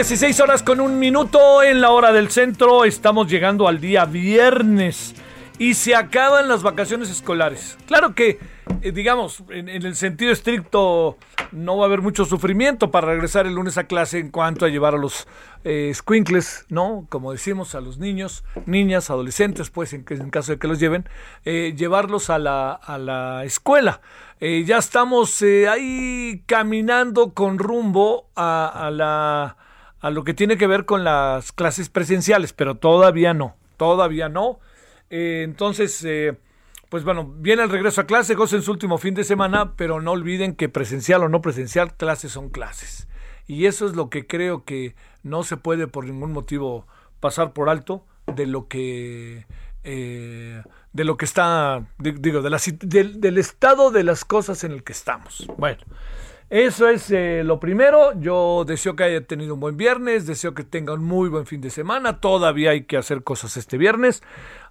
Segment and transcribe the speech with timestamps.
[0.00, 2.86] 16 horas con un minuto en la hora del centro.
[2.86, 5.14] Estamos llegando al día viernes
[5.58, 7.76] y se acaban las vacaciones escolares.
[7.84, 8.38] Claro que,
[8.80, 11.18] eh, digamos, en, el sentido estricto
[11.52, 14.70] no va a haber mucho sufrimiento para regresar el lunes a clase en cuanto a
[14.70, 15.28] llevar a los
[15.64, 17.04] eh, squinkles, ¿no?
[17.10, 21.06] Como decimos, a los niños, niñas, adolescentes, pues en, caso de que los lleven,
[21.44, 24.00] eh, llevarlos a la, a la escuela.
[24.40, 29.58] Eh, ya estamos ahí caminando con rumbo a la,
[30.00, 34.58] a lo que tiene que ver con las clases presenciales, pero todavía no, todavía no.
[35.10, 36.38] Eh, entonces, eh,
[36.88, 40.12] pues bueno, viene el regreso a clase, en su último fin de semana, pero no
[40.12, 43.06] olviden que presencial o no presencial, clases son clases.
[43.46, 46.86] Y eso es lo que creo que no se puede por ningún motivo
[47.18, 49.44] pasar por alto de lo que
[49.82, 50.62] eh,
[50.92, 54.72] de lo que está di- digo de la del, del estado de las cosas en
[54.72, 55.46] el que estamos.
[55.58, 55.82] Bueno,
[56.50, 58.12] eso es eh, lo primero.
[58.18, 61.60] Yo deseo que haya tenido un buen viernes, deseo que tenga un muy buen fin
[61.60, 62.18] de semana.
[62.18, 64.20] Todavía hay que hacer cosas este viernes.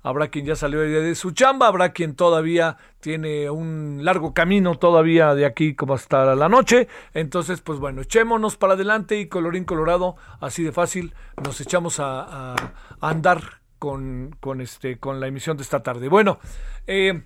[0.03, 5.33] Habrá quien ya salió de su chamba, habrá quien todavía tiene un largo camino todavía
[5.35, 6.89] de aquí como hasta la noche.
[7.13, 12.55] Entonces, pues bueno, echémonos para adelante y colorín colorado, así de fácil, nos echamos a,
[12.99, 16.09] andar con, con, este, con la emisión de esta tarde.
[16.09, 16.39] Bueno,
[16.87, 17.23] eh,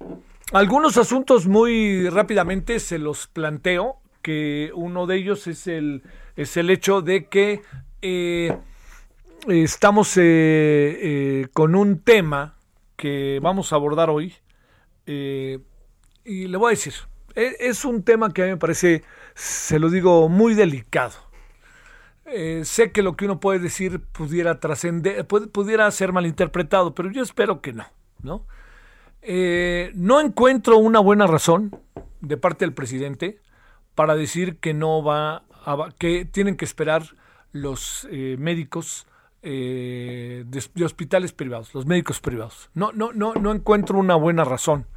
[0.52, 6.02] algunos asuntos muy rápidamente se los planteo, que uno de ellos es el,
[6.36, 7.62] es el hecho de que
[8.02, 8.58] eh,
[9.48, 12.58] estamos eh, eh, con un tema
[12.96, 14.34] que vamos a abordar hoy.
[15.06, 16.94] y le voy a decir,
[17.36, 19.04] e- es un tema que a mí me parece,
[19.36, 21.14] se lo digo, muy delicado.
[22.64, 27.62] Sé que lo que uno puede decir pudiera trascender, pudiera ser malinterpretado, pero yo espero
[27.62, 27.86] que no,
[28.24, 28.48] ¿no?
[29.94, 31.78] No encuentro una buena razón
[32.22, 33.43] de parte del presidente
[33.96, 37.04] para decir que no va a, que tienen que esperar
[37.52, 39.06] los eh, médicos
[39.42, 42.70] eh, de, de hospitales privados, los médicos privados.
[42.74, 44.88] No, no, no, no encuentro una buena razón.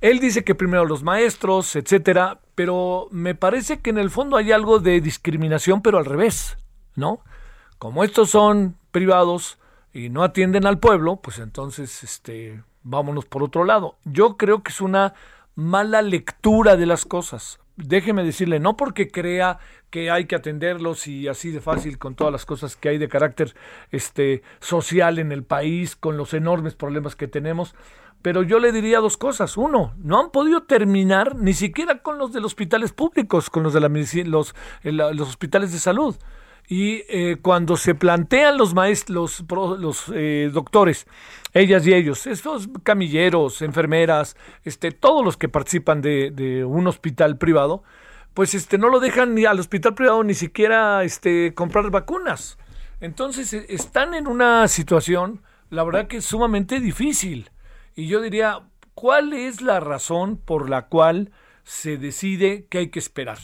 [0.00, 4.50] Él dice que primero los maestros, etcétera, pero me parece que en el fondo hay
[4.50, 6.58] algo de discriminación, pero al revés,
[6.96, 7.20] ¿no?
[7.78, 9.58] Como estos son privados
[9.92, 13.96] y no atienden al pueblo, pues entonces, este, vámonos por otro lado.
[14.04, 15.14] Yo creo que es una
[15.54, 17.60] mala lectura de las cosas.
[17.76, 19.58] Déjeme decirle, no porque crea
[19.90, 23.08] que hay que atenderlos y así de fácil con todas las cosas que hay de
[23.08, 23.54] carácter
[23.90, 27.74] este social en el país, con los enormes problemas que tenemos,
[28.22, 29.56] pero yo le diría dos cosas.
[29.56, 33.74] Uno, no han podido terminar ni siquiera con los de los hospitales públicos, con los
[33.74, 33.88] de la
[34.24, 34.54] los,
[35.20, 36.16] hospitales de salud.
[36.68, 41.06] Y eh, cuando se plantean los maestros, los, los eh, doctores,
[41.54, 47.82] ellas y ellos, estos camilleros, enfermeras, este, todos los que participan de, un hospital privado,
[48.34, 52.58] pues este, no lo dejan ni al hospital privado ni siquiera este, comprar vacunas.
[53.00, 57.50] Entonces eh, están en una situación, la verdad que es sumamente difícil.
[57.94, 58.60] Y yo diría,
[58.94, 61.32] ¿cuál es la razón por la cual
[61.64, 63.38] se decide que hay que esperar?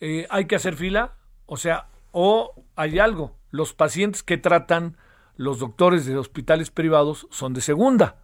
[0.00, 1.14] Eh, ¿Hay que hacer fila?
[1.46, 3.36] O sea, o hay algo.
[3.50, 4.96] Los pacientes que tratan
[5.38, 8.16] los doctores de hospitales privados son de segunda.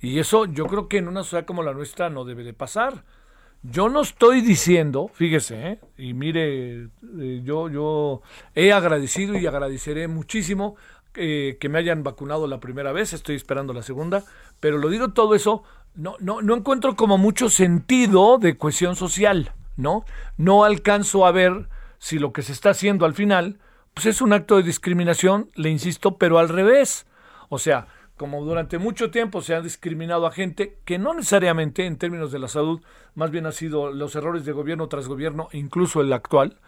[0.00, 3.04] Y eso yo creo que en una sociedad como la nuestra no debe de pasar.
[3.62, 5.80] Yo no estoy diciendo, fíjese, ¿eh?
[5.98, 8.22] y mire, eh, yo, yo
[8.54, 10.76] he agradecido y agradeceré muchísimo
[11.14, 14.22] eh, que me hayan vacunado la primera vez, estoy esperando la segunda,
[14.60, 15.62] pero lo digo todo eso,
[15.94, 20.04] no, no, no encuentro como mucho sentido de cohesión social, ¿no?
[20.36, 21.68] No alcanzo a ver
[21.98, 23.58] si lo que se está haciendo al final,
[23.94, 27.06] pues es un acto de discriminación, le insisto, pero al revés.
[27.48, 27.86] O sea,
[28.16, 32.38] como durante mucho tiempo se ha discriminado a gente que no necesariamente en términos de
[32.38, 32.80] la salud,
[33.14, 36.58] más bien ha sido los errores de gobierno tras gobierno, incluso el actual.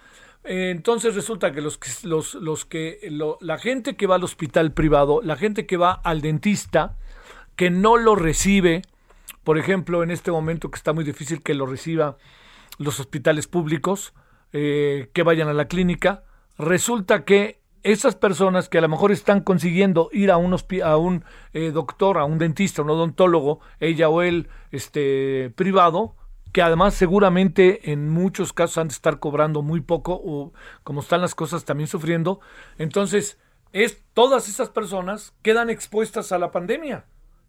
[0.44, 3.00] Eh, entonces resulta que los, los, los que
[3.40, 6.96] la gente que va al hospital privado, la gente que va al dentista,
[7.56, 8.82] que no lo recibe,
[9.42, 12.16] por ejemplo, en este momento que está muy difícil que lo reciba
[12.78, 14.14] los hospitales públicos,
[14.52, 16.24] eh, que vayan a la clínica,
[16.58, 22.18] resulta que esas personas que a lo mejor están consiguiendo ir a un, eh, doctor,
[22.18, 26.16] a un dentista, un odontólogo, ella o él, este, privado,
[26.52, 31.20] que además seguramente en muchos casos han de estar cobrando muy poco o como están
[31.20, 32.40] las cosas también sufriendo.
[32.78, 33.38] Entonces,
[33.72, 37.04] es, todas esas personas quedan expuestas a la pandemia,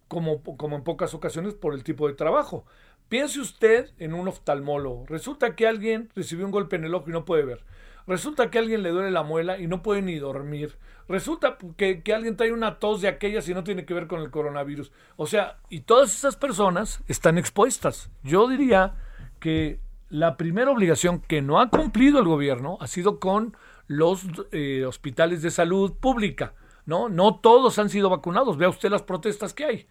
[0.07, 2.65] como, como en pocas ocasiones por el tipo de trabajo.
[3.09, 5.05] Piense usted en un oftalmólogo.
[5.07, 7.63] Resulta que alguien recibió un golpe en el ojo y no puede ver.
[8.07, 10.77] Resulta que a alguien le duele la muela y no puede ni dormir.
[11.09, 14.31] Resulta que, alguien trae una tos de aquellas y no tiene que ver con el
[14.31, 14.91] coronavirus.
[15.17, 18.09] O sea, y todas esas personas están expuestas.
[18.23, 18.95] Yo diría
[19.39, 23.55] que la primera obligación que no ha cumplido el gobierno ha sido con
[23.87, 26.53] los eh, hospitales de salud pública.
[26.87, 27.09] ¿no?
[27.09, 28.57] no todos han sido vacunados.
[28.57, 29.87] Vea usted las protestas que hay.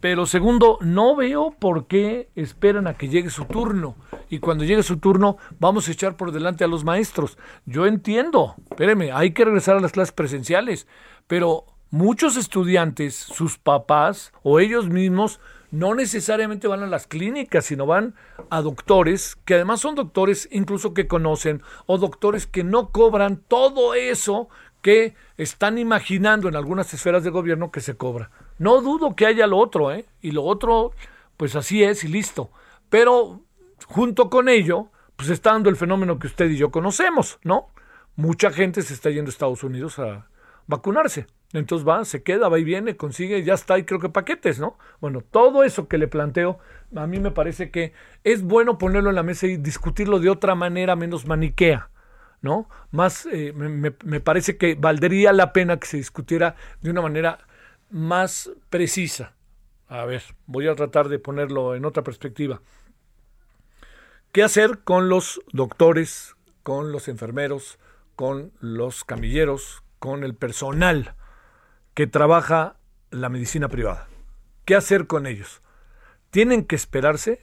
[0.00, 3.96] Pero segundo, no veo por qué esperan a que llegue su turno.
[4.28, 7.38] Y cuando llegue su turno, vamos a echar por delante a los maestros.
[7.64, 10.86] Yo entiendo, espéreme, hay que regresar a las clases presenciales.
[11.26, 15.40] Pero muchos estudiantes, sus papás o ellos mismos,
[15.70, 18.14] no necesariamente van a las clínicas, sino van
[18.50, 23.94] a doctores, que además son doctores incluso que conocen, o doctores que no cobran todo
[23.94, 24.48] eso
[24.82, 28.30] que están imaginando en algunas esferas de gobierno que se cobra.
[28.58, 30.06] No dudo que haya lo otro, ¿eh?
[30.20, 30.92] Y lo otro,
[31.36, 32.50] pues así es y listo.
[32.88, 33.42] Pero
[33.86, 37.68] junto con ello, pues está dando el fenómeno que usted y yo conocemos, ¿no?
[38.16, 40.28] Mucha gente se está yendo a Estados Unidos a
[40.66, 41.26] vacunarse.
[41.52, 44.78] Entonces va, se queda, va y viene, consigue, ya está, y creo que paquetes, ¿no?
[45.00, 46.58] Bueno, todo eso que le planteo,
[46.94, 47.92] a mí me parece que
[48.24, 51.90] es bueno ponerlo en la mesa y discutirlo de otra manera menos maniquea,
[52.42, 52.68] ¿no?
[52.90, 57.38] Más, eh, me, me parece que valdría la pena que se discutiera de una manera
[57.90, 59.34] más precisa.
[59.88, 62.60] A ver, voy a tratar de ponerlo en otra perspectiva.
[64.32, 67.78] ¿Qué hacer con los doctores, con los enfermeros,
[68.16, 71.14] con los camilleros, con el personal
[71.94, 72.76] que trabaja
[73.10, 74.08] la medicina privada?
[74.64, 75.62] ¿Qué hacer con ellos?
[76.30, 77.40] ¿Tienen que esperarse?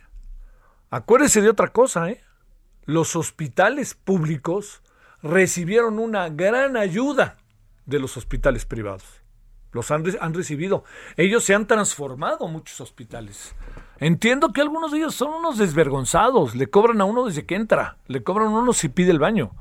[0.90, 2.22] Acuérdese de otra cosa, ¿eh?
[2.86, 4.84] Los hospitales públicos
[5.24, 7.38] recibieron una gran ayuda
[7.86, 9.23] de los hospitales privados
[9.74, 10.84] los han, han, recibido.
[11.18, 13.56] Ellos se han transformado muchos hospitales.
[13.98, 17.98] Entiendo que algunos de ellos son unos desvergonzados, le cobran a uno desde que entra,
[18.08, 19.52] le cobran a uno si pide el baño.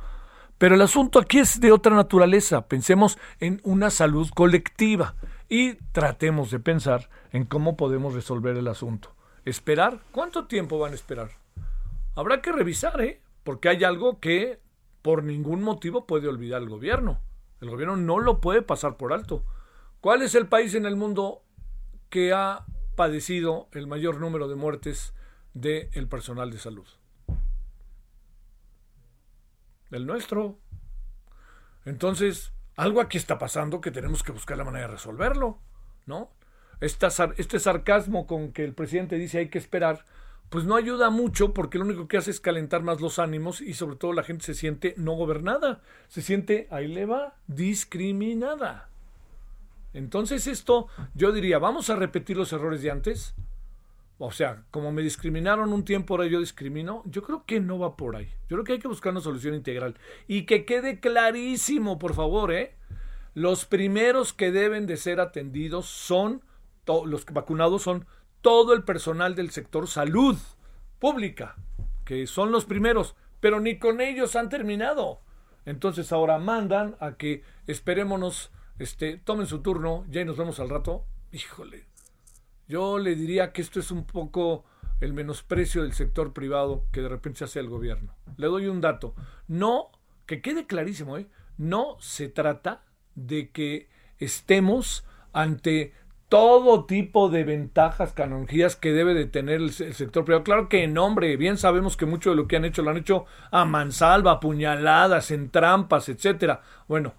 [0.59, 2.69] Pero el asunto aquí es de otra naturaleza.
[2.69, 5.17] Pensemos en una salud colectiva
[5.49, 9.13] y tratemos de pensar en cómo podemos resolver el asunto.
[9.45, 9.99] ¿Esperar?
[10.13, 11.31] ¿Cuánto tiempo van a esperar?
[12.15, 13.21] Habrá que revisar, ¿eh?
[13.43, 14.61] Porque hay algo que
[15.03, 17.19] por ningún motivo puede olvidar el gobierno.
[17.61, 19.43] El gobierno no lo puede pasar por alto.
[20.03, 21.45] ¿Cuál es el país en el mundo
[22.11, 22.67] que ha
[22.97, 25.15] padecido el mayor número de muertes
[25.55, 26.89] del personal de salud?
[29.93, 30.59] El nuestro.
[31.85, 35.61] Entonces, algo aquí está pasando que tenemos que buscar la manera de resolverlo,
[36.07, 36.33] ¿no?
[36.81, 40.05] este sarcasmo con que el presidente dice hay que esperar,
[40.51, 43.75] pues no ayuda mucho porque lo único que hace es calentar más los ánimos y
[43.75, 48.89] sobre todo la gente se siente no gobernada, se siente, ahí le va, discriminada.
[49.95, 53.35] Entonces esto, yo diría, vamos a repetir los errores de antes.
[54.19, 57.03] O sea, como me discriminaron un tiempo, ahora yo discrimino.
[57.07, 58.29] Yo creo que no va por ahí.
[58.49, 59.97] Yo creo que hay que buscar una solución integral.
[60.29, 62.77] Y que quede clarísimo, por favor, ¿eh?
[63.35, 66.43] Los primeros que deben de ser atendidos son,
[66.87, 68.07] los vacunados son
[68.43, 70.37] todo el personal del sector salud
[70.99, 71.57] pública,
[72.05, 75.21] que son los primeros, pero ni con ellos han terminado.
[75.65, 80.69] Entonces ahora mandan a que esperémonos este, tomen su turno, ya y nos vemos al
[80.69, 81.05] rato.
[81.33, 81.87] Híjole,
[82.69, 84.65] yo le diría que esto es un poco
[85.01, 88.15] el menosprecio del sector privado que de repente se hace el gobierno.
[88.37, 89.15] Le doy un dato.
[89.49, 89.91] No,
[90.27, 91.27] que quede clarísimo, ¿eh?
[91.59, 93.89] no se trata de que
[94.19, 95.93] estemos ante
[96.29, 100.45] todo tipo de ventajas, canonjías que debe de tener el, sector privado.
[100.45, 102.97] Claro que en nombre, bien sabemos que mucho de lo que han hecho lo han
[102.97, 106.63] hecho a mansalva, puñaladas, en trampas, etcétera.
[106.89, 107.13] Bueno,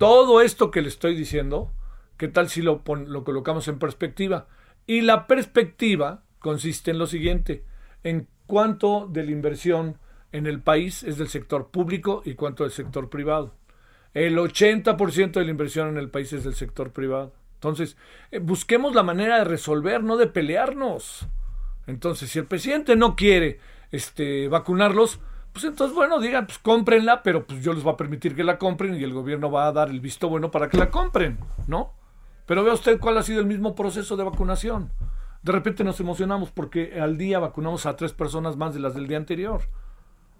[0.00, 1.70] todo esto que le estoy diciendo,
[2.16, 4.48] ¿qué tal si lo, lo colocamos en perspectiva?
[4.86, 7.66] Y la perspectiva consiste en lo siguiente,
[8.02, 9.98] en cuánto de la inversión
[10.32, 13.52] en el país es del sector público y cuánto del sector privado.
[14.14, 17.34] El 80% de la inversión en el país es del sector privado.
[17.56, 17.98] Entonces,
[18.30, 21.26] eh, busquemos la manera de resolver, no de pelearnos.
[21.86, 23.60] Entonces, si el presidente no quiere
[23.92, 25.20] este, vacunarlos,
[25.52, 28.58] pues entonces, bueno, digan, pues cómprenla, pero pues yo les voy a permitir que la
[28.58, 31.92] compren y el gobierno va a dar el visto bueno para que la compren, ¿no?
[32.46, 34.90] Pero vea usted cuál ha sido el mismo proceso de vacunación.
[35.42, 39.06] De repente nos emocionamos porque al día vacunamos a tres personas más de las del
[39.06, 39.62] día anterior.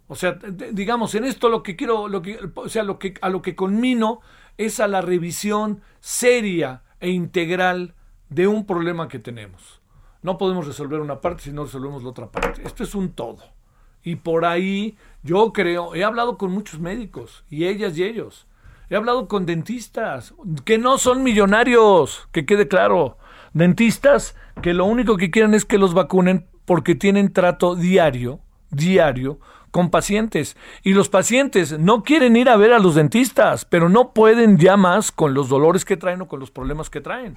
[0.08, 0.38] O sea,
[0.72, 3.54] digamos, en esto lo que quiero, lo que, o sea, lo que, a lo que
[3.54, 4.20] conmino
[4.58, 7.94] es a la revisión seria e integral
[8.28, 9.80] de un problema que tenemos.
[10.22, 12.62] No podemos resolver una parte si no resolvemos la otra parte.
[12.64, 13.59] Esto es un todo.
[14.02, 18.46] Y por ahí yo creo, he hablado con muchos médicos, y ellas y ellos.
[18.88, 23.18] He hablado con dentistas, que no son millonarios, que quede claro.
[23.52, 28.40] Dentistas que lo único que quieren es que los vacunen porque tienen trato diario,
[28.70, 29.38] diario,
[29.70, 30.56] con pacientes.
[30.82, 34.76] Y los pacientes no quieren ir a ver a los dentistas, pero no pueden ya
[34.76, 37.36] más con los dolores que traen o con los problemas que traen.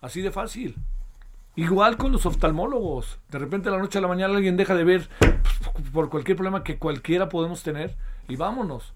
[0.00, 0.76] Así de fácil.
[1.56, 3.18] Igual con los oftalmólogos.
[3.30, 6.64] De repente la noche a la mañana alguien deja de ver pues, por cualquier problema
[6.64, 7.94] que cualquiera podemos tener
[8.28, 8.92] y vámonos.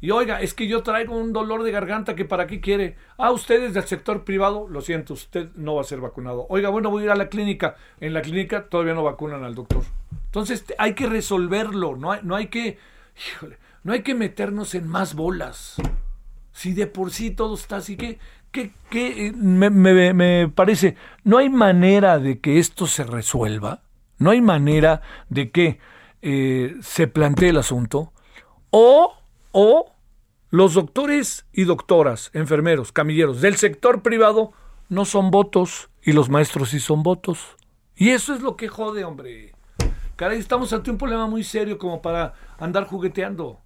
[0.00, 2.96] Y oiga, es que yo traigo un dolor de garganta que para qué quiere.
[3.16, 6.46] Ah, ustedes del sector privado, lo siento, usted no va a ser vacunado.
[6.50, 7.76] Oiga, bueno, voy a ir a la clínica.
[8.00, 9.82] En la clínica todavía no vacunan al doctor.
[10.26, 12.78] Entonces hay que resolverlo, no hay, no hay que,
[13.16, 15.76] híjole, no hay que meternos en más bolas.
[16.52, 18.18] Si de por sí todo está así, que,
[18.50, 23.82] que, me parece, no hay manera de que esto se resuelva,
[24.18, 25.78] no hay manera de que
[26.22, 28.12] eh, se plantee el asunto,
[28.70, 29.14] o,
[29.52, 29.92] o
[30.50, 34.52] los doctores y doctoras, enfermeros, camilleros del sector privado
[34.88, 37.56] no son votos y los maestros sí son votos.
[37.96, 39.52] Y eso es lo que jode, hombre.
[40.16, 43.60] Caray, estamos ante un problema muy serio como para andar jugueteando.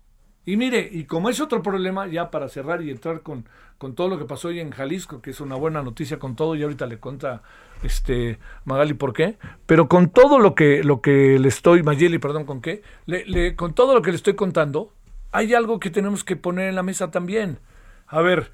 [0.47, 3.47] Y mire, y como es otro problema, ya para cerrar y entrar con,
[3.78, 6.54] con todo lo que pasó hoy en Jalisco, que es una buena noticia con todo,
[6.54, 7.42] y ahorita le cuenta
[7.82, 12.44] este Magali por qué, pero con todo lo que, lo que le estoy, Mayeli, perdón,
[12.44, 14.92] con qué, le, con todo lo que le estoy contando,
[15.32, 17.59] hay algo que tenemos que poner en la mesa también.
[18.06, 18.50] A ver,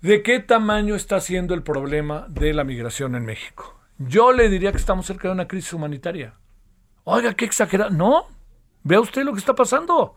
[0.00, 3.78] ¿de qué tamaño está siendo el problema de la migración en México?
[3.98, 6.34] Yo le diría que estamos cerca de una crisis humanitaria.
[7.04, 7.90] Oiga, qué exagerado.
[7.90, 8.24] No,
[8.82, 10.16] vea usted lo que está pasando.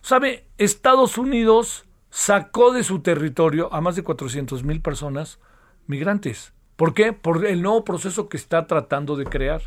[0.00, 0.46] ¿Sabe?
[0.58, 5.38] Estados Unidos sacó de su territorio a más de 400 mil personas
[5.86, 6.52] migrantes.
[6.76, 7.12] ¿Por qué?
[7.12, 9.62] Por el nuevo proceso que está tratando de crear.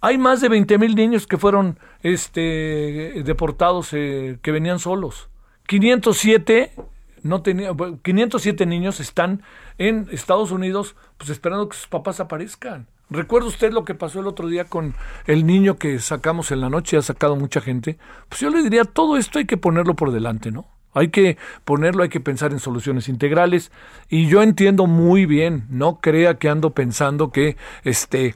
[0.00, 5.30] Hay más de 20 mil niños que fueron este, deportados, eh, que venían solos.
[5.68, 6.74] 507,
[7.22, 7.70] no tenía,
[8.02, 9.42] 507 niños están
[9.78, 12.88] en Estados Unidos pues esperando que sus papás aparezcan.
[13.12, 14.94] ¿Recuerda usted lo que pasó el otro día con
[15.26, 16.96] el niño que sacamos en la noche?
[16.96, 17.98] Ha sacado mucha gente.
[18.28, 20.66] Pues yo le diría, todo esto hay que ponerlo por delante, ¿no?
[20.94, 23.70] Hay que ponerlo, hay que pensar en soluciones integrales.
[24.08, 28.34] Y yo entiendo muy bien, no crea que ando pensando que este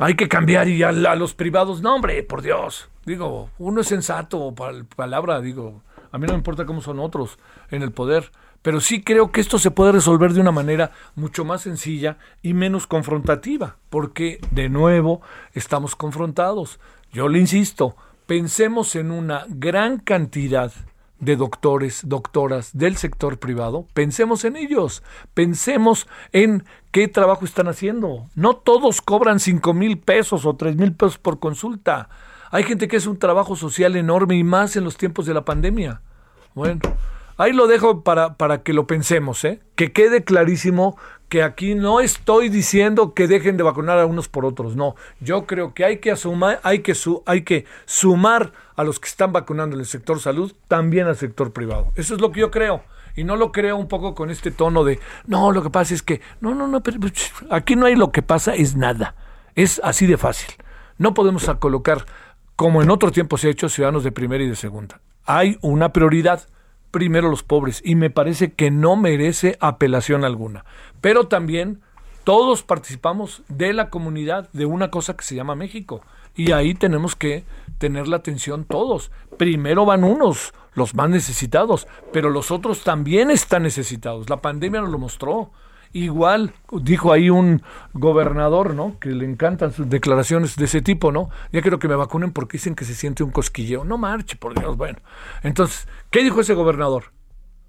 [0.00, 1.82] hay que cambiar y a los privados.
[1.82, 2.88] No, hombre, por Dios.
[3.04, 4.54] Digo, uno es sensato,
[4.96, 7.38] palabra, digo, a mí no me importa cómo son otros
[7.70, 8.30] en el poder
[8.62, 12.54] pero sí creo que esto se puede resolver de una manera mucho más sencilla y
[12.54, 15.20] menos confrontativa, porque de nuevo
[15.52, 16.80] estamos confrontados.
[17.12, 20.72] Yo le insisto, pensemos en una gran cantidad
[21.18, 25.04] de doctores, doctoras del sector privado, pensemos en ellos,
[25.34, 28.26] pensemos en qué trabajo están haciendo.
[28.34, 32.08] No todos cobran cinco mil pesos o tres mil pesos por consulta.
[32.50, 35.44] Hay gente que es un trabajo social enorme y más en los tiempos de la
[35.44, 36.02] pandemia.
[36.54, 36.80] Bueno,
[37.36, 39.60] Ahí lo dejo para, para que lo pensemos, ¿eh?
[39.74, 40.96] que quede clarísimo
[41.32, 44.96] que aquí no estoy diciendo que dejen de vacunar a unos por otros, no.
[45.18, 49.08] Yo creo que hay que, asumar, hay que, su, hay que sumar a los que
[49.08, 51.90] están vacunando en el sector salud también al sector privado.
[51.96, 52.82] Eso es lo que yo creo.
[53.16, 56.02] Y no lo creo un poco con este tono de, no, lo que pasa es
[56.02, 59.14] que, no, no, no, pero, pues, aquí no hay lo que pasa, es nada.
[59.54, 60.54] Es así de fácil.
[60.98, 62.04] No podemos colocar,
[62.56, 65.00] como en otro tiempo se ha hecho, ciudadanos de primera y de segunda.
[65.24, 66.46] Hay una prioridad
[66.92, 70.64] primero los pobres y me parece que no merece apelación alguna.
[71.00, 71.80] Pero también
[72.22, 76.02] todos participamos de la comunidad de una cosa que se llama México.
[76.36, 77.44] Y ahí tenemos que
[77.78, 79.10] tener la atención todos.
[79.38, 84.30] Primero van unos, los más necesitados, pero los otros también están necesitados.
[84.30, 85.50] La pandemia nos lo mostró.
[85.94, 88.98] Igual dijo ahí un gobernador, ¿no?
[88.98, 91.28] Que le encantan sus declaraciones de ese tipo, ¿no?
[91.52, 93.84] Ya quiero que me vacunen porque dicen que se siente un cosquilleo.
[93.84, 94.76] No marche, por Dios.
[94.76, 94.98] Bueno,
[95.42, 97.12] entonces, ¿qué dijo ese gobernador?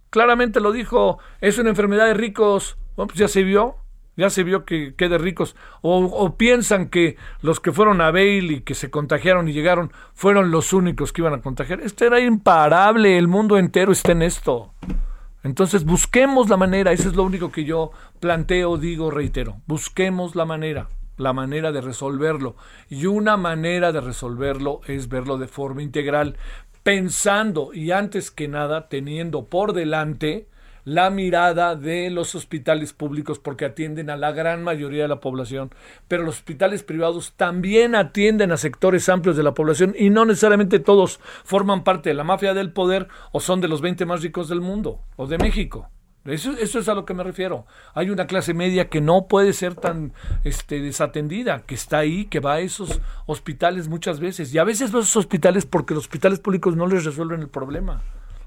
[0.10, 2.78] Claramente lo dijo, es una enfermedad de ricos.
[2.96, 3.78] Bueno, pues ya se vio,
[4.16, 5.56] ya se vio que, quede de ricos.
[5.82, 10.52] O, piensan que los que fueron a Bale y que se contagiaron y llegaron fueron
[10.52, 11.82] los únicos que iban a contagiar.
[11.82, 14.74] Esto era imparable, el mundo entero está en esto.
[15.44, 20.46] Entonces busquemos la manera, eso es lo único que yo planteo, digo, reitero, busquemos la
[20.46, 22.56] manera, la manera de resolverlo.
[22.90, 26.38] Y una manera de resolverlo es verlo de forma integral,
[26.84, 30.48] pensando y antes que nada teniendo por delante
[30.86, 35.72] la mirada de los hospitales públicos porque atienden a la gran mayoría de la población,
[36.08, 40.80] pero los hospitales privados también atienden a sectores amplios de la población y no necesariamente
[40.80, 44.50] todos forman parte de la mafia del poder o son de los 20 más ricos
[44.50, 45.90] del mundo o de México.
[46.26, 47.66] Eso, eso, es a lo que me refiero.
[47.94, 50.14] Hay una clase media que no puede ser tan
[50.46, 54.54] este, desatendida, que está ahí, que va a esos hospitales muchas veces.
[54.54, 57.50] Y a veces va a esos hospitales porque los hospitales públicos no les resuelven el
[57.50, 58.04] problema.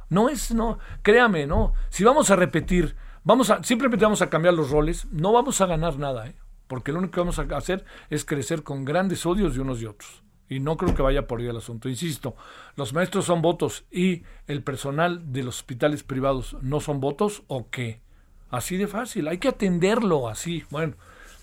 [0.08, 1.72] No es, no, créame, no.
[1.88, 5.66] Si vamos a repetir, vamos a, simplemente vamos a cambiar los roles, no vamos a
[5.66, 6.36] ganar nada, ¿eh?
[6.66, 9.86] porque lo único que vamos a hacer es crecer con grandes odios de unos y
[9.86, 10.22] otros.
[10.48, 11.88] Y no creo que vaya por ahí el asunto.
[11.88, 12.36] Insisto,
[12.76, 17.68] los maestros son votos y el personal de los hospitales privados no son votos o
[17.68, 18.00] qué.
[18.48, 20.64] Así de fácil, hay que atenderlo así.
[20.70, 20.94] Bueno,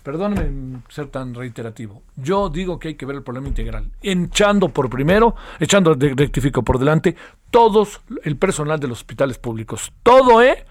[0.04, 2.02] perdónenme ser tan reiterativo.
[2.14, 6.78] Yo digo que hay que ver el problema integral, echando por primero, echando, rectifico por
[6.78, 7.16] delante,
[7.50, 9.92] todos el personal de los hospitales públicos.
[10.04, 10.64] Todo, ¿eh?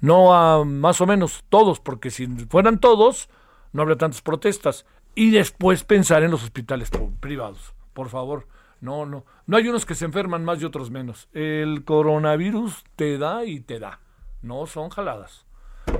[0.00, 3.30] No a más o menos todos, porque si fueran todos,
[3.72, 4.84] no habría tantas protestas.
[5.14, 7.72] Y después pensar en los hospitales privados.
[7.94, 8.46] Por favor,
[8.80, 9.24] no, no.
[9.46, 11.28] No hay unos que se enferman más y otros menos.
[11.32, 14.00] El coronavirus te da y te da.
[14.42, 15.46] No son jaladas.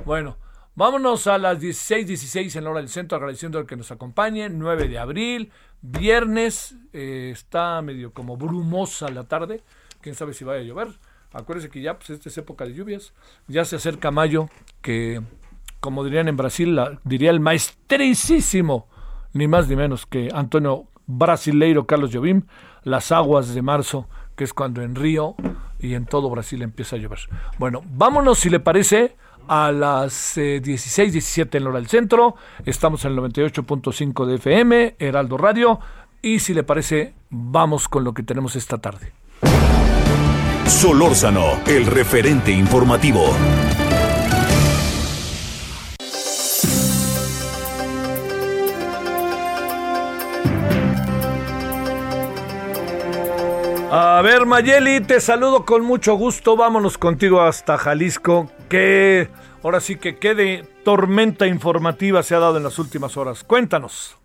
[0.05, 0.37] Bueno,
[0.77, 4.49] Vámonos a las 16:16 en la hora del centro, agradeciendo al que nos acompañe.
[4.49, 5.51] 9 de abril,
[5.81, 9.63] viernes, eh, está medio como brumosa la tarde.
[10.01, 10.89] Quién sabe si vaya a llover.
[11.31, 13.13] Acuérdense que ya, pues, esta es época de lluvias.
[13.47, 14.49] Ya se acerca mayo,
[14.81, 15.21] que,
[15.79, 18.89] como dirían en Brasil, diría el maestricísimo,
[19.31, 22.47] ni más ni menos que Antonio Brasileiro Carlos Jobim,
[22.83, 25.35] las aguas de marzo, que es cuando en Río
[25.79, 27.19] y en todo Brasil empieza a llover.
[27.59, 29.15] Bueno, vámonos, si le parece
[29.47, 32.35] a las 16, eh, 17 en hora del centro.
[32.65, 35.79] Estamos en el 98.5 de FM, Heraldo Radio.
[36.21, 39.13] Y si le parece, vamos con lo que tenemos esta tarde.
[40.65, 43.33] Solórzano, el referente informativo.
[53.97, 56.57] A ver, Mayeli, te saludo con mucho gusto.
[56.57, 58.49] Vámonos contigo hasta Jalisco.
[58.75, 59.29] Que
[59.63, 63.45] ahora sí que quede tormenta informativa se ha dado en las últimas horas.
[63.45, 64.17] Cuéntanos.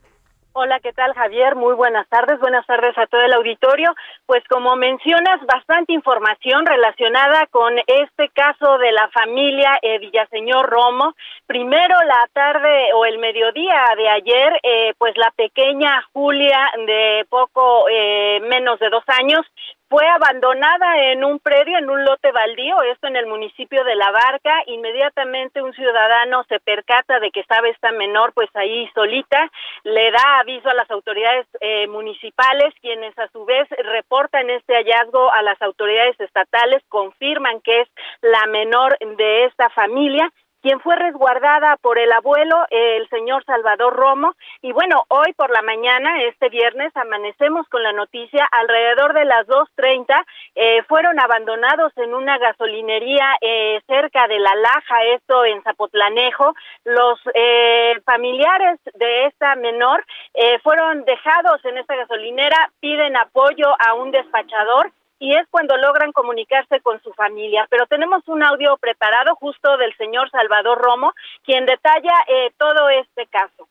[0.55, 1.55] Hola, ¿qué tal Javier?
[1.55, 3.95] Muy buenas tardes, buenas tardes a todo el auditorio.
[4.27, 11.15] Pues como mencionas, bastante información relacionada con este caso de la familia eh, Villaseñor Romo.
[11.47, 16.59] Primero la tarde o el mediodía de ayer, eh, pues la pequeña Julia
[16.89, 19.47] de poco eh, menos de dos años
[19.91, 24.13] fue abandonada en un predio, en un lote baldío, esto en el municipio de La
[24.13, 24.63] Barca.
[24.67, 29.51] Inmediatamente un ciudadano se percata de que estaba esta menor pues ahí solita,
[29.83, 35.33] le da aviso a las autoridades eh, municipales, quienes a su vez reportan este hallazgo
[35.33, 37.89] a las autoridades estatales, confirman que es
[38.23, 40.31] la menor de esta familia
[40.63, 44.35] quien fue resguardada por el abuelo, el señor Salvador Romo.
[44.63, 49.47] Y bueno, hoy por la mañana, este viernes, amanecemos con la noticia, alrededor de las
[49.47, 56.55] 2.30, eh, fueron abandonados en una gasolinería eh, cerca de La Laja, esto en Zapotlanejo.
[56.85, 63.95] Los eh, familiares de esta menor eh, fueron dejados en esta gasolinera, piden apoyo a
[63.95, 67.67] un despachador y es cuando logran comunicarse con su familia.
[67.71, 71.13] Pero tenemos un audio preparado justo del señor Salvador Romo,
[71.45, 73.69] quien detalla eh, todo este caso.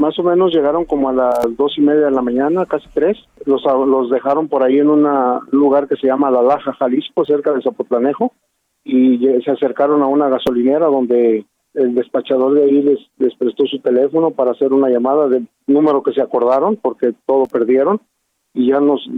[0.00, 3.18] Más o menos llegaron como a las dos y media de la mañana, casi tres.
[3.44, 5.02] Los, los dejaron por ahí en un
[5.50, 8.32] lugar que se llama La Laja, Jalisco, cerca de Zapotlanejo,
[8.84, 13.80] y se acercaron a una gasolinera donde el despachador de ahí les, les prestó su
[13.80, 18.00] teléfono para hacer una llamada del número que se acordaron, porque todo perdieron
[18.54, 19.08] y ya nos,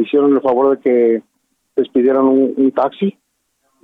[0.00, 1.22] hicieron el favor de que
[1.76, 3.16] les pidieran un, taxi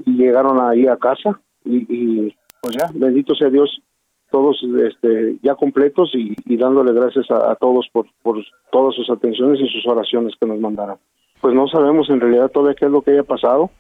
[0.05, 3.83] y llegaron ahí a casa y, pues ya, bendito sea Dios,
[4.31, 9.69] todos este, ya completos y, dándole gracias a, todos por, por todas sus atenciones y
[9.69, 10.99] sus oraciones que nos mandaron.
[11.41, 13.71] Pues no sabemos en realidad todavía qué es lo que haya pasado.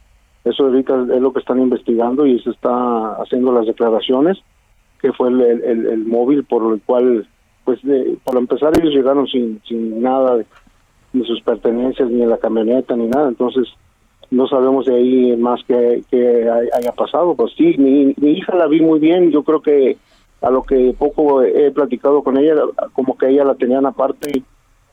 [0.44, 4.38] Eso ahorita es lo que están investigando y se está haciendo las declaraciones,
[5.00, 7.28] que fue el, el, móvil por el cual,
[7.68, 9.60] pues de, para empezar ellos llegaron sin,
[10.00, 10.46] nada de,
[11.12, 13.28] ni sus pertenencias, ni en la camioneta, ni nada.
[13.28, 13.68] Entonces,
[14.30, 17.34] no sabemos de ahí más que, que haya pasado.
[17.34, 19.30] Pues sí, mi, mi hija la vi muy bien.
[19.30, 19.98] Yo creo que
[20.40, 22.54] a lo que poco he platicado con ella,
[22.94, 24.42] como que ella la tenían aparte,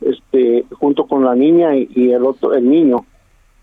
[0.02, 3.06] este, junto con la niña y, el otro, el niño.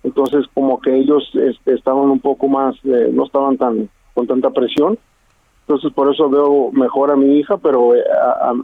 [0.04, 4.48] Entonces, como que ellos este, estaban un poco más, eh, no estaban tan con tanta
[4.48, 4.98] presión.
[5.72, 8.02] Entonces, por eso veo mejor a mi hija, pero eh,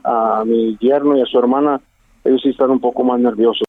[0.04, 1.80] a, a mi yerno y a su hermana,
[2.22, 3.67] ellos sí están un poco más nerviosos.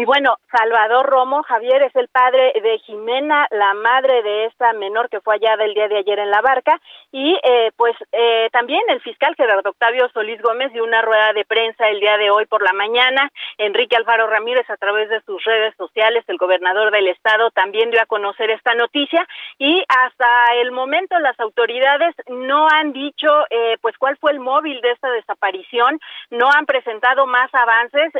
[0.00, 5.10] Y bueno, Salvador Romo, Javier, es el padre de Jimena, la madre de esta menor
[5.10, 6.80] que fue hallada el día de ayer en la barca.
[7.12, 11.44] Y eh, pues eh, también el fiscal Gerardo Octavio Solís Gómez dio una rueda de
[11.44, 13.30] prensa el día de hoy por la mañana.
[13.58, 18.00] Enrique Alfaro Ramírez, a través de sus redes sociales, el gobernador del estado, también dio
[18.00, 19.28] a conocer esta noticia.
[19.58, 24.80] Y hasta el momento las autoridades no han dicho eh, pues cuál fue el móvil
[24.80, 28.12] de esta desaparición, no han presentado más avances,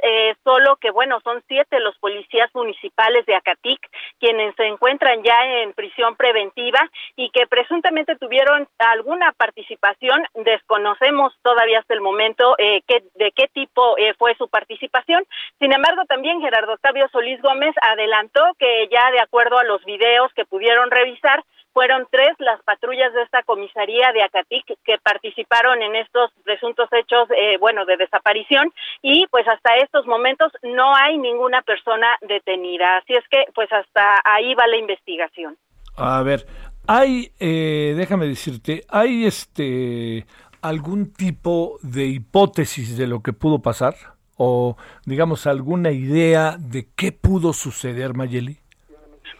[0.44, 3.80] solo que bueno, son siete de los policías municipales de Acatic,
[4.18, 6.80] quienes se encuentran ya en prisión preventiva
[7.16, 10.24] y que presuntamente tuvieron alguna participación.
[10.34, 15.24] Desconocemos todavía hasta el momento eh, qué, de qué tipo eh, fue su participación.
[15.58, 20.32] Sin embargo, también Gerardo Octavio Solís Gómez adelantó que ya de acuerdo a los videos
[20.34, 25.96] que pudieron revisar, fueron tres las patrullas de esta comisaría de Acatic que participaron en
[25.96, 31.62] estos presuntos hechos, eh, bueno, de desaparición y pues hasta estos momentos no hay ninguna
[31.62, 32.98] persona detenida.
[32.98, 35.56] Así es que pues hasta ahí va la investigación.
[35.96, 36.46] A ver,
[36.86, 40.26] hay, eh, déjame decirte, hay este
[40.62, 43.94] algún tipo de hipótesis de lo que pudo pasar
[44.36, 48.59] o digamos alguna idea de qué pudo suceder, Mayeli.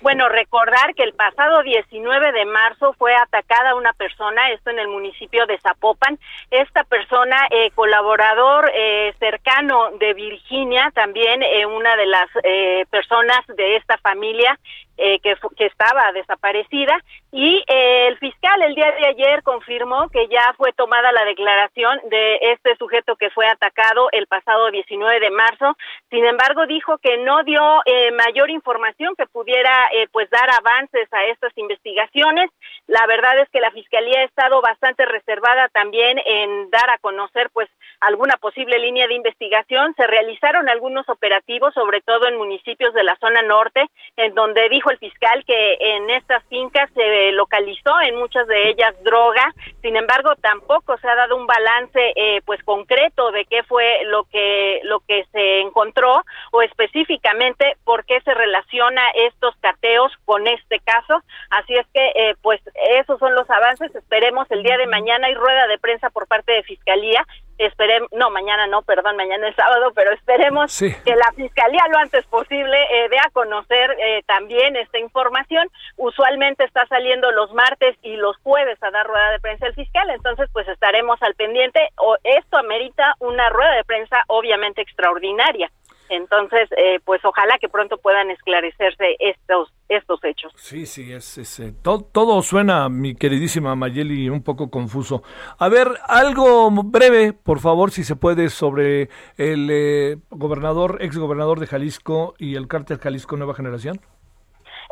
[0.00, 4.88] Bueno, recordar que el pasado 19 de marzo fue atacada una persona, esto en el
[4.88, 6.18] municipio de Zapopan.
[6.50, 13.40] Esta persona, eh, colaborador eh, cercano de Virginia, también eh, una de las eh, personas
[13.48, 14.58] de esta familia,
[15.02, 15.34] eh, que,
[15.64, 16.94] estaba desaparecida
[17.32, 21.98] y eh, el fiscal el día de ayer confirmó que ya fue tomada la declaración
[22.10, 25.74] de este sujeto que fue atacado el pasado 19 de marzo.
[26.10, 31.24] Sin embargo, dijo que no dio eh, mayor información que pudiera pues dar avances a
[31.26, 32.50] estas investigaciones.
[32.86, 37.48] La verdad es que la fiscalía ha estado bastante reservada también en dar a conocer
[37.52, 39.94] pues alguna posible línea de investigación.
[39.96, 43.86] Se realizaron algunos operativos, sobre todo en municipios de la zona norte,
[44.16, 48.94] en donde dijo el fiscal que en estas fincas se localizó en muchas de ellas
[49.03, 49.53] droga.
[49.83, 54.24] Sin embargo, tampoco se ha dado un balance eh, pues concreto de qué fue lo
[54.24, 56.22] que lo que se encontró
[56.53, 61.22] o específicamente por qué se relaciona estos cateos con este caso.
[61.50, 62.61] Así es que eh, pues
[62.98, 63.94] esos son los avances.
[63.94, 67.26] Esperemos el día de mañana hay rueda de prensa por parte de fiscalía
[67.64, 72.24] esperemos, no, mañana no, perdón, mañana es sábado, pero esperemos que la Fiscalía lo antes
[72.26, 75.68] posible eh, dé a conocer eh, también esta información.
[75.96, 80.08] Usualmente está saliendo los martes y los jueves a dar rueda de prensa el fiscal,
[80.10, 81.80] entonces pues estaremos al pendiente.
[81.96, 85.70] O esto amerita una rueda de prensa obviamente extraordinaria.
[86.10, 90.52] Entonces, eh, pues ojalá que pronto puedan esclarecerse estos estos hechos.
[90.56, 95.22] Sí, sí, es, eh, todo, suena, mi queridísima Mayeli, un poco confuso.
[95.58, 101.60] A ver, algo breve, por favor, si se puede, sobre el eh, gobernador, ex gobernador
[101.60, 104.00] de Jalisco y el cártel Jalisco Nueva Generación.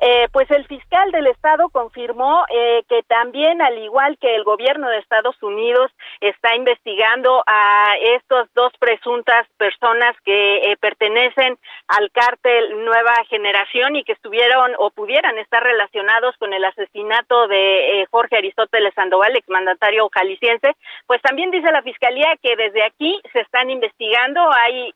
[0.01, 4.89] Eh, pues el fiscal del estado confirmó eh, que también, al igual que el gobierno
[4.89, 11.59] de Estados Unidos, está investigando a estas dos presuntas personas que eh, pertenecen
[11.89, 18.07] al cártel Nueva Generación y que estuvieron o pudieran estar relacionados con el asesinato de
[18.11, 20.77] Jorge Aristóteles Sandoval, exmandatario jalisciense.
[21.07, 24.93] Pues también dice la fiscalía que desde aquí se están investigando, hay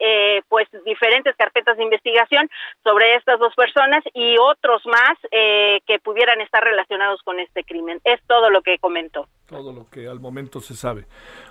[0.48, 2.48] pues diferentes carpetas de investigación
[2.84, 7.98] sobre estas dos personas y otros más eh, que pudieran estar relacionados con este crimen.
[8.04, 9.26] Es todo lo que comentó.
[9.46, 11.06] Todo lo que al momento se sabe.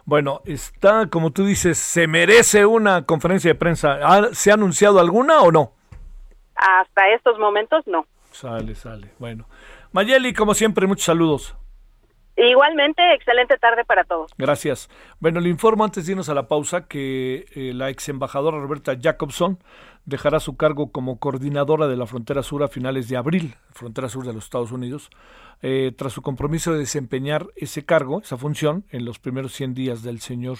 [0.06, 3.99] Bueno, está, como tú dices, ¿se merece una conferencia de prensa?
[4.34, 5.73] ¿Se ha anunciado alguna o no?
[6.56, 8.06] Hasta estos momentos no.
[8.32, 9.10] Sale, sale.
[9.17, 9.47] Bueno.
[9.91, 11.56] Mayeli, como siempre, muchos saludos.
[12.38, 14.32] Igualmente, excelente tarde para todos.
[14.38, 14.89] Gracias.
[15.19, 18.95] Bueno, le informo antes de irnos a la pausa que eh, la ex embajadora Roberta
[18.99, 19.60] Jacobson
[20.06, 24.26] dejará su cargo como coordinadora de la frontera sur a finales de abril, frontera sur
[24.26, 25.10] de los Estados Unidos,
[25.62, 30.04] eh, tras su compromiso de desempeñar ese cargo, esa función, en los primeros 100 días
[30.04, 30.58] del señor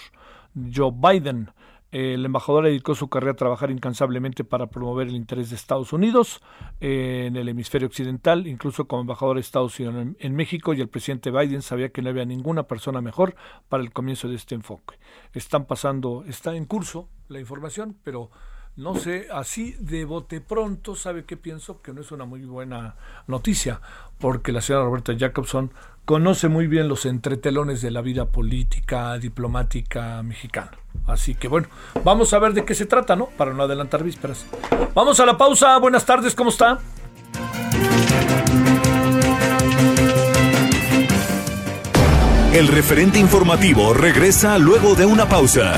[0.74, 1.52] Joe Biden.
[1.92, 6.42] El embajador dedicó su carrera a trabajar incansablemente para promover el interés de Estados Unidos
[6.80, 10.80] eh, en el hemisferio occidental, incluso como embajador de Estados Unidos en, en, México, y
[10.80, 13.36] el presidente Biden sabía que no había ninguna persona mejor
[13.68, 15.00] para el comienzo de este enfoque.
[15.34, 18.32] Están pasando, está en curso la información, pero
[18.78, 21.82] no sé, así de bote pronto, ¿sabe qué pienso?
[21.82, 22.96] Que no es una muy buena
[23.28, 23.82] noticia,
[24.18, 25.72] porque la señora Roberta Jacobson
[26.06, 30.72] conoce muy bien los entretelones de la vida política, diplomática mexicana.
[31.06, 31.68] Así que bueno,
[32.04, 33.28] vamos a ver de qué se trata, ¿no?
[33.38, 34.46] Para no adelantar vísperas.
[34.94, 35.78] Vamos a la pausa.
[35.78, 36.80] Buenas tardes, ¿cómo está?
[42.54, 45.78] El referente informativo regresa luego de una pausa.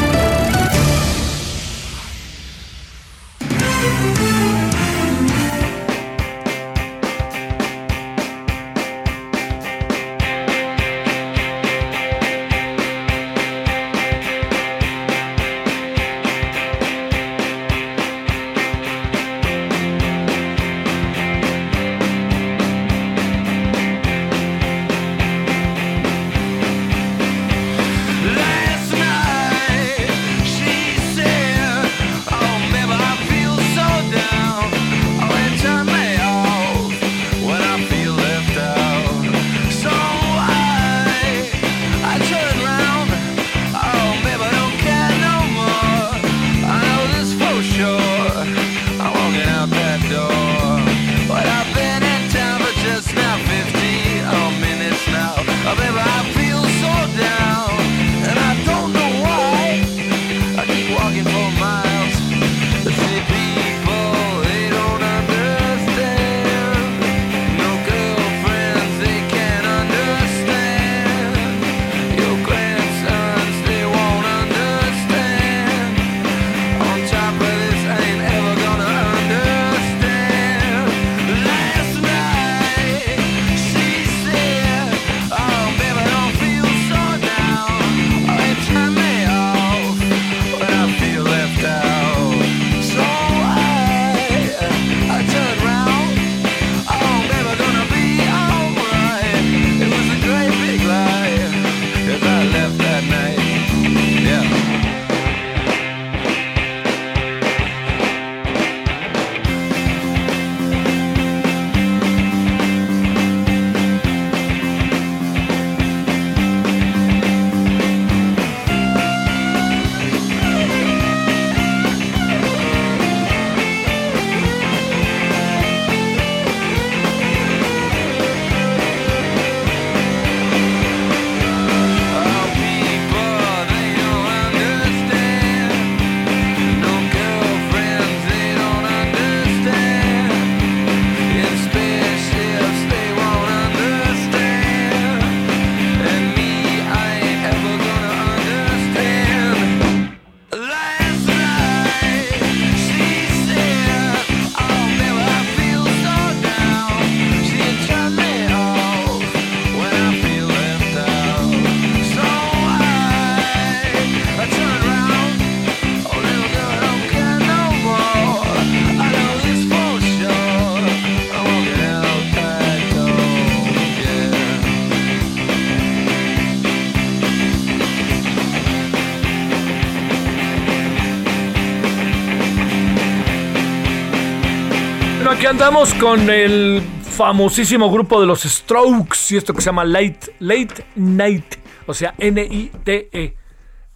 [185.41, 190.35] Aquí andamos con el famosísimo grupo de los Strokes y esto que se llama Late,
[190.37, 191.55] Late Night,
[191.87, 193.35] o sea, N-I-T-E.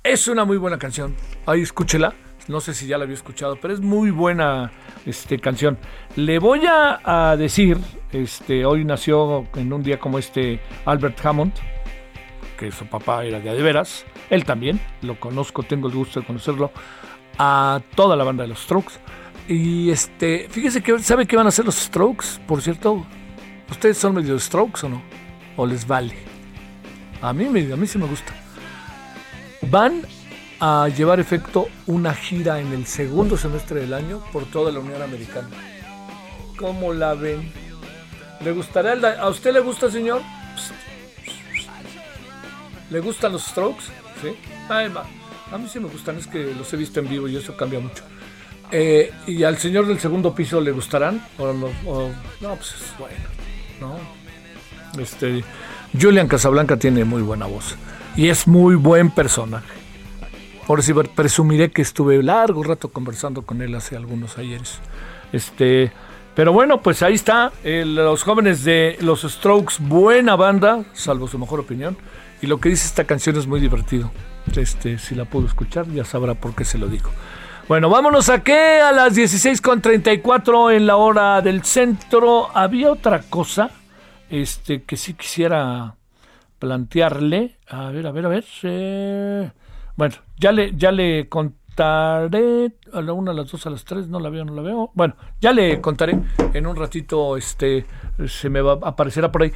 [0.02, 1.16] Es una muy buena canción.
[1.46, 2.16] Ahí escúchela.
[2.48, 4.72] No sé si ya la había escuchado, pero es muy buena
[5.06, 5.78] este, canción.
[6.16, 7.78] Le voy a, decir,
[8.12, 11.54] este, hoy nació en un día como este Albert Hammond,
[12.58, 14.04] que su papá era de veras.
[14.32, 16.72] Él también, lo conozco, tengo el gusto de conocerlo.
[17.38, 18.94] A toda la banda de los Strokes.
[19.48, 23.06] Y este, fíjese que sabe qué van a hacer los Strokes, por cierto.
[23.70, 25.02] ¿Ustedes son medio Strokes o no?
[25.58, 26.16] ¿O les vale?
[27.22, 28.34] A mí, me, a mí sí me gusta.
[29.70, 30.02] Van
[30.60, 35.02] a llevar efecto una gira en el segundo semestre del año por toda la Unión
[35.02, 35.50] Americana.
[36.58, 37.52] ¿Cómo la ven?
[38.42, 40.22] ¿Le gustará el ¿A usted le gusta, señor?
[42.90, 43.86] ¿Le gustan los Strokes?
[44.22, 44.36] Sí.
[44.70, 44.92] Ay,
[45.52, 47.80] a mí sí me gustan, es que los he visto en vivo y eso cambia
[47.80, 48.04] mucho.
[48.72, 51.26] Eh, ¿Y al señor del segundo piso le gustarán?
[51.38, 53.16] ¿O, no, pues es bueno,
[53.80, 55.02] ¿no?
[55.02, 55.44] Este,
[56.00, 57.76] Julian Casablanca tiene muy buena voz
[58.16, 59.74] y es muy buen personaje.
[60.68, 64.80] Por si presumiré que estuve largo rato conversando con él hace algunos ayeres.
[65.32, 65.92] Este,
[66.34, 67.52] pero bueno, pues ahí está.
[67.64, 71.98] los jóvenes de los Strokes, buena banda, salvo su mejor opinión.
[72.42, 74.12] Y lo que dice esta canción es muy divertido.
[74.56, 77.12] Este, si la puedo escuchar, ya sabrá por qué se lo digo.
[77.68, 82.56] Bueno, vámonos a qué a las 16.34 en la hora del centro.
[82.56, 83.72] Había otra cosa
[84.30, 85.96] este, que sí quisiera
[86.60, 87.58] plantearle.
[87.68, 88.46] A ver, a ver, a ver.
[88.62, 89.52] Eh,
[89.96, 94.10] bueno, ya le, ya le contaré a la una, a las dos, a las tres,
[94.10, 94.92] no la veo, no la veo.
[94.94, 96.20] Bueno, ya le contaré
[96.54, 97.88] en un ratito, este,
[98.28, 99.52] se me va a aparecer por ahí.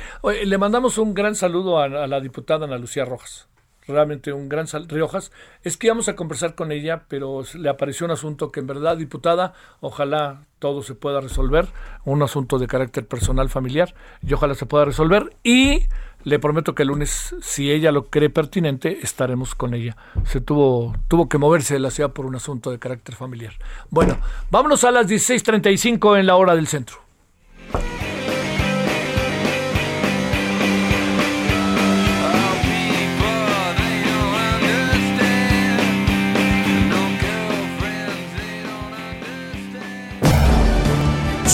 [0.45, 3.49] le mandamos un gran saludo a, la diputada Ana Lucía Rojas
[3.89, 5.31] realmente un gran sal Riojas,
[5.63, 8.97] es que íbamos a conversar con ella, pero le apareció un asunto que en verdad,
[8.97, 11.67] diputada, ojalá todo se pueda resolver,
[12.05, 13.93] un asunto de carácter personal, familiar,
[14.25, 15.35] y ojalá se pueda resolver.
[15.43, 15.87] Y
[16.23, 19.95] le prometo que el lunes, si ella lo cree pertinente, estaremos con ella.
[20.25, 23.53] Se tuvo, tuvo que moverse de la ciudad por un asunto de carácter familiar.
[23.89, 24.17] Bueno,
[24.51, 27.08] vámonos a las 16.35 en la hora del centro.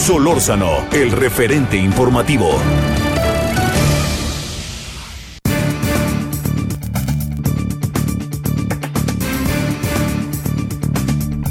[0.06, 2.62] Solórzano, el referente informativo.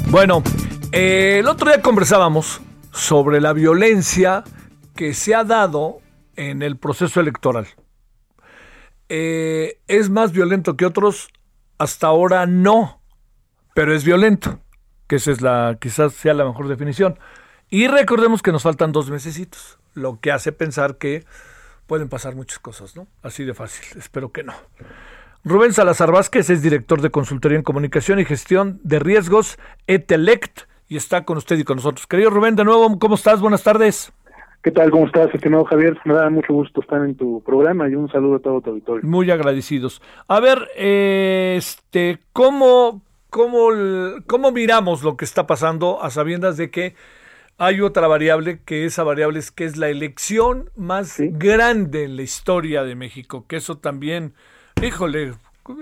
[0.09, 0.41] Bueno,
[0.93, 2.61] eh, el otro día conversábamos
[2.93, 4.45] sobre la violencia
[4.95, 5.97] que se ha dado
[6.37, 7.67] en el proceso electoral.
[9.09, 11.27] Eh, ¿Es más violento que otros?
[11.77, 13.01] Hasta ahora no,
[13.73, 14.59] pero es violento,
[15.07, 17.19] que esa es la, quizás sea la mejor definición.
[17.69, 21.23] Y recordemos que nos faltan dos mesecitos, lo que hace pensar que
[21.87, 23.07] pueden pasar muchas cosas, ¿no?
[23.23, 24.53] Así de fácil, espero que no.
[25.43, 30.97] Rubén Salazar Vázquez es director de consultoría en comunicación y gestión de riesgos Etelect y
[30.97, 32.07] está con usted y con nosotros.
[32.07, 33.41] Querido Rubén, de nuevo, ¿cómo estás?
[33.41, 34.11] Buenas tardes.
[34.63, 34.89] ¿Qué tal?
[34.89, 35.95] ¿Cómo estás, estimado Javier?
[36.05, 39.07] Me da mucho gusto estar en tu programa y un saludo a todo tu auditorio.
[39.07, 40.01] Muy agradecidos.
[40.27, 43.67] A ver, este, ¿cómo, cómo,
[44.25, 46.95] cómo miramos lo que está pasando a sabiendas de que
[47.57, 52.21] hay otra variable que esa variable es que es la elección más grande en la
[52.21, 54.33] historia de México, que eso también
[54.81, 55.33] híjole,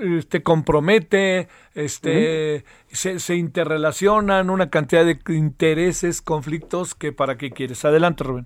[0.02, 7.84] este compromete, este se, se, interrelacionan una cantidad de intereses, conflictos que para qué quieres.
[7.84, 8.46] Adelante, Rubén.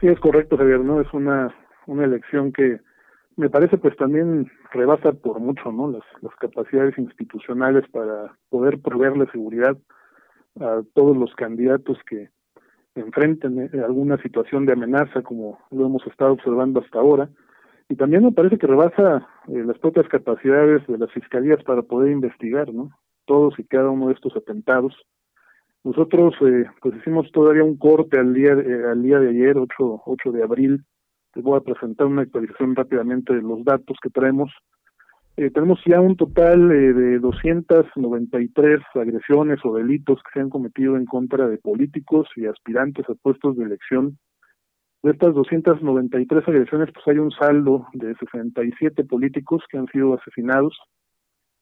[0.00, 1.00] Sí, es correcto, Javier, ¿no?
[1.00, 1.54] Es una,
[1.86, 2.80] una elección que
[3.36, 5.90] me parece pues también rebasa por mucho, ¿no?
[5.90, 9.76] Las, las capacidades institucionales para poder proveerle seguridad
[10.60, 12.30] a todos los candidatos que
[12.96, 17.28] enfrenten eh, alguna situación de amenaza como lo hemos estado observando hasta ahora.
[17.88, 22.10] Y también me parece que rebasa eh, las propias capacidades de las fiscalías para poder
[22.10, 22.90] investigar no
[23.26, 24.94] todos y cada uno de estos atentados.
[25.84, 30.02] Nosotros eh, pues hicimos todavía un corte al día eh, al día de ayer 8
[30.06, 30.84] 8 de abril.
[31.34, 34.50] Les voy a presentar una actualización rápidamente de los datos que traemos
[35.36, 40.96] eh, tenemos ya un total eh, de 293 agresiones o delitos que se han cometido
[40.96, 44.18] en contra de políticos y aspirantes a puestos de elección
[45.06, 50.76] de estas 293 agresiones, pues hay un saldo de 67 políticos que han sido asesinados.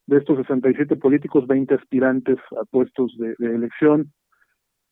[0.06, 4.12] De estos 67 políticos, 20 aspirantes a puestos de, elección.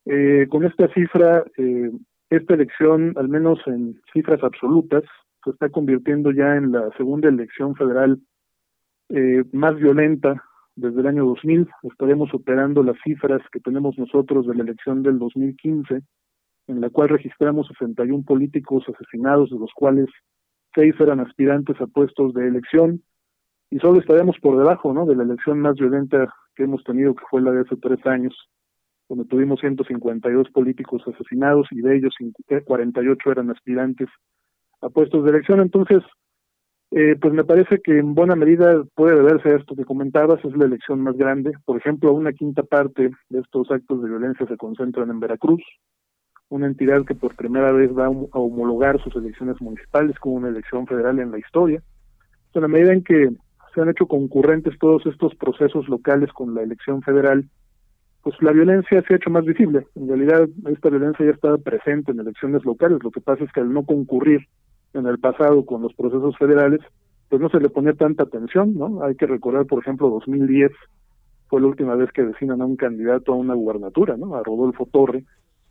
[0.04, 1.90] Eh, con esta cifra, eh,
[2.28, 5.04] esta elección, al menos en cifras absolutas,
[5.44, 8.20] se está convirtiendo ya en la segunda elección federal
[9.12, 10.42] eh, más violenta
[10.74, 11.68] desde el año 2000.
[11.84, 16.02] Estaremos superando las cifras que tenemos nosotros de la elección del 2015
[16.68, 20.08] en la cual registramos 61 políticos asesinados, de los cuales
[20.74, 23.02] seis eran aspirantes a puestos de elección,
[23.70, 25.06] y solo estaríamos por debajo ¿no?
[25.06, 28.34] de la elección más violenta que hemos tenido, que fue la de hace tres años,
[29.08, 32.14] donde tuvimos 152 políticos asesinados y de ellos
[32.64, 34.08] 48 eran aspirantes
[34.80, 35.60] a puestos de elección.
[35.60, 36.02] Entonces,
[36.94, 40.54] eh, pues me parece que en buena medida puede deberse a esto que comentabas, es
[40.54, 41.52] la elección más grande.
[41.64, 45.62] Por ejemplo, una quinta parte de estos actos de violencia se concentran en Veracruz,
[46.50, 50.86] una entidad que por primera vez va a homologar sus elecciones municipales como una elección
[50.86, 51.82] federal en la historia.
[52.52, 53.30] En la medida en que
[53.74, 57.48] se han hecho concurrentes todos estos procesos locales con la elección federal,
[58.22, 59.86] pues la violencia se ha hecho más visible.
[59.94, 62.98] En realidad, esta violencia ya estaba presente en elecciones locales.
[63.02, 64.46] Lo que pasa es que al no concurrir
[64.94, 66.80] en el pasado con los procesos federales,
[67.28, 69.02] pues no se le ponía tanta atención, ¿no?
[69.02, 70.70] Hay que recordar, por ejemplo, 2010
[71.48, 74.34] fue la última vez que designan a un candidato a una gubernatura, ¿no?
[74.34, 75.24] A Rodolfo Torre,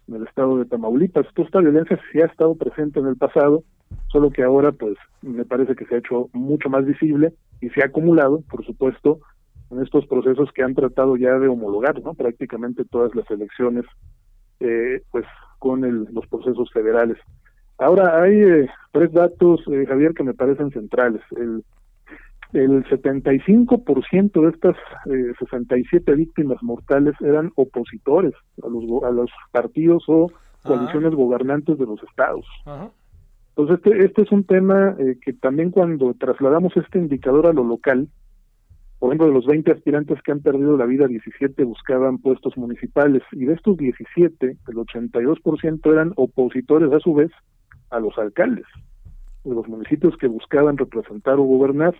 [0.07, 1.25] en el estado de Tamaulipas.
[1.33, 3.63] Toda esta violencia sí ha estado presente en el pasado,
[4.11, 7.81] solo que ahora, pues, me parece que se ha hecho mucho más visible y se
[7.81, 9.19] ha acumulado, por supuesto,
[9.71, 12.13] en estos procesos que han tratado ya de homologar, ¿no?
[12.13, 13.85] Prácticamente todas las elecciones,
[14.59, 15.25] eh, pues,
[15.59, 17.17] con el, los procesos federales.
[17.81, 21.21] Ahora, hay eh, tres datos, eh, Javier, que me parecen centrales.
[21.35, 21.63] El,
[22.53, 24.75] el 75% de estas
[25.07, 30.27] eh, 67 víctimas mortales eran opositores a los, a los partidos o
[30.61, 32.45] coaliciones gobernantes de los estados.
[33.55, 37.63] Entonces, este, este es un tema eh, que también cuando trasladamos este indicador a lo
[37.63, 38.09] local,
[38.99, 43.23] por ejemplo, de los 20 aspirantes que han perdido la vida, 17 buscaban puestos municipales
[43.31, 47.31] y de estos 17, el 82% eran opositores a su vez
[47.91, 48.65] a los alcaldes
[49.43, 51.95] de los municipios que buscaban representar o gobernar.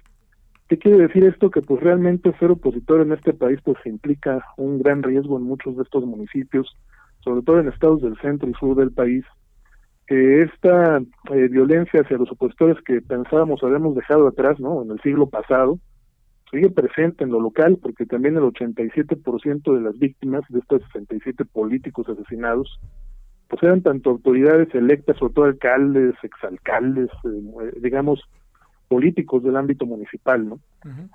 [0.68, 1.52] ¿Qué quiere decir esto?
[1.52, 5.76] Que pues realmente ser opositor en este país pues implica un gran riesgo en muchos
[5.76, 6.76] de estos municipios,
[7.24, 9.26] sobre todo en estados del centro y sur del país,
[10.08, 14.82] que esta eh, violencia hacia los opositores que pensábamos habíamos dejado atrás, ¿no?
[14.82, 15.80] En el siglo pasado,
[16.52, 21.46] sigue presente en lo local porque también el 87% de las víctimas de estos 67
[21.46, 22.80] políticos asesinados
[23.52, 28.22] pues eran tanto autoridades electas, sobre todo alcaldes, exalcaldes, eh, digamos,
[28.88, 30.60] políticos del ámbito municipal, ¿no?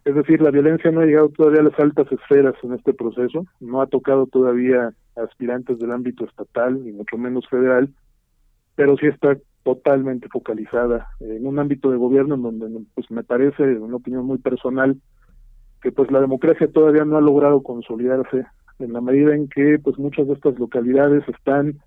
[0.04, 3.46] Es decir, la violencia no ha llegado todavía a las altas esferas en este proceso,
[3.58, 7.88] no ha tocado todavía a aspirantes del ámbito estatal, ni mucho menos federal,
[8.74, 13.62] pero sí está totalmente focalizada en un ámbito de gobierno en donde, pues me parece,
[13.62, 15.00] una opinión muy personal,
[15.80, 18.44] que pues la democracia todavía no ha logrado consolidarse
[18.78, 21.80] en la medida en que pues muchas de estas localidades están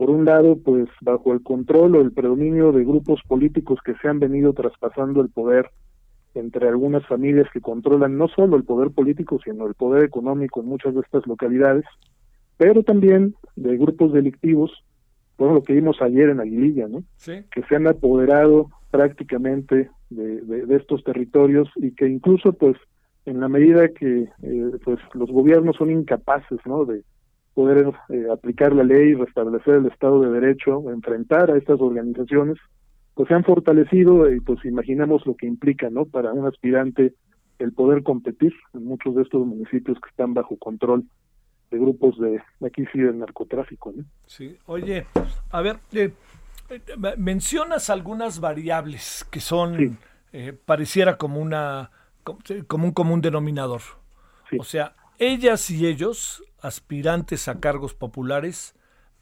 [0.00, 4.08] por un lado, pues bajo el control o el predominio de grupos políticos que se
[4.08, 5.68] han venido traspasando el poder
[6.34, 10.68] entre algunas familias que controlan no solo el poder político, sino el poder económico en
[10.68, 11.84] muchas de estas localidades,
[12.56, 14.72] pero también de grupos delictivos,
[15.36, 17.04] por lo que vimos ayer en Aguililla, ¿no?
[17.54, 22.78] Que se han apoderado prácticamente de, de, estos territorios y que incluso, pues,
[23.26, 26.86] en la medida que eh, pues los gobiernos son incapaces, ¿no?
[26.86, 27.02] De,
[27.60, 32.56] poder eh, aplicar la ley, restablecer el Estado de Derecho, enfrentar a estas organizaciones,
[33.12, 36.06] pues se han fortalecido y pues imaginamos lo que implica, ¿no?
[36.06, 37.12] Para un aspirante
[37.58, 41.04] el poder competir en muchos de estos municipios que están bajo control
[41.70, 44.04] de grupos de aquí sí del narcotráfico, ¿no?
[44.24, 45.04] Sí, oye,
[45.50, 46.14] a ver, eh,
[46.70, 46.80] eh,
[47.18, 49.98] mencionas algunas variables que son,
[50.64, 51.90] pareciera como una,
[52.66, 53.82] como un común denominador.
[54.58, 58.74] O sea, ellas y ellos, aspirantes a cargos populares,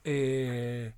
[0.04, 0.92] eh,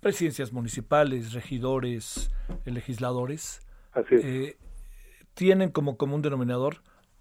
[0.00, 2.30] presidencias municipales, regidores,
[2.66, 3.60] eh, legisladores,
[4.10, 4.56] eh,
[5.34, 6.78] tienen como común denominador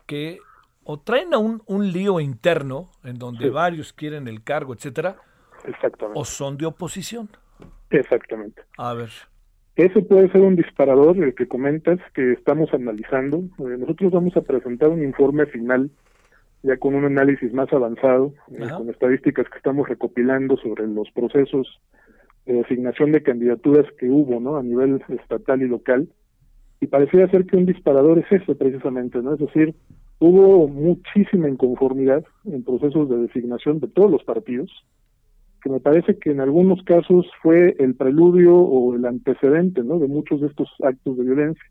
[0.07, 0.39] que
[0.83, 5.17] o traen a un, un lío interno en donde varios quieren el cargo, etcétera,
[6.15, 7.29] o son de oposición.
[7.91, 8.63] Exactamente.
[8.77, 9.11] A ver.
[9.75, 13.43] Ese puede ser un disparador, el que comentas, que estamos analizando.
[13.59, 15.91] nosotros vamos a presentar un informe final
[16.63, 21.79] ya con un análisis más avanzado, eh, con estadísticas que estamos recopilando sobre los procesos
[22.45, 24.57] de asignación de candidaturas que hubo, ¿no?
[24.57, 26.09] A nivel estatal y local.
[26.81, 29.33] Y pareciera ser que un disparador es eso precisamente, ¿no?
[29.33, 29.75] Es decir,
[30.19, 34.71] hubo muchísima inconformidad en procesos de designación de todos los partidos,
[35.61, 39.99] que me parece que en algunos casos fue el preludio o el antecedente, ¿no?
[39.99, 41.63] De muchos de estos actos de violencia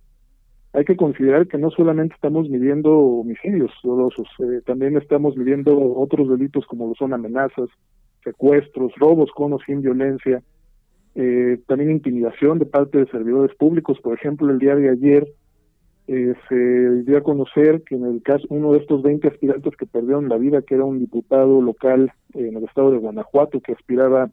[0.72, 6.28] hay que considerar que no solamente estamos midiendo homicidios dolosos, eh, también estamos midiendo otros
[6.28, 7.68] delitos como lo son amenazas,
[8.22, 10.42] secuestros, robos con o sin violencia,
[11.14, 13.98] eh, también intimidación de parte de servidores públicos.
[14.02, 15.26] Por ejemplo, el día de ayer
[16.06, 19.86] eh, se dio a conocer que en el caso, uno de estos 20 aspirantes que
[19.86, 24.30] perdieron la vida, que era un diputado local en el estado de Guanajuato que aspiraba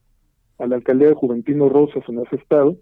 [0.60, 2.76] a la alcaldía de Juventino Rosas en ese estado,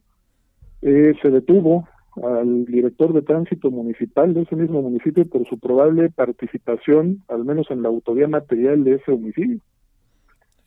[0.82, 1.88] se detuvo
[2.22, 7.72] al director de tránsito municipal de ese mismo municipio por su probable participación, al menos
[7.72, 9.60] en la autoría material de ese homicidio.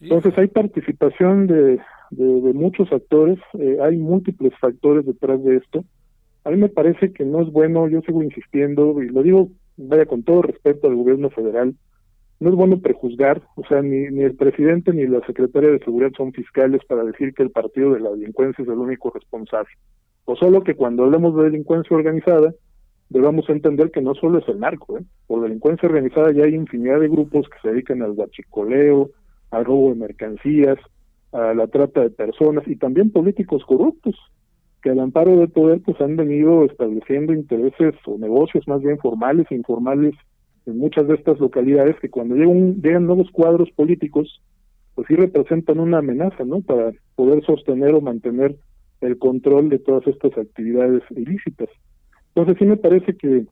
[0.00, 1.80] Entonces hay participación de,
[2.10, 5.84] de, muchos actores, eh, hay múltiples factores detrás de esto.
[6.44, 10.06] A mí me parece que no es bueno, yo sigo insistiendo, y lo digo, vaya
[10.06, 11.74] con todo respeto al gobierno federal,
[12.38, 16.12] no es bueno prejuzgar, o sea, ni, ni el presidente ni la secretaria de seguridad
[16.16, 19.70] son fiscales para decir que el partido de la delincuencia es el único responsable.
[20.26, 22.52] O solo que cuando hablemos de delincuencia organizada,
[23.08, 25.04] debamos entender que no solo es el narco, ¿eh?
[25.26, 29.10] por delincuencia organizada ya hay infinidad de grupos que se dedican al guachicoleo,
[29.52, 30.78] al robo de mercancías,
[31.32, 34.16] a la trata de personas y también políticos corruptos
[34.82, 39.46] que al amparo del poder pues han venido estableciendo intereses o negocios más bien formales
[39.50, 40.14] e informales
[40.66, 44.42] en muchas de estas localidades que cuando llegan, llegan nuevos cuadros políticos
[44.94, 46.62] pues sí representan una amenaza, ¿no?
[46.62, 48.56] Para poder sostener o mantener
[49.06, 51.68] el control de todas estas actividades ilícitas.
[52.28, 53.46] Entonces sí me parece que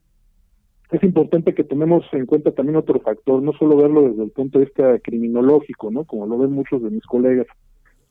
[0.91, 4.59] es importante que tomemos en cuenta también otro factor, no solo verlo desde el punto
[4.59, 6.03] de vista criminológico, ¿no?
[6.05, 7.47] Como lo ven muchos de mis colegas.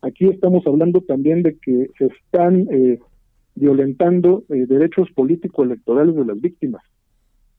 [0.02, 2.98] Aquí estamos hablando también de que se están eh,
[3.54, 6.82] violentando eh, derechos político-electorales de las víctimas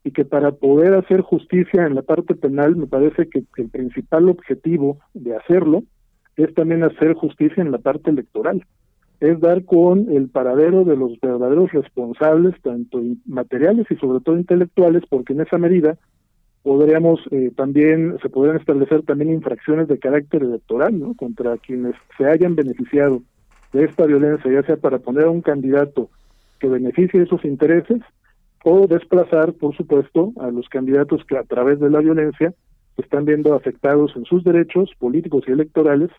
[0.03, 4.29] y que para poder hacer justicia en la parte penal me parece que, el principal
[4.29, 5.83] objetivo de hacerlo
[6.35, 8.63] es también hacer justicia en la parte electoral,
[9.25, 15.03] es dar con el paradero de los verdaderos responsables, tanto materiales y sobre todo intelectuales,
[15.09, 15.97] porque en esa medida
[16.63, 21.13] podríamos eh, también, se podrían establecer también infracciones de carácter electoral, ¿no?
[21.13, 23.21] Contra quienes se hayan beneficiado
[23.71, 26.09] de esta violencia, ya sea para poner a un candidato
[26.59, 28.01] que beneficie de sus intereses
[28.63, 32.53] o desplazar, por supuesto, a los candidatos que a través de la violencia
[32.97, 36.09] están viendo afectados en sus derechos políticos y electorales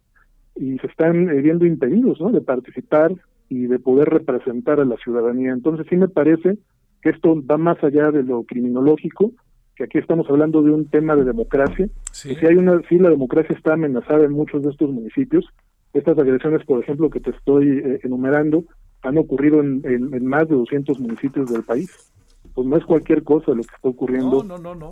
[0.56, 2.30] y se están eh, viendo impedidos ¿no?
[2.30, 3.12] de participar
[3.48, 5.52] y de poder representar a la ciudadanía.
[5.52, 6.58] Entonces sí me parece
[7.02, 9.32] que esto va más allá de lo criminológico,
[9.76, 11.88] que aquí estamos hablando de un tema de democracia.
[12.12, 15.46] si hay una, si la democracia está amenazada en muchos de estos municipios,
[15.92, 18.64] estas agresiones, por ejemplo, que te estoy eh, enumerando,
[19.02, 22.12] han ocurrido en, en más de 200 municipios del país
[22.56, 24.42] pues no es cualquier cosa lo que está ocurriendo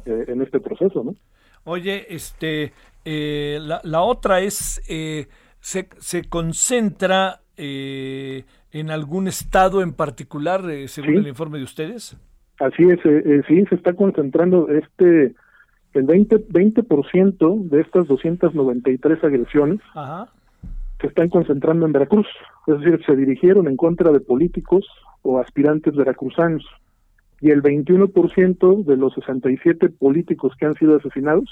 [0.05, 1.15] eh, en este proceso, ¿no?
[1.65, 2.75] Oye, este,
[3.07, 5.27] eh, la, la, otra es, eh,
[5.65, 12.19] se, se concentra en algún estado en particular, según el informe de ustedes.
[12.61, 13.01] Así es,
[13.47, 15.35] sí, se está concentrando este,
[15.95, 19.81] el 20%, 20 de estas 293 agresiones
[21.01, 22.27] se están concentrando en Veracruz,
[22.67, 24.87] es decir, se dirigieron en contra de políticos
[25.23, 26.65] o aspirantes veracruzanos
[27.41, 31.49] y el 21% de los 67 políticos que han sido asesinados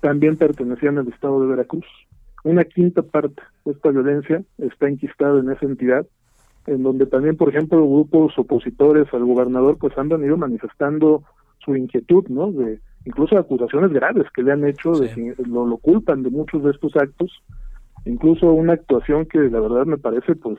[0.00, 1.86] también pertenecían al estado de Veracruz.
[2.44, 6.06] Una quinta parte de esta violencia está enquistada en esa entidad,
[6.66, 11.22] en donde también, por ejemplo, grupos opositores al gobernador pues han venido manifestando
[11.58, 12.52] su inquietud, ¿no?
[12.52, 16.62] De incluso acusaciones graves que le han hecho, de que lo, lo culpan de muchos
[16.62, 17.42] de estos actos,
[18.04, 20.58] incluso una actuación que la verdad me parece pues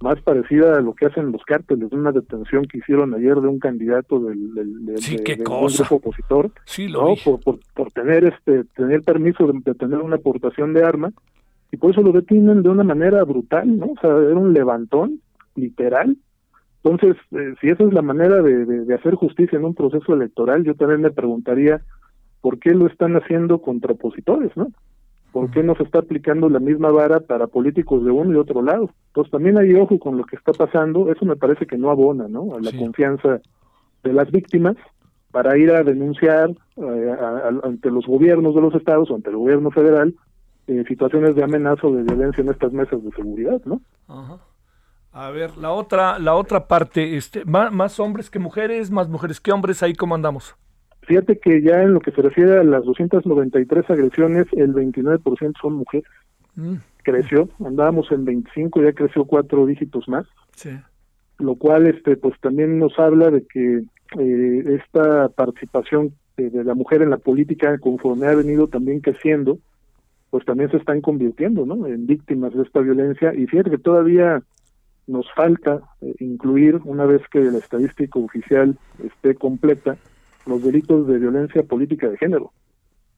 [0.00, 3.58] más parecida a lo que hacen los cárteles, una detención que hicieron ayer de un
[3.58, 7.14] candidato del, del, sí, grupo opositor, sí, ¿no?
[7.24, 11.12] Por, por, tener este tener permiso de, tener una aportación de arma
[11.72, 13.86] y por eso lo detienen de una manera brutal, ¿no?
[13.86, 15.20] O sea, era un levantón
[15.54, 16.16] literal.
[16.82, 20.62] Entonces, eh, si esa es la manera de, de hacer justicia en un proceso electoral,
[20.62, 21.80] yo también me preguntaría
[22.42, 24.68] por qué lo están haciendo contra opositores, ¿no?
[25.36, 28.62] ¿Por qué no se está aplicando la misma vara para políticos de uno y otro
[28.62, 28.88] lado?
[29.08, 32.26] Entonces también hay ojo con lo que está pasando, eso me parece que no abona,
[32.26, 32.54] ¿no?
[32.56, 33.42] A la confianza
[34.02, 34.76] de las víctimas
[35.32, 37.16] para ir a denunciar eh,
[37.62, 40.14] ante los gobiernos de los estados o ante el gobierno federal
[40.68, 43.82] eh, situaciones de amenaza o de violencia en estas mesas de seguridad, ¿no?
[45.12, 49.38] A ver, la otra, la otra parte, este, más, más hombres que mujeres, más mujeres
[49.38, 50.56] que hombres, ahí cómo andamos.
[51.06, 55.74] Fíjate que ya en lo que se refiere a las 293 agresiones, el 29% son
[55.74, 56.08] mujeres.
[56.56, 56.74] Mm.
[57.04, 60.26] Creció, andábamos en 25, ya creció cuatro dígitos más.
[60.56, 60.70] Sí.
[61.38, 63.84] Lo cual, este, pues también nos habla de que
[64.18, 69.58] eh, esta participación de, la mujer en la política, conforme ha venido también creciendo,
[70.30, 71.86] pues también se están convirtiendo, ¿no?
[71.86, 73.32] En víctimas de esta violencia.
[73.32, 74.42] Y fíjate que todavía
[75.06, 79.96] nos falta eh, incluir, una vez que la estadística oficial esté completa,
[80.46, 82.52] los delitos de violencia política de género.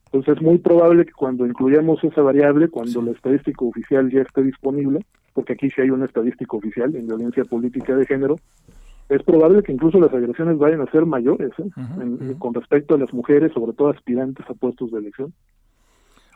[0.07, 4.43] Entonces es muy probable que cuando incluyamos esa variable, cuando la estadística oficial ya esté
[4.43, 5.05] disponible,
[5.35, 8.37] porque aquí sí hay una estadística oficial en violencia política de género,
[9.11, 12.35] es probable que incluso las agresiones vayan a ser mayores ¿eh?
[12.39, 15.33] con respecto a las mujeres, sobre todo aspirantes a puestos de elección.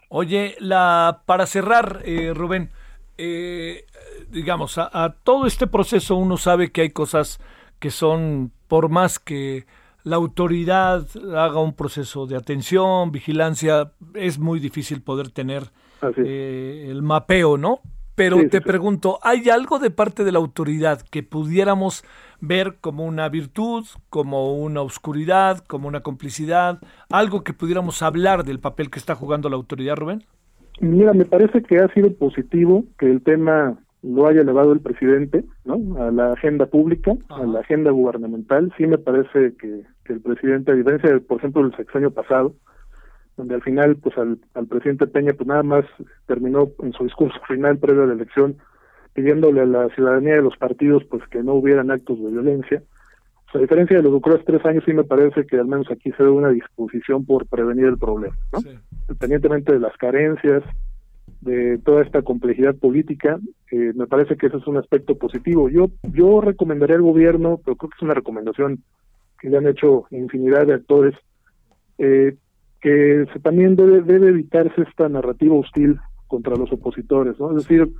[0.09, 2.69] Oye, la para cerrar, eh, Rubén,
[3.17, 3.85] eh,
[4.31, 7.41] digamos, a todo este proceso uno sabe que hay cosas
[7.79, 9.65] que son, por más que
[10.05, 15.65] la autoridad haga un proceso de atención, vigilancia, es muy difícil poder tener
[16.17, 17.81] eh, el mapeo, ¿no?
[18.15, 22.05] Pero te pregunto, ¿hay algo de parte de la autoridad que pudiéramos
[22.41, 26.79] ver como una virtud, como una oscuridad, como una complicidad,
[27.11, 30.25] algo que pudiéramos hablar del papel que está jugando la autoridad, Rubén?
[30.81, 35.45] Mira, me parece que ha sido positivo que el tema lo haya elevado el presidente
[35.65, 35.97] ¿no?
[36.03, 38.73] a la agenda pública, a la agenda gubernamental.
[38.77, 42.55] Sí me parece que, el presidente, a diferencia, por ejemplo, del sexenio pasado,
[43.37, 45.85] donde al final, pues al, al presidente Peña, pues nada más
[46.27, 48.57] terminó en su discurso final previo a la elección
[49.15, 52.83] pidiéndole a la ciudadanía de los partidos, pues que no hubieran actos de violencia.
[53.55, 56.23] a diferencia de los ocurridos tres años, sí me parece que al menos aquí se
[56.23, 58.61] ve una disposición por prevenir el problema, ¿no?
[59.03, 60.63] Independientemente de las carencias,
[61.43, 63.39] de toda esta complejidad política,
[63.71, 65.69] eh, me parece que ese es un aspecto positivo.
[65.69, 68.83] Yo, yo recomendaría al gobierno, pero creo que es una recomendación
[69.43, 71.15] que le han hecho infinidad de actores,
[71.99, 72.37] eh,
[72.81, 77.51] que se, también debe, debe evitarse esta narrativa hostil contra los opositores, ¿no?
[77.51, 77.93] Es decir,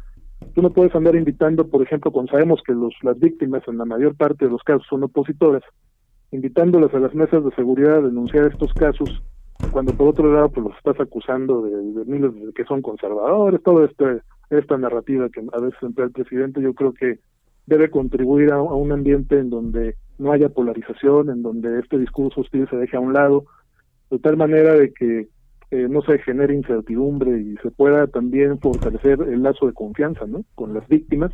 [0.55, 3.85] tú no puedes andar invitando, por ejemplo, cuando sabemos que los, las víctimas en la
[3.85, 5.63] mayor parte de los casos son opositores,
[6.31, 9.21] invitándolas a las mesas de seguridad a denunciar estos casos
[9.71, 14.21] cuando por otro lado pues los estás acusando de, de que son conservadores, toda este,
[14.51, 17.19] esta narrativa que a veces emplea el presidente, yo creo que
[17.67, 22.69] debe contribuir a, un ambiente en donde no haya polarización, en donde este discurso hostil
[22.69, 23.45] se deje a un lado,
[24.11, 25.29] de tal manera de que
[25.71, 30.45] eh, no se genere incertidumbre y se pueda también fortalecer el lazo de confianza ¿no?
[30.55, 31.33] con las víctimas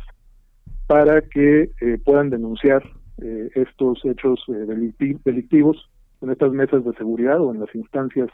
[0.87, 2.81] para que eh, puedan denunciar
[3.21, 5.89] eh, estos hechos delictivos
[6.21, 8.29] en estas mesas de seguridad o en las instancias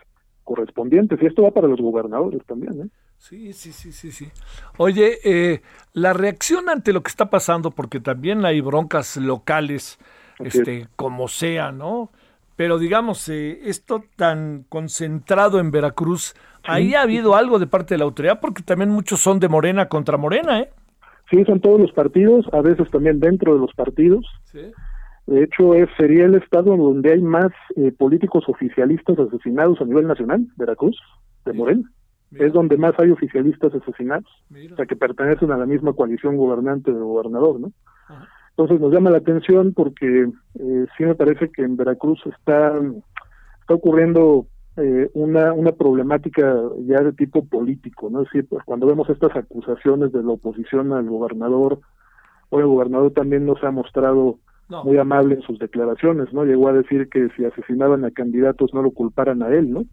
[0.45, 1.21] correspondientes.
[1.21, 2.83] Y esto va para los gobernadores también.
[2.83, 2.89] ¿eh?
[3.17, 4.29] Sí, sí, sí, sí, sí.
[4.77, 5.61] Oye, eh,
[5.93, 9.99] la reacción ante lo que está pasando, porque también hay broncas locales,
[10.39, 12.11] este, como sea, ¿no?
[12.55, 17.97] Pero digamos, eh, esto tan concentrado en Veracruz, ahí ha habido algo de parte de
[17.97, 20.69] la autoridad, porque también muchos son de Morena contra Morena, ¿eh?
[21.29, 24.25] Sí, son todos los partidos, a veces también dentro de los partidos.
[24.43, 24.61] Sí.
[25.27, 30.07] De hecho, es, sería el estado donde hay más eh, políticos oficialistas asesinados a nivel
[30.07, 30.97] nacional, Veracruz,
[31.45, 31.89] de Morena.
[32.31, 34.29] Es donde más hay oficialistas asesinados,
[34.71, 37.71] o sea, que pertenecen a la misma coalición gobernante del gobernador, ¿no?
[38.49, 42.73] Entonces nos llama la atención porque eh, sí me parece que en Veracruz está,
[43.61, 44.47] está ocurriendo
[44.77, 46.55] eh, una, una problemática
[46.85, 48.21] ya de tipo político, ¿no?
[48.21, 51.79] Es decir, pues, cuando vemos estas acusaciones de la oposición al gobernador,
[52.49, 54.39] hoy el gobernador también nos ha mostrado
[54.69, 56.43] muy amable en sus declaraciones, ¿no?
[56.43, 59.83] Llegó a decir que si asesinaban a candidatos no lo culparan a él, ¿no?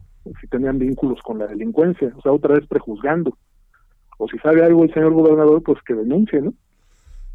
[0.41, 3.37] Si tenían vínculos con la delincuencia, o sea, otra vez prejuzgando.
[4.17, 6.53] O si sabe algo el señor gobernador, pues que denuncie, ¿no?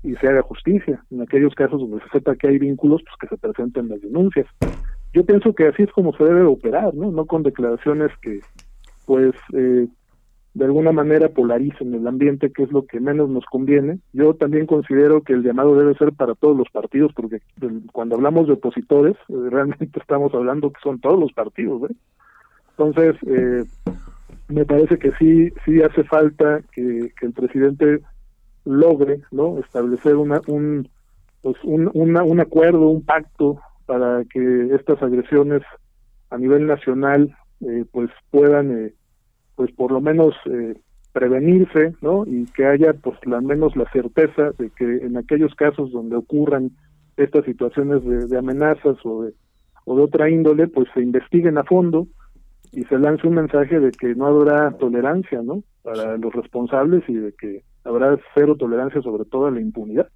[0.02, 1.04] Y se haga justicia.
[1.10, 4.46] En aquellos casos donde se sepa que hay vínculos, pues que se presenten las denuncias.
[5.12, 7.10] Yo pienso que así es como se debe operar, ¿no?
[7.10, 8.40] No con declaraciones que,
[9.06, 9.86] pues, eh,
[10.54, 14.00] de alguna manera polaricen el ambiente, que es lo que menos nos conviene.
[14.12, 17.40] Yo también considero que el llamado debe ser para todos los partidos, porque
[17.92, 21.90] cuando hablamos de opositores, eh, realmente estamos hablando que son todos los partidos.
[21.90, 21.94] ¿eh?
[22.70, 23.64] Entonces, eh,
[24.48, 28.00] me parece que sí, sí hace falta que, el presidente
[28.64, 30.88] logre no establecer una, un,
[31.42, 35.62] pues un, un acuerdo, un pacto para que estas agresiones
[36.30, 38.92] a nivel nacional eh, pues puedan eh,
[39.58, 40.76] pues por lo menos eh,
[41.12, 42.24] prevenirse, ¿no?
[42.24, 46.70] Y que haya pues al menos la certeza de que en aquellos casos donde ocurran
[47.16, 49.32] estas situaciones de, amenazas o de,
[49.84, 52.06] o de otra índole, pues se investiguen a fondo
[52.70, 55.64] y se lance un mensaje de que no habrá tolerancia, ¿no?
[55.82, 60.08] Para los responsables y de que habrá cero tolerancia sobre todo a la impunidad,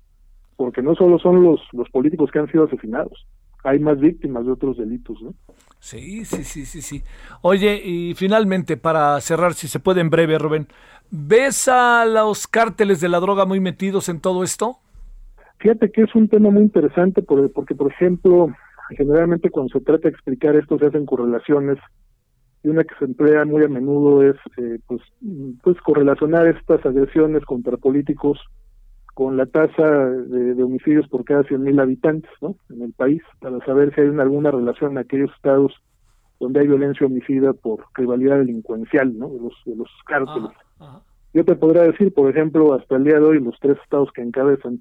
[0.54, 3.26] porque no solo son los los políticos que han sido asesinados,
[3.64, 5.34] hay más víctimas de otros delitos, ¿no?
[5.78, 7.02] Sí, sí, sí, sí, sí.
[7.42, 10.68] Oye, y finalmente, para cerrar, si se puede en breve, Rubén,
[11.10, 14.76] ¿ves a los cárteles de la droga muy metidos en todo esto?
[15.58, 18.48] Fíjate que es un tema muy interesante porque, por ejemplo,
[18.96, 21.78] generalmente cuando se trata de explicar esto se hacen correlaciones
[22.64, 25.00] y una que se emplea muy a menudo es eh, pues,
[25.62, 28.38] pues correlacionar estas agresiones contra políticos
[29.14, 32.56] con la tasa de, homicidios por cada 100.000 habitantes ¿no?
[32.70, 35.72] en el país, para saber si hay alguna relación en aquellos estados
[36.40, 39.28] donde hay violencia homicida por rivalidad delincuencial ¿no?
[39.28, 40.50] de, los, de los cárteles.
[41.34, 44.22] Yo te podría decir, por ejemplo, hasta el día de hoy, los tres estados que
[44.22, 44.80] encabezan,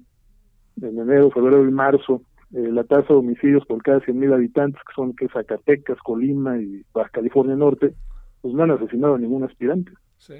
[0.80, 2.22] en enero, febrero y marzo,
[2.52, 6.84] eh, la tasa de homicidios por cada 100.000 habitantes, que son que Zacatecas, Colima y
[6.92, 7.94] Baja California Norte,
[8.42, 9.92] pues no han asesinado a ningún aspirante.
[10.18, 10.34] Sí.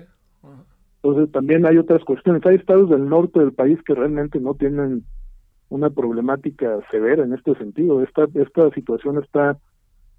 [1.03, 2.45] Entonces también hay otras cuestiones.
[2.47, 5.05] Hay estados del norte del país que realmente no tienen
[5.69, 8.03] una problemática severa en este sentido.
[8.03, 9.59] Esta, esta situación está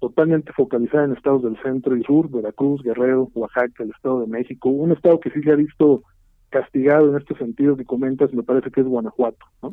[0.00, 4.68] totalmente focalizada en estados del centro y sur, Veracruz, Guerrero, Oaxaca, el Estado de México.
[4.68, 6.02] Un estado que sí se ha visto
[6.50, 9.46] castigado en este sentido que comentas, me parece que es Guanajuato.
[9.62, 9.72] ¿no?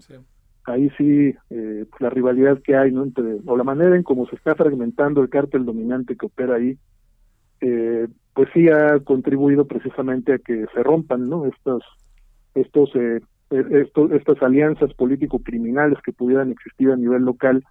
[0.63, 3.03] Ahí sí, eh, la rivalidad que hay, ¿no?
[3.03, 6.77] Entre, o la manera en cómo se está fragmentando el cártel dominante que opera ahí,
[7.59, 11.83] eh, pues sí ha contribuido precisamente a que se rompan no estos
[12.55, 17.63] estos eh, estos estas alianzas político criminales que pudieran existir a nivel local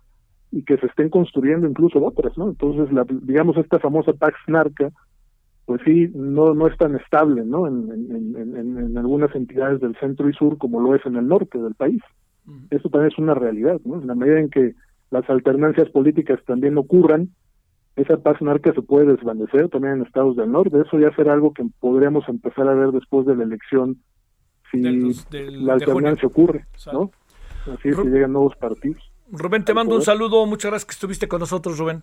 [0.52, 4.90] y que se estén construyendo incluso otras no entonces la, digamos esta famosa pax narca
[5.70, 7.68] pues sí, no, no es tan estable, ¿no?
[7.68, 11.76] En, en, algunas entidades del centro y sur como lo es en el norte del
[11.76, 12.02] país.
[12.70, 14.00] Eso también es una realidad, ¿no?
[14.00, 14.74] En la medida en que
[15.12, 17.28] las alternancias políticas también ocurran,
[18.00, 20.80] esa paz narca se puede desvanecer también en estados del norte.
[20.80, 23.98] Eso ya será algo que podríamos empezar a ver después de la elección
[24.70, 27.10] si la alternancia ocurre, ¿no?
[27.72, 29.02] Así es, si llegan nuevos partidos.
[29.30, 30.46] Rubén, te mando un saludo.
[30.46, 32.02] Muchas gracias que estuviste con nosotros, Rubén.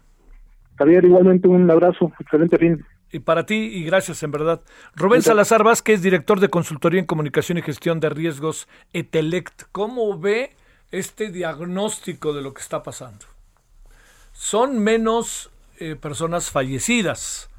[0.78, 2.12] Javier, igualmente un abrazo.
[2.20, 2.86] Excelente fin.
[3.12, 4.62] Y para ti, y gracias en verdad.
[4.96, 9.64] Rubén Salazar Vázquez, director de consultoría en comunicación y gestión de riesgos Etelect.
[9.72, 10.52] ¿Cómo ve
[10.92, 13.26] este diagnóstico de lo que está pasando?
[14.34, 17.50] Son menos eh, personas fallecidas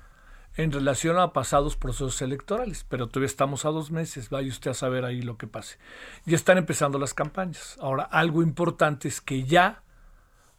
[0.56, 4.74] en relación a pasados procesos electorales, pero todavía estamos a dos meses, vaya usted a
[4.74, 5.78] saber ahí lo que pase.
[6.26, 7.76] Ya están empezando las campañas.
[7.80, 9.82] Ahora, algo importante es que ya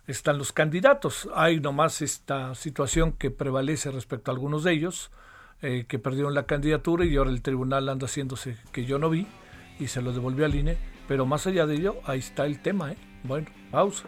[0.07, 1.30] están los candidatos.
[1.36, 5.12] Hay nomás esta situación que prevalece respecto a algunos de ellos,
[5.62, 9.28] eh, que perdieron la candidatura y ahora el tribunal anda haciéndose que yo no vi
[9.80, 10.78] y se lo devolvió al INE.
[11.10, 12.93] Pero más allá de ello, ahí está el tema.
[12.93, 12.97] ¿eh?
[13.24, 14.07] Bueno, pausa.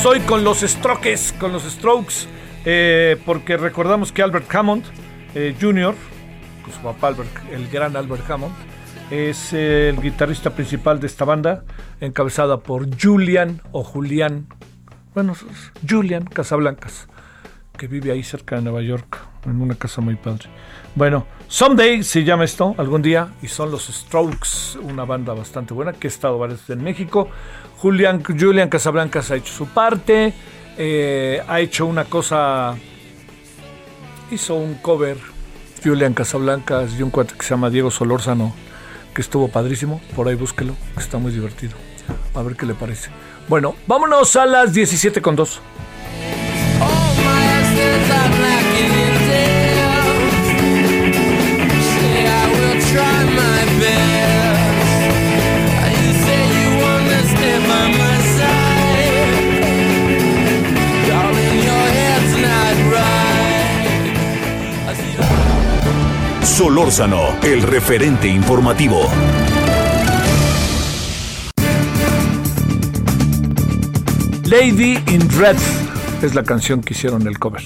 [0.00, 2.26] Seguimos hoy con los Strokes, con los Strokes,
[2.64, 4.84] eh, porque recordamos que Albert Hammond
[5.34, 5.94] eh, Jr.,
[6.62, 8.54] con su papá Albert, el gran Albert Hammond,
[9.10, 11.64] es el guitarrista principal de esta banda,
[12.00, 14.46] encabezada por Julian o Julián,
[15.14, 15.34] bueno,
[15.88, 17.08] Julian Casablancas,
[17.76, 20.48] que vive ahí cerca de Nueva York, en una casa muy padre.
[20.94, 25.92] Bueno, Someday se llama esto, algún día, y son los Strokes, una banda bastante buena
[25.92, 27.28] que ha estado varias veces en México.
[27.80, 30.34] Julian, Julian Casablancas ha hecho su parte,
[30.76, 32.76] eh, ha hecho una cosa,
[34.30, 35.16] hizo un cover,
[35.82, 38.52] Julian Casablancas y un cuate que se llama Diego Solórzano,
[39.14, 41.72] que estuvo padrísimo, por ahí búsquelo, que está muy divertido,
[42.34, 43.08] a ver qué le parece.
[43.48, 45.60] Bueno, vámonos a las 17 con 2.
[66.60, 69.08] Solórzano, el referente informativo.
[74.44, 75.56] Lady in Red
[76.22, 77.62] es la canción que hicieron el cover.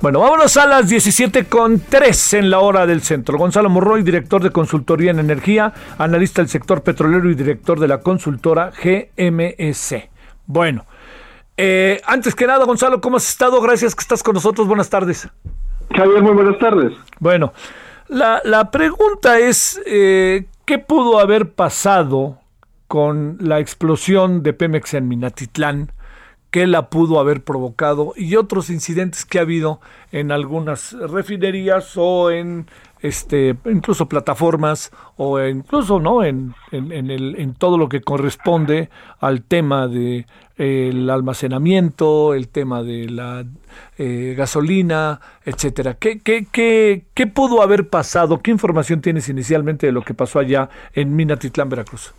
[0.00, 3.38] Bueno, vámonos a las 17 con 3 en la hora del centro.
[3.38, 7.98] Gonzalo Morroy, director de consultoría en energía, analista del sector petrolero y director de la
[7.98, 9.94] consultora GMS.
[10.46, 10.86] Bueno,
[11.56, 13.60] eh, antes que nada, Gonzalo, ¿cómo has estado?
[13.60, 14.66] Gracias que estás con nosotros.
[14.66, 15.28] Buenas tardes.
[15.94, 16.92] Javier, muy buenas tardes.
[17.18, 17.52] Bueno,
[18.08, 22.38] la, la pregunta es, eh, ¿qué pudo haber pasado
[22.88, 25.92] con la explosión de Pemex en Minatitlán?
[26.50, 29.80] Qué la pudo haber provocado y otros incidentes que ha habido
[30.12, 32.66] en algunas refinerías o en
[33.00, 38.90] este incluso plataformas o incluso no en, en, el, en todo lo que corresponde
[39.20, 40.26] al tema de
[40.56, 43.44] el almacenamiento el tema de la
[43.96, 45.94] eh, gasolina etcétera.
[45.94, 50.38] ¿Qué, qué, qué, qué pudo haber pasado qué información tienes inicialmente de lo que pasó
[50.38, 52.12] allá en Minatitlán Veracruz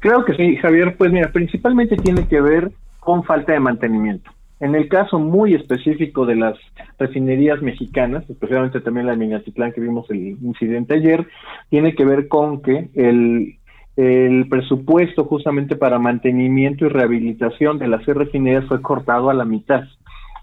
[0.00, 0.96] Claro que sí, Javier.
[0.96, 4.30] Pues mira, principalmente tiene que ver con falta de mantenimiento.
[4.60, 6.58] En el caso muy específico de las
[6.98, 11.26] refinerías mexicanas, especialmente también la de Minatitlán que vimos el incidente ayer,
[11.70, 13.56] tiene que ver con que el,
[13.96, 19.84] el presupuesto justamente para mantenimiento y rehabilitación de las refinerías fue cortado a la mitad.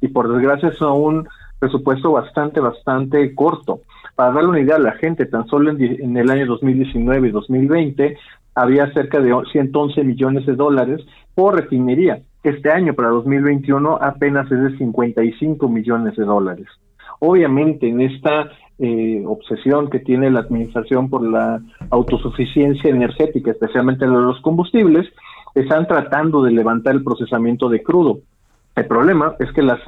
[0.01, 1.27] Y por desgracia es un
[1.59, 3.81] presupuesto bastante, bastante corto.
[4.15, 8.17] Para darle una idea a la gente, tan solo en, el año 2019 y 2020
[8.55, 11.01] había cerca de 111 millones de dólares
[11.33, 12.21] por refinería.
[12.45, 16.67] Este año, para 2021, apenas es de 55 millones de dólares.
[17.17, 24.13] Obviamente, en esta eh, obsesión que tiene la administración por la autosuficiencia energética, especialmente en
[24.13, 25.07] los combustibles,
[25.55, 28.19] están tratando de levantar el procesamiento de crudo.
[28.75, 29.79] El problema es que las,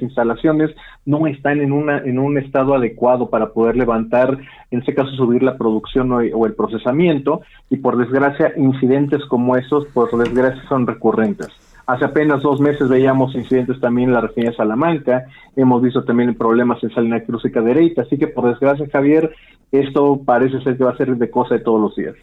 [0.00, 0.70] instalaciones
[1.04, 4.38] no están en, una, en un estado adecuado para poder levantar,
[4.70, 7.40] en este caso subir la producción o, el procesamiento,
[7.70, 11.73] y por desgracia incidentes como esos, por desgracia son recurrentes.
[11.86, 16.34] Hace apenas dos meses veíamos incidentes también en la región de Salamanca, hemos visto también
[16.34, 19.34] problemas en Salina Cruz y Cadereyta, así que por desgracia, Javier,
[19.70, 22.14] esto parece ser que va a ser de cosa de todos los días.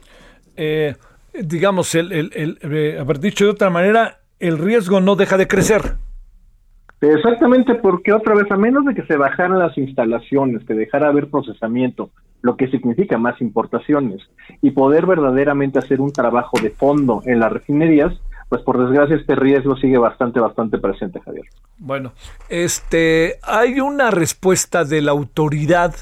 [0.57, 0.95] Eh,
[1.33, 5.47] digamos, el, el, el, eh, haber dicho de otra manera, el riesgo no deja de
[5.47, 5.95] crecer.
[7.01, 11.29] Exactamente, porque otra vez, a menos de que se bajaran las instalaciones, que dejara haber
[11.29, 14.21] procesamiento, lo que significa más importaciones,
[14.61, 18.13] y poder verdaderamente hacer un trabajo de fondo en las refinerías,
[18.51, 21.45] pues por desgracia este riesgo sigue bastante, bastante presente, Javier.
[21.77, 22.11] Bueno,
[22.49, 25.95] este, ¿hay una respuesta de la autoridad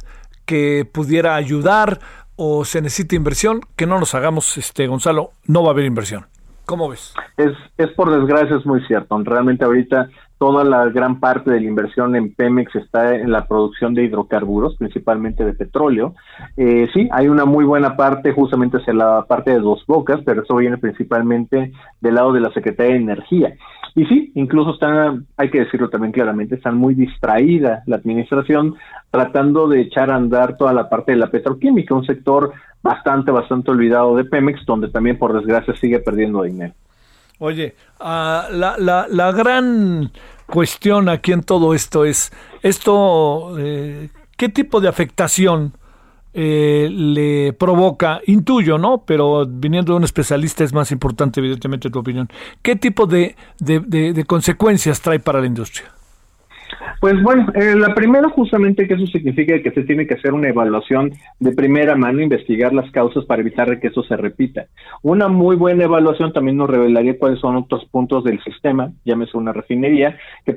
[0.46, 2.00] que pudiera ayudar
[2.38, 3.62] o se necesita inversión?
[3.76, 6.26] Que no nos hagamos, este, Gonzalo, no va a haber inversión.
[6.66, 7.14] ¿Cómo ves?
[7.38, 9.16] Es, es por desgracia, es muy cierto.
[9.24, 10.10] Realmente ahorita
[10.40, 14.78] toda la gran parte de la inversión en Pemex está en la producción de hidrocarburos,
[14.78, 16.16] principalmente de petróleo.
[16.56, 20.44] Eh, sí, hay una muy buena parte justamente hacia la parte de dos bocas, pero
[20.44, 23.54] eso viene principalmente del lado de la Secretaría de Energía.
[23.96, 28.76] Y sí, incluso están, hay que decirlo también claramente, están muy distraída la administración
[29.12, 33.72] tratando de echar a andar toda la parte de la petroquímica, un sector bastante, bastante
[33.72, 36.74] olvidado de Pemex, donde también por desgracia sigue perdiendo dinero.
[37.40, 40.12] Oye, uh, la, la, la, gran
[40.46, 42.32] cuestión aquí en todo esto es,
[42.62, 45.74] esto, eh, ¿qué tipo de afectación
[46.34, 48.20] eh, le provoca?
[48.26, 49.06] Intuyo, ¿no?
[49.06, 52.28] Pero viniendo de un especialista es más importante, evidentemente, tu opinión.
[52.62, 55.90] ¿Qué tipo de, de, de, de consecuencias trae para la industria?
[57.00, 60.50] Pues bueno, eh, la primera justamente que eso significa que se tiene que hacer una
[60.50, 64.68] evaluación de primera mano, investigar las causas para evitar que eso se repita.
[65.02, 69.54] Una muy buena evaluación también nos revelaría cuáles son otros puntos del sistema, llámese una
[69.54, 70.56] refinería, que,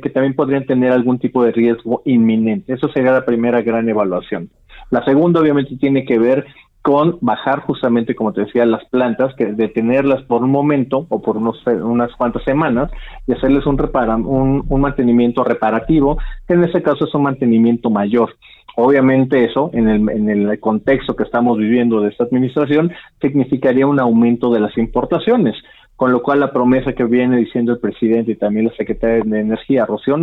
[0.00, 2.72] que también podrían tener algún tipo de riesgo inminente.
[2.72, 4.50] Eso sería la primera gran evaluación.
[4.90, 6.46] La segunda obviamente tiene que ver
[6.82, 11.36] con bajar justamente, como te decía, las plantas, que detenerlas por un momento o por
[11.36, 12.90] unos, unas cuantas semanas
[13.26, 18.34] y hacerles un, repara, un, mantenimiento reparativo, que en este caso es un mantenimiento mayor.
[18.76, 24.00] Obviamente eso, en el, en el contexto que estamos viviendo de esta administración, significaría un
[24.00, 25.56] aumento de las importaciones
[26.00, 29.40] con lo cual la promesa que viene diciendo el presidente y también la secretaria de
[29.40, 30.16] Energía, Rocío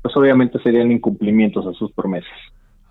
[0.00, 2.30] pues obviamente serían incumplimientos a sus promesas.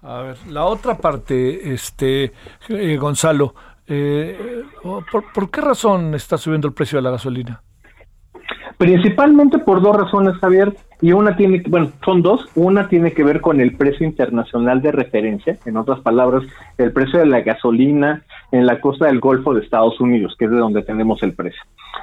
[0.05, 2.31] A ver, la otra parte, este,
[2.69, 3.55] eh, Gonzalo,
[3.87, 4.63] eh,
[5.11, 7.63] ¿por, ¿por qué razón está subiendo el precio de la gasolina?
[8.77, 10.75] Principalmente por dos razones, Javier,
[11.05, 12.47] y una tiene, bueno, son dos.
[12.55, 16.41] Una tiene que ver con el precio internacional de referencia, en otras palabras,
[16.79, 20.51] el precio de la gasolina en la costa del Golfo de Estados Unidos, que es
[20.51, 21.61] de donde tenemos el precio.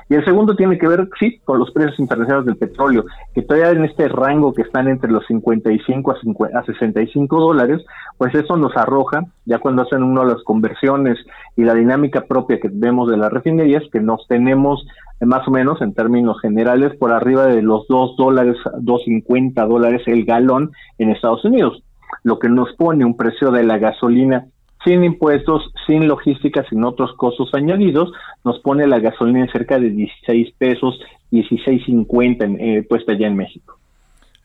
[0.09, 3.71] Y el segundo tiene que ver, sí, con los precios internacionales del petróleo, que todavía
[3.71, 7.85] en este rango que están entre los 55 a, a 65 dólares,
[8.19, 11.19] pues eso nos arroja, ya cuando hacen uno las conversiones
[11.57, 14.87] y la dinámica propia que vemos de las refinerías, que nos tenemos
[15.23, 18.57] eh, más o menos en términos generales por arriba de los 2 dólares,
[18.93, 21.83] 2.50 dólares el galón en Estados Unidos,
[22.23, 24.47] lo que nos pone un precio de la gasolina
[24.85, 28.13] sin impuestos, sin logística, sin otros costos añadidos,
[28.45, 30.99] nos pone la gasolina en cerca de 16 pesos,
[31.31, 33.79] 16.50 eh, puesta ya en México.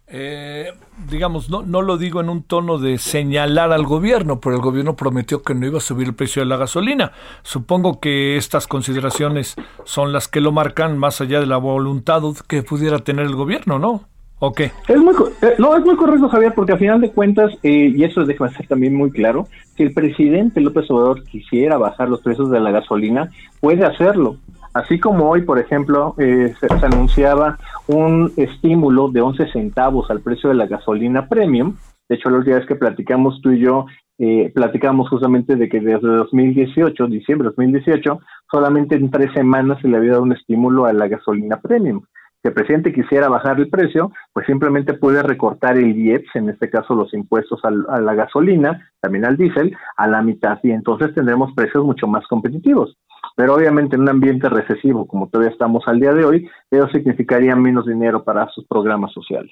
[0.09, 0.71] eh,
[1.09, 4.95] digamos, no, no lo digo en un tono de señalar al gobierno, pero el gobierno
[4.95, 7.11] prometió que no iba a subir el precio de la gasolina.
[7.43, 12.63] Supongo que estas consideraciones son las que lo marcan más allá de la voluntad que
[12.63, 14.07] pudiera tener el gobierno, ¿no?
[14.39, 14.71] ¿O qué?
[14.87, 18.03] Es muy, eh, no, es muy correcto, Javier, porque a final de cuentas, eh, y
[18.03, 22.51] eso déjame ser también muy claro, si el presidente López Obrador quisiera bajar los precios
[22.51, 24.37] de la gasolina, puede hacerlo.
[24.77, 27.57] Así como hoy, por ejemplo, eh, se, anunciaba
[27.87, 31.73] un estímulo de 11 centavos al precio de la gasolina premium.
[32.07, 33.87] De hecho, la última vez que platicamos tú y yo,
[34.19, 38.19] eh, platicamos justamente de que desde 2018, diciembre de 2018,
[38.51, 42.03] solamente en tres semanas se le había dado un estímulo a la gasolina premium.
[42.47, 46.95] El presidente quisiera bajar el precio, pues simplemente puede recortar el IEPS, en este caso
[46.95, 51.83] los impuestos a la gasolina, también al diésel, a la mitad y entonces tendremos precios
[51.83, 52.95] mucho más competitivos.
[53.35, 57.53] Pero obviamente en un ambiente recesivo, como todavía estamos al día de hoy, eso significaría
[57.57, 59.51] menos dinero para sus programas sociales.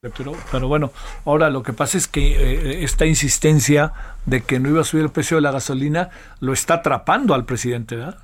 [0.00, 0.90] Pero, pero bueno,
[1.24, 3.92] ahora lo que pasa es que eh, esta insistencia
[4.26, 7.44] de que no iba a subir el precio de la gasolina lo está atrapando al
[7.44, 8.18] presidente, ¿verdad?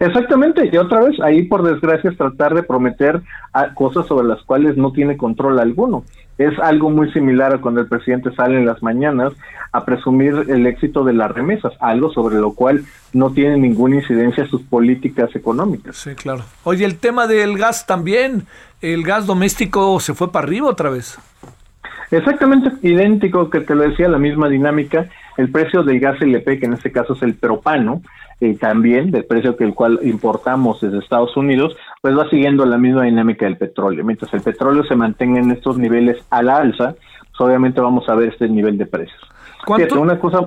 [0.00, 3.20] Exactamente, y otra vez, ahí por desgracia es tratar de prometer
[3.74, 6.04] cosas sobre las cuales no tiene control alguno.
[6.36, 9.32] Es algo muy similar a cuando el presidente sale en las mañanas
[9.72, 14.46] a presumir el éxito de las remesas, algo sobre lo cual no tiene ninguna incidencia
[14.46, 15.96] sus políticas económicas.
[15.96, 16.44] Sí, claro.
[16.62, 18.46] Oye, el tema del gas también,
[18.80, 21.18] el gas doméstico se fue para arriba otra vez.
[22.12, 25.08] Exactamente idéntico que te lo decía, la misma dinámica.
[25.38, 28.02] El precio del gas LP, que en este caso es el propano,
[28.40, 32.76] y también del precio que el cual importamos desde Estados Unidos, pues va siguiendo la
[32.76, 34.04] misma dinámica del petróleo.
[34.04, 38.16] Mientras el petróleo se mantenga en estos niveles a la alza, pues obviamente vamos a
[38.16, 39.20] ver este nivel de precios.
[39.64, 40.00] ¿Cuánto?
[40.00, 40.40] una cosa,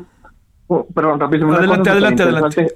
[0.68, 1.54] oh, perdón, rapidísimo.
[1.54, 2.68] Adelante, adelante, adelante.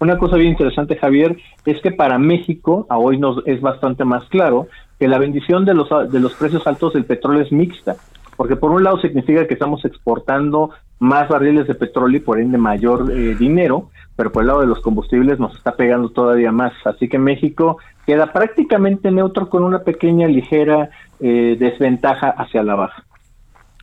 [0.00, 4.24] Una cosa bien interesante, Javier, es que para México, a hoy nos es bastante más
[4.26, 4.66] claro
[4.98, 7.96] que la bendición de los, de los precios altos del petróleo es mixta
[8.36, 12.58] porque por un lado significa que estamos exportando más barriles de petróleo y por ende
[12.58, 16.72] mayor eh, dinero, pero por el lado de los combustibles nos está pegando todavía más.
[16.84, 23.04] Así que México queda prácticamente neutro con una pequeña ligera eh, desventaja hacia la baja.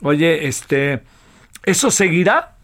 [0.01, 1.01] Oye, este,
[1.63, 2.55] ¿eso seguirá?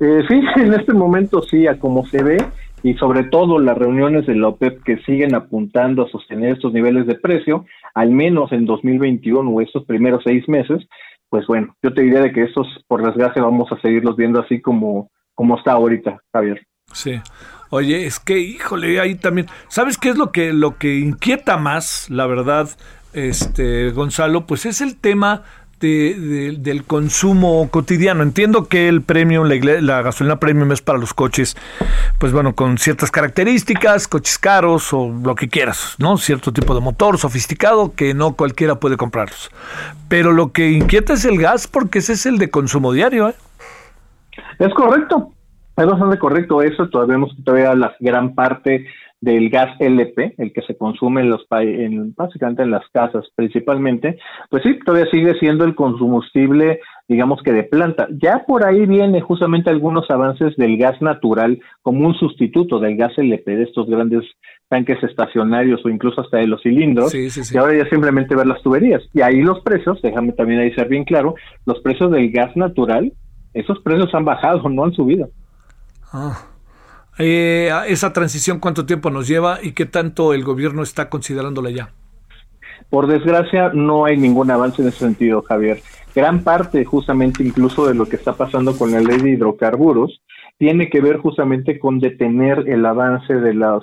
[0.00, 2.44] Eh, sí, en este momento sí, a como se ve,
[2.84, 7.06] y sobre todo las reuniones de la OPEP que siguen apuntando a sostener estos niveles
[7.06, 7.64] de precio,
[7.94, 10.86] al menos en 2021 o estos primeros seis meses,
[11.30, 14.60] pues bueno, yo te diría de que estos, por desgracia, vamos a seguirlos viendo así
[14.60, 16.60] como, como está ahorita, Javier.
[16.92, 17.18] Sí.
[17.70, 22.10] Oye, es que, híjole, ahí también, ¿sabes qué es lo que, lo que inquieta más,
[22.10, 22.68] la verdad,
[23.14, 24.46] este, Gonzalo?
[24.46, 25.42] Pues es el tema
[25.84, 28.22] del consumo cotidiano.
[28.22, 31.56] Entiendo que el premium, la, gasolina premium es para los coches,
[32.18, 36.16] pues bueno, con ciertas características, coches caros o lo que quieras, ¿no?
[36.16, 39.50] Cierto tipo de motor sofisticado que no cualquiera puede comprarlos.
[40.08, 43.34] Pero lo que inquieta es el gas porque ese es el de consumo diario, ¿eh?
[44.58, 45.32] Es correcto,
[45.76, 46.88] es bastante correcto eso.
[46.88, 48.86] Todavía vemos que todavía la gran parte
[49.24, 54.18] del gas LP, el que se consume en los en, básicamente en las casas principalmente,
[54.50, 58.06] pues sí, todavía sigue siendo el combustible, digamos que de planta.
[58.22, 63.16] Ya por ahí viene justamente algunos avances del gas natural como un sustituto del gas
[63.16, 64.24] LP de estos grandes
[64.68, 69.02] tanques estacionarios o incluso hasta de los cilindros, y ahora ya simplemente ver las tuberías.
[69.14, 73.10] Y ahí los precios, déjame también ahí ser bien claro, los precios del gas natural,
[73.54, 75.30] esos precios han bajado, no han subido.
[76.12, 76.53] Ah.
[77.18, 81.90] Eh, esa transición, ¿cuánto tiempo nos lleva y qué tanto el gobierno está considerándola ya?
[82.90, 85.80] Por desgracia, no hay ningún avance en ese sentido, Javier.
[86.14, 90.20] Gran parte, justamente, incluso de lo que está pasando con la ley de hidrocarburos,
[90.58, 93.82] tiene que ver justamente con detener el avance de las,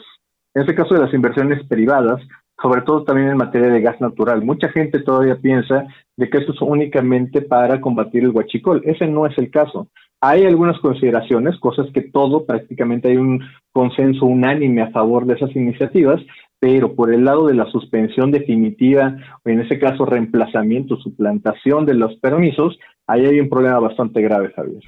[0.53, 2.21] en este caso, de las inversiones privadas,
[2.61, 4.43] sobre todo también en materia de gas natural.
[4.43, 8.81] Mucha gente todavía piensa de que esto es únicamente para combatir el huachicol.
[8.85, 9.87] Ese no es el caso.
[10.21, 15.55] Hay algunas consideraciones, cosas que todo, prácticamente hay un consenso unánime a favor de esas
[15.55, 16.21] iniciativas,
[16.59, 21.95] pero por el lado de la suspensión definitiva, o en ese caso reemplazamiento, suplantación de
[21.95, 24.83] los permisos, ahí hay un problema bastante grave, Javier.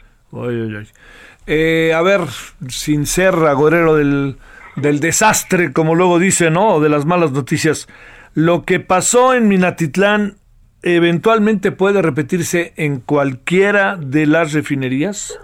[1.48, 2.22] Eh, a ver,
[2.70, 4.36] sin ser agorero del,
[4.76, 6.80] del desastre, como luego dice, ¿no?
[6.80, 7.88] De las malas noticias,
[8.36, 10.36] lo que pasó en Minatitlán
[10.84, 15.40] eventualmente puede repetirse en cualquiera de las refinerías?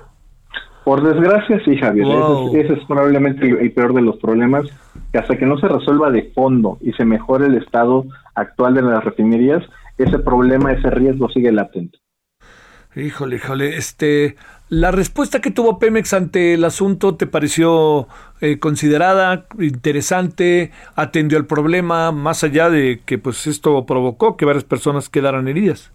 [0.84, 2.08] Por desgracia, sí, Javier.
[2.54, 4.66] Ese, es, probablemente el, peor de los problemas,
[5.12, 8.82] que hasta que no se resuelva de fondo y se mejore el estado actual de
[8.82, 9.64] las refinerías,
[9.98, 12.00] ese problema, ese riesgo sigue latente.
[12.96, 14.36] Híjole, híjole, este,
[14.70, 18.08] ¿La respuesta que tuvo Pemex ante el asunto te pareció
[18.40, 24.64] eh, considerada, interesante, atendió el problema, más allá de que pues esto provocó que varias
[24.64, 25.92] personas quedaran heridas?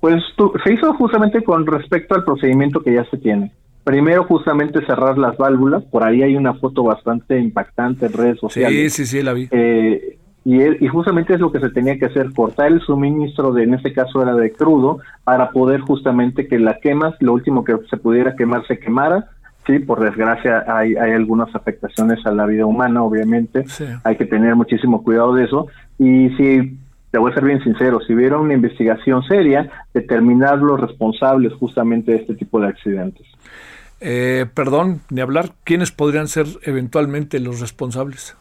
[0.00, 0.16] Pues
[0.64, 3.52] se hizo justamente con respecto al procedimiento que ya se tiene.
[3.84, 8.92] Primero justamente cerrar las válvulas, por ahí hay una foto bastante impactante en redes sociales.
[8.92, 9.48] Sí, sí, sí, la vi.
[9.52, 10.15] Eh,
[10.48, 13.92] y, justamente es lo que se tenía que hacer, cortar el suministro de, en este
[13.92, 18.36] caso era de crudo, para poder justamente que la quemas, lo último que se pudiera
[18.36, 19.28] quemar se quemara,
[19.66, 23.64] sí, por desgracia hay, hay algunas afectaciones a la vida humana, obviamente,
[24.04, 25.66] hay que tener muchísimo cuidado de eso,
[25.98, 26.78] y si,
[27.10, 32.12] te voy a ser bien sincero, si hubiera una investigación seria, determinar los responsables justamente
[32.12, 33.26] de este tipo de accidentes.
[34.00, 38.36] Eh, perdón, ni hablar, ¿quiénes podrían ser eventualmente los responsables?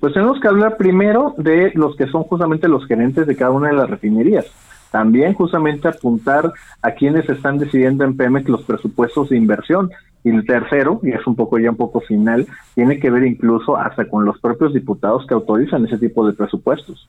[0.00, 3.68] Pues tenemos que hablar primero de los que son justamente los gerentes de cada una
[3.68, 4.46] de las refinerías.
[4.90, 6.52] También justamente apuntar
[6.82, 9.90] a quienes están decidiendo en Pemex los presupuestos de inversión.
[10.22, 13.76] Y el tercero, y es un poco ya un poco final, tiene que ver incluso
[13.76, 17.08] hasta con los propios diputados que autorizan ese tipo de presupuestos.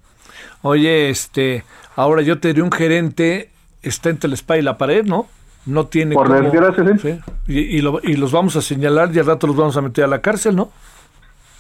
[0.61, 1.65] Oye, este,
[1.97, 3.49] ahora yo te diré un gerente,
[3.81, 5.25] está entre el spa y la pared, ¿no?
[5.65, 7.19] No tiene Por desgracia, sí.
[7.47, 10.21] Y, y los vamos a señalar y al rato los vamos a meter a la
[10.21, 10.69] cárcel, ¿no?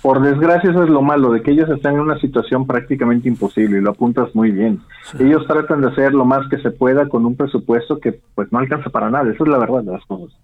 [0.01, 3.77] Por desgracia eso es lo malo, de que ellos están en una situación prácticamente imposible
[3.77, 4.81] y lo apuntas muy bien.
[5.19, 8.59] Ellos tratan de hacer lo más que se pueda con un presupuesto que pues no
[8.59, 10.35] alcanza para nada, eso es la verdad de las cosas.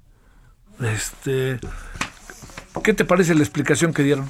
[0.80, 1.60] Este,
[2.84, 4.26] ¿Qué te parece la explicación que dieron?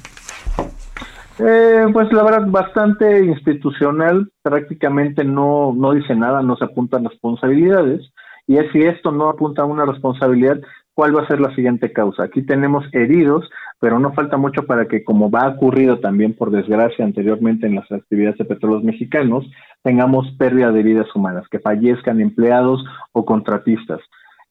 [1.38, 8.10] Eh, pues la verdad bastante institucional, prácticamente no, no dice nada, no se apuntan responsabilidades
[8.46, 10.58] y es si esto no apunta a una responsabilidad,
[10.94, 12.24] ¿cuál va a ser la siguiente causa?
[12.24, 13.48] Aquí tenemos heridos
[13.80, 17.90] pero no falta mucho para que, como va ocurrido también por desgracia anteriormente en las
[17.90, 19.48] actividades de petróleos mexicanos,
[19.82, 24.00] tengamos pérdida de vidas humanas, que fallezcan empleados o contratistas.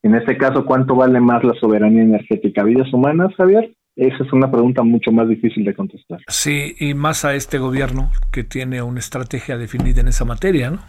[0.04, 2.64] En este caso, ¿cuánto vale más la soberanía energética?
[2.64, 3.74] ¿Vidas humanas, Javier?
[3.96, 6.20] Esa es una pregunta mucho más difícil de contestar.
[6.28, 10.80] Sí, y más a este gobierno que tiene una estrategia definida en esa materia, ¿no?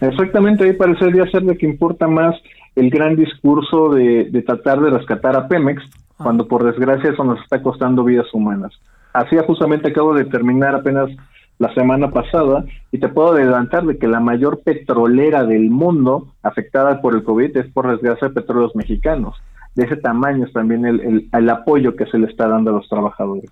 [0.00, 2.34] Exactamente, ahí parecería ser de que importa más
[2.74, 5.82] el gran discurso de, de tratar de rescatar a Pemex
[6.16, 8.72] cuando por desgracia eso nos está costando vidas humanas.
[9.12, 11.10] Así justamente acabo de terminar apenas
[11.58, 17.00] la semana pasada y te puedo adelantar de que la mayor petrolera del mundo afectada
[17.00, 19.36] por el COVID es por desgracia de petróleos mexicanos.
[19.74, 22.88] De ese tamaño es también el, el, apoyo que se le está dando a los
[22.88, 23.50] trabajadores.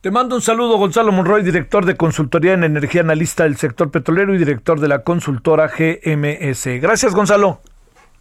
[0.00, 4.34] Te mando un saludo, Gonzalo Monroy, director de consultoría en energía, analista del sector petrolero
[4.34, 6.80] y director de la consultora GMS.
[6.80, 7.60] Gracias, Gonzalo.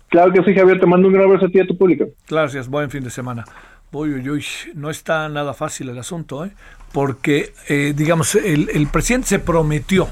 [0.10, 2.06] Claro que sí, Javier, te mando un gran abrazo a ti y a tu público.
[2.30, 3.46] Gracias, buen fin de semana.
[3.92, 6.52] Uy, uy, uy, no está nada fácil el asunto, ¿eh?
[6.92, 10.08] porque, eh, digamos, el, presidente se prometió,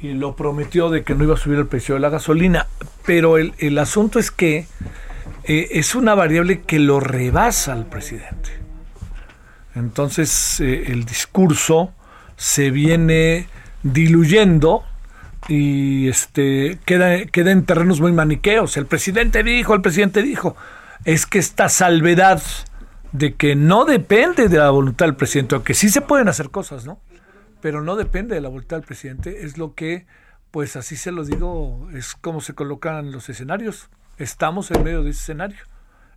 [0.00, 2.66] y lo prometió de que no iba a subir el precio de la gasolina,
[3.04, 4.66] pero el, asunto es que
[5.44, 8.50] eh, es una variable que lo rebasa al presidente.
[9.74, 11.92] Entonces, eh, el discurso
[12.36, 13.46] se viene
[13.82, 14.84] diluyendo
[15.48, 18.76] y este queda, queda en terrenos muy maniqueos.
[18.76, 20.56] El presidente dijo, el presidente dijo.
[21.04, 22.42] Es que esta salvedad
[23.12, 26.84] de que no depende de la voluntad del presidente, aunque sí se pueden hacer cosas,
[26.84, 27.00] ¿no?
[27.60, 30.06] Pero no depende de la voluntad del presidente, es lo que,
[30.50, 33.88] pues así se lo digo, es como se colocan los escenarios.
[34.18, 35.58] Estamos en medio de ese escenario,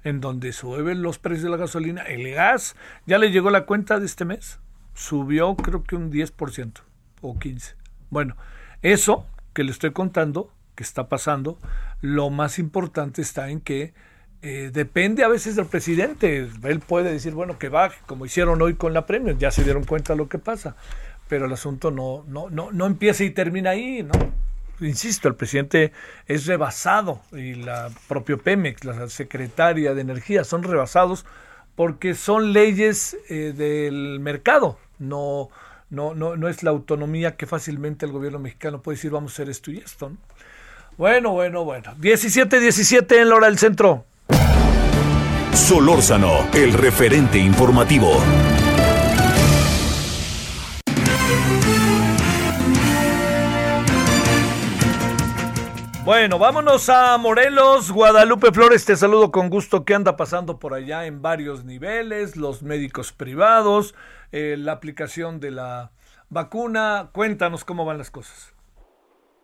[0.03, 2.75] en donde suben los precios de la gasolina, el gas,
[3.05, 4.59] ya le llegó la cuenta de este mes,
[4.93, 6.81] subió creo que un 10%
[7.21, 7.75] o 15%.
[8.09, 8.35] Bueno,
[8.81, 11.57] eso que le estoy contando, que está pasando,
[12.01, 13.93] lo más importante está en que
[14.41, 16.47] eh, depende a veces del presidente.
[16.63, 19.83] Él puede decir, bueno, que baje, como hicieron hoy con la premio, ya se dieron
[19.83, 20.75] cuenta de lo que pasa.
[21.27, 24.13] Pero el asunto no, no, no, no empieza y termina ahí, ¿no?
[24.79, 25.91] Insisto, el presidente
[26.25, 31.25] es rebasado y la propio Pemex, la secretaria de Energía, son rebasados
[31.75, 35.49] porque son leyes eh, del mercado, no,
[35.89, 39.33] no, no, no es la autonomía que fácilmente el gobierno mexicano puede decir vamos a
[39.33, 40.11] hacer esto y esto.
[40.97, 41.95] Bueno, bueno, bueno.
[41.99, 44.05] 17-17 en la hora del centro.
[45.53, 48.21] Solórzano, el referente informativo.
[56.09, 59.85] Bueno, vámonos a Morelos, Guadalupe Flores, te saludo con gusto.
[59.85, 62.35] ¿Qué anda pasando por allá en varios niveles?
[62.35, 63.93] Los médicos privados,
[64.31, 65.91] eh, la aplicación de la
[66.31, 67.11] vacuna.
[67.13, 68.55] Cuéntanos cómo van las cosas.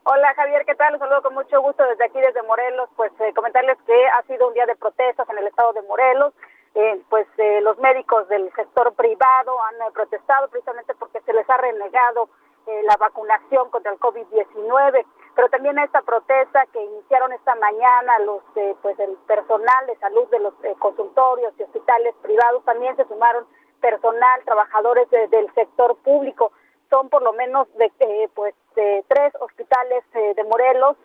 [0.06, 0.96] Hola Javier, ¿qué tal?
[0.96, 2.90] Un saludo con mucho gusto desde aquí, desde Morelos.
[2.96, 6.34] Pues eh, comentarles que ha sido un día de protestas en el estado de Morelos.
[6.74, 11.58] Eh, pues eh, los médicos del sector privado han protestado precisamente porque se les ha
[11.58, 12.28] renegado
[12.66, 15.06] la vacunación contra el COVID-19.
[15.36, 20.28] Pero también esta protesta que iniciaron esta mañana los eh, pues el personal de salud
[20.30, 23.45] de los eh, consultorios y hospitales privados también se sumaron
[23.82, 26.52] personal trabajadores del sector público.
[26.90, 30.98] Son por lo menos de eh, pues de tres hospitales de Morelos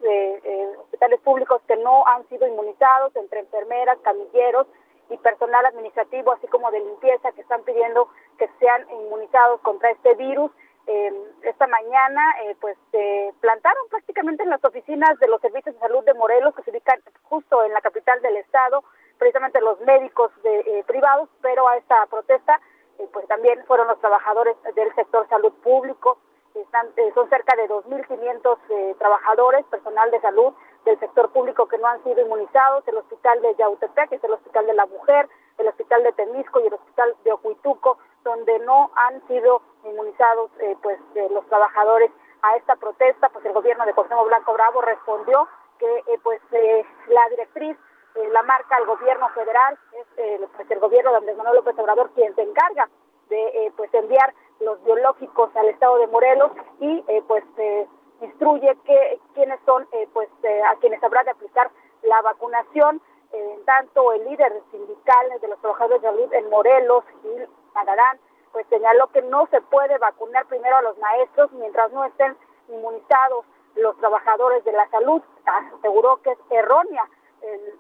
[0.81, 4.67] hospitales públicos que no han sido inmunizados entre enfermeras camilleros
[5.09, 8.09] y personal administrativo así como de limpieza que están pidiendo
[8.39, 10.51] que sean inmunizados contra este virus
[10.91, 11.13] eh,
[11.43, 16.05] esta mañana eh, pues se plantaron prácticamente en las oficinas de los servicios de salud
[16.05, 18.83] de Morelos que se ubican justo en la capital del estado
[19.17, 22.61] precisamente los médicos de, eh, privados pero a esta protesta
[22.99, 26.19] eh, pues también fueron los trabajadores del sector salud público.
[26.55, 30.53] Están, son cerca de 2.500 trabajadores personal de salud
[30.85, 34.33] del sector público que no han sido inmunizados el hospital de Yautepec que es el
[34.33, 38.91] hospital de la mujer el hospital de Temisco y el hospital de Ocuituco donde no
[38.95, 40.99] han sido inmunizados eh, pues
[41.31, 42.11] los trabajadores
[42.43, 45.49] a esta protesta, pues el gobierno de Cuauhtémoc Blanco Bravo respondió
[45.79, 47.77] que eh, pues eh, la directriz
[48.33, 49.79] la marca el gobierno federal,
[50.17, 52.89] es pues el gobierno de Andrés Manuel López Obrador quien se encarga
[53.29, 57.45] de pues enviar los biológicos al estado de Morelos y pues
[58.21, 60.29] instruye que quienes son pues
[60.67, 61.71] a quienes habrá de aplicar
[62.03, 63.01] la vacunación
[63.33, 67.49] en tanto el líder sindical de los trabajadores de salud en Morelos, Gil
[68.53, 72.37] Pues señaló que no se puede vacunar primero a los maestros mientras no estén
[72.69, 73.45] inmunizados
[73.77, 75.23] los trabajadores de la salud.
[75.45, 77.09] Aseguró que es errónea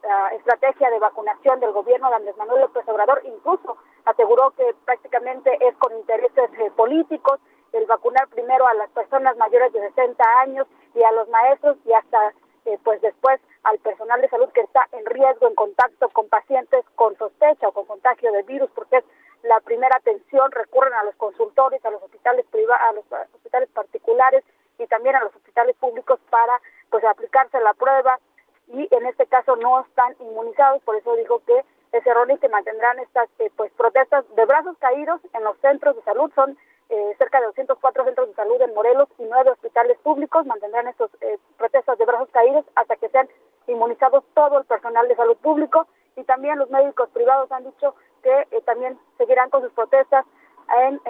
[0.02, 5.56] la estrategia de vacunación del gobierno de Andrés Manuel López Obrador, incluso aseguró que prácticamente
[5.60, 7.38] es con intereses eh, políticos
[7.72, 11.92] el vacunar primero a las personas mayores de 60 años y a los maestros y
[11.92, 12.32] hasta
[12.64, 16.84] eh, pues después al personal de salud que está en riesgo en contacto con pacientes
[16.96, 19.04] con sospecha o con contagio de virus porque es
[19.42, 24.44] la primera atención, recurren a los consultores, a los hospitales privados, a los hospitales particulares
[24.78, 26.60] y también a los hospitales públicos para
[26.90, 28.18] pues aplicarse la prueba
[28.68, 32.98] y en este caso no están inmunizados, por eso dijo que es erróneo que mantendrán
[33.00, 36.56] estas eh, pues protestas de brazos caídos en los centros de salud, son
[36.88, 41.10] eh, cerca de 204 centros de salud en Morelos y nueve hospitales públicos, mantendrán estos
[41.20, 43.28] eh, protestas de brazos caídos hasta que sean
[43.66, 45.86] inmunizados todo el personal de salud público.
[46.16, 50.24] Y también los médicos privados han dicho que eh, también seguirán con sus protestas
[50.82, 51.00] en,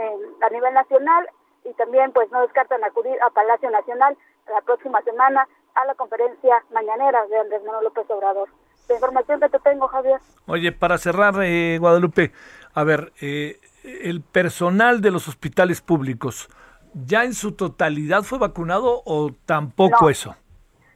[0.43, 1.29] a nivel nacional
[1.65, 4.17] y también pues no descartan acudir a Palacio Nacional
[4.49, 8.49] la próxima semana a la conferencia mañanera de Andrés Manuel López Obrador.
[8.89, 10.21] La información que te tengo, Javier.
[10.47, 12.33] Oye, para cerrar, eh, Guadalupe,
[12.75, 16.49] a ver, eh, el personal de los hospitales públicos,
[16.95, 20.35] ¿ya en su totalidad fue vacunado o tampoco eso?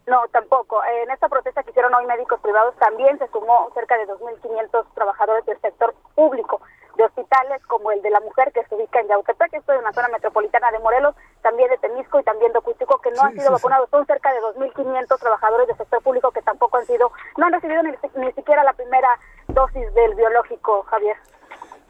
[0.07, 0.83] No, tampoco.
[1.03, 5.47] En esta protesta que hicieron hoy médicos privados también se sumó cerca de 2.500 trabajadores
[5.47, 6.61] del sector público
[6.97, 9.93] de hospitales como el de la mujer que se ubica en Yautepec, esto es una
[9.93, 13.51] zona metropolitana de Morelos, también de Temisco y también de Ocuitico que no han sido
[13.51, 13.91] vacunados.
[13.91, 17.83] Son cerca de 2.500 trabajadores del sector público que tampoco han sido, no han recibido
[17.83, 19.09] ni, ni siquiera la primera
[19.49, 21.17] dosis del biológico, Javier.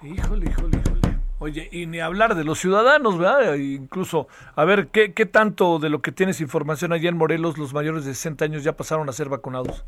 [0.03, 0.74] Híjole, híjole.
[1.41, 3.55] Oye, y ni hablar de los ciudadanos, ¿verdad?
[3.55, 7.75] Incluso, a ver, ¿qué, ¿qué tanto de lo que tienes información allá en Morelos, los
[7.75, 9.85] mayores de 60 años ya pasaron a ser vacunados?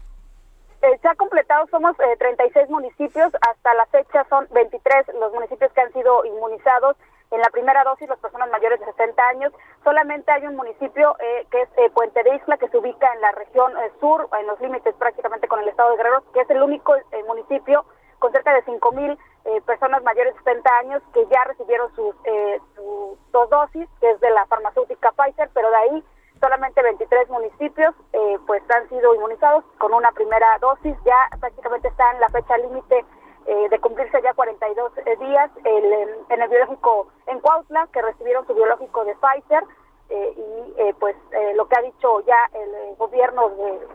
[0.82, 5.72] Eh, se ha completado, somos 36 eh, municipios, hasta la fecha son 23 los municipios
[5.72, 6.96] que han sido inmunizados.
[7.32, 9.52] En la primera dosis, las personas mayores de 60 años,
[9.82, 13.32] solamente hay un municipio eh, que es Puente de Isla, que se ubica en la
[13.32, 16.94] región sur, en los límites prácticamente con el estado de Guerrero, que es el único
[17.26, 17.84] municipio
[18.20, 22.14] con cerca de 5 mil eh, personas mayores de 70 años que ya recibieron sus,
[22.24, 22.60] eh,
[23.32, 26.04] dos dosis, que es de la farmacéutica Pfizer, pero de ahí
[26.40, 32.10] solamente 23 municipios eh, pues han sido inmunizados con una primera dosis, ya prácticamente está
[32.12, 33.04] en la fecha límite
[33.70, 35.50] de cumplirse ya 42 días.
[35.62, 35.92] El,
[36.30, 39.62] en el biológico en Cuautla, que recibieron su biológico de Pfizer,
[40.08, 41.16] y pues
[41.54, 43.50] lo que ha dicho ya el gobierno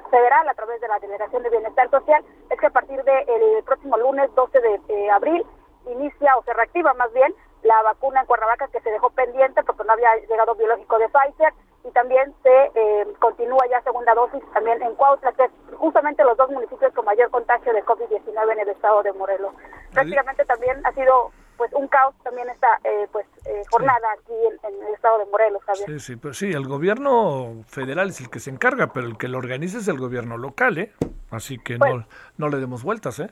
[0.10, 3.98] federal a través de la Delegación de Bienestar Social es que a partir del próximo
[3.98, 5.46] lunes 12 de abril
[5.88, 7.34] inicia o se reactiva más bien
[7.64, 11.54] la vacuna en Cuernavaca que se dejó pendiente porque no había llegado biológico de Pfizer
[11.84, 16.38] y también se eh, continúa ya segunda dosis también en Cuautla, que es justamente los
[16.38, 19.54] dos municipios con mayor contagio de COVID-19 en el estado de Morelos.
[19.92, 21.32] Prácticamente también ha sido
[21.62, 25.62] pues un caos también esta eh, pues eh, jornada aquí en, el estado de Morelos,
[25.64, 25.86] Javier.
[25.86, 29.28] Sí, sí, pues sí, el gobierno federal es el que se encarga, pero el que
[29.28, 30.92] lo organiza es el gobierno local, ¿eh?
[31.30, 32.06] Así que no, pues
[32.40, 33.30] no le demos vueltas, ¿eh?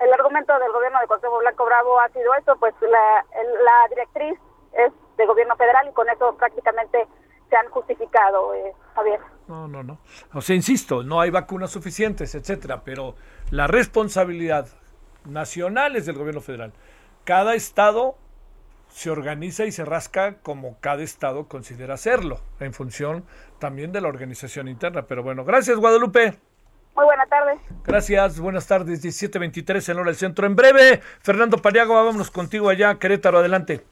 [0.00, 4.38] El argumento del gobierno de Consejo Blanco Bravo ha sido eso, pues la, la directriz
[4.72, 7.06] es de gobierno federal y con eso prácticamente
[7.50, 9.20] se han justificado, eh, Javier.
[9.46, 9.98] No, no, no.
[10.32, 13.14] O sea, insisto, no hay vacunas suficientes, etcétera, pero
[13.50, 14.68] la responsabilidad
[15.26, 16.72] nacional es del gobierno federal
[17.28, 18.16] cada estado
[18.88, 23.22] se organiza y se rasca como cada estado considera hacerlo, en función
[23.58, 25.02] también de la organización interna.
[25.02, 26.38] Pero bueno, gracias Guadalupe.
[26.96, 27.58] Muy buenas tardes.
[27.84, 30.46] Gracias, buenas tardes, 17.23 en hora del centro.
[30.46, 33.84] En breve, Fernando Pariago, vámonos contigo allá, Querétaro, adelante.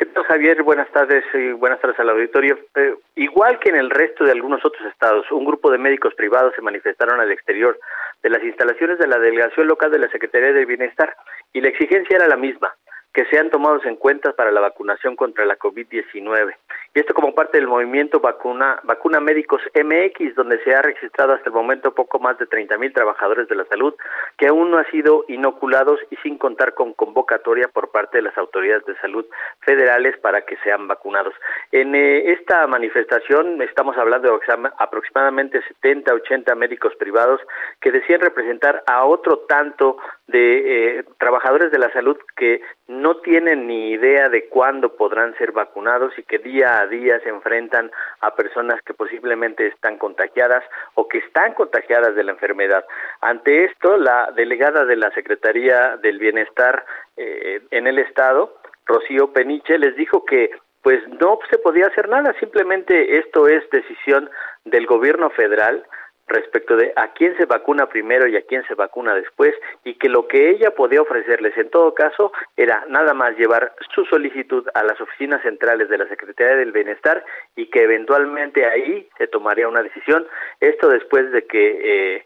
[0.00, 0.62] ¿Qué tal, Javier?
[0.62, 2.58] Buenas tardes y buenas tardes al auditorio.
[2.74, 6.54] Eh, igual que en el resto de algunos otros estados, un grupo de médicos privados
[6.56, 7.78] se manifestaron al exterior
[8.22, 11.14] de las instalaciones de la delegación local de la Secretaría de Bienestar
[11.52, 12.74] y la exigencia era la misma,
[13.12, 16.54] que sean tomados en cuenta para la vacunación contra la COVID-19.
[16.92, 21.48] Y esto como parte del movimiento Vacuna, Vacuna Médicos MX, donde se ha registrado hasta
[21.48, 23.94] el momento poco más de 30 mil trabajadores de la salud
[24.36, 28.36] que aún no han sido inoculados y sin contar con convocatoria por parte de las
[28.36, 29.24] autoridades de salud
[29.60, 31.34] federales para que sean vacunados.
[31.70, 37.40] En eh, esta manifestación estamos hablando de aproximadamente 70, 80 médicos privados
[37.80, 39.96] que decían representar a otro tanto
[40.26, 45.52] de eh, trabajadores de la salud que no tienen ni idea de cuándo podrán ser
[45.52, 47.90] vacunados y que día día se enfrentan
[48.20, 52.84] a personas que posiblemente están contagiadas o que están contagiadas de la enfermedad.
[53.20, 56.84] Ante esto, la delegada de la Secretaría del Bienestar
[57.16, 60.50] eh, en el Estado, Rocío Peniche, les dijo que
[60.82, 64.30] pues no se podía hacer nada, simplemente esto es decisión
[64.64, 65.84] del gobierno federal,
[66.30, 69.54] respecto de a quién se vacuna primero y a quién se vacuna después
[69.84, 74.04] y que lo que ella podía ofrecerles en todo caso era nada más llevar su
[74.06, 77.24] solicitud a las oficinas centrales de la Secretaría del Bienestar
[77.56, 80.26] y que eventualmente ahí se tomaría una decisión.
[80.60, 82.24] Esto después de que eh,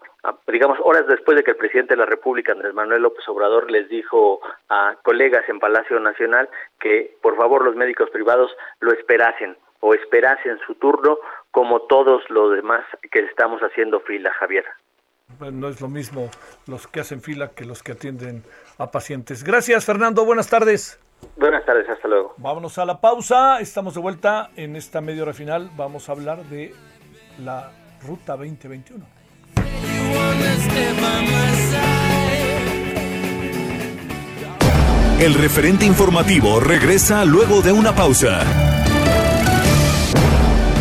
[0.49, 3.89] digamos, horas después de que el presidente de la República, Andrés Manuel López Obrador, les
[3.89, 6.49] dijo a colegas en Palacio Nacional
[6.81, 9.57] que por favor los médicos privados lo esperasen
[9.87, 11.19] o esperasen su turno
[11.51, 12.83] como todos los demás
[13.13, 14.65] que estamos haciendo fila, Javier.
[15.53, 16.31] no es lo mismo
[16.67, 18.43] los que hacen fila que los que atienden
[18.79, 19.45] a pacientes.
[19.45, 20.25] Gracias, Fernando.
[20.25, 20.99] Buenas tardes.
[21.37, 22.35] Buenas tardes, hasta luego.
[22.39, 23.61] Vámonos a la pausa.
[23.61, 25.71] Estamos de vuelta en esta media hora final.
[25.77, 26.73] Vamos a hablar de
[27.45, 27.71] la
[28.07, 29.05] Ruta 2021.
[35.21, 38.45] El referente informativo regresa luego de una pausa.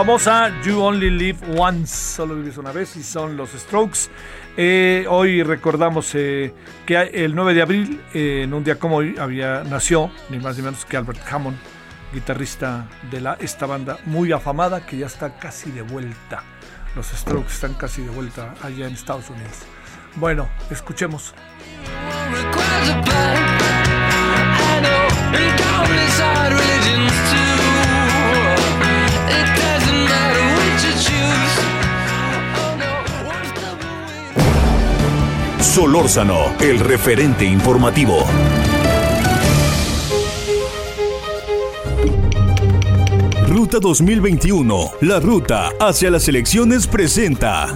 [0.00, 4.08] Famosa You Only Live Once, solo vives una vez, y son los Strokes.
[4.56, 6.54] Eh, hoy recordamos eh,
[6.86, 10.56] que el 9 de abril, eh, en un día como hoy, había, nació ni más
[10.56, 11.58] ni menos que Albert Hammond,
[12.14, 16.44] guitarrista de la, esta banda muy afamada que ya está casi de vuelta.
[16.96, 19.58] Los Strokes están casi de vuelta allá en Estados Unidos.
[20.16, 21.34] Bueno, escuchemos.
[35.80, 38.22] Solórzano, el referente informativo.
[43.48, 47.68] Ruta 2021, la ruta hacia las elecciones presenta.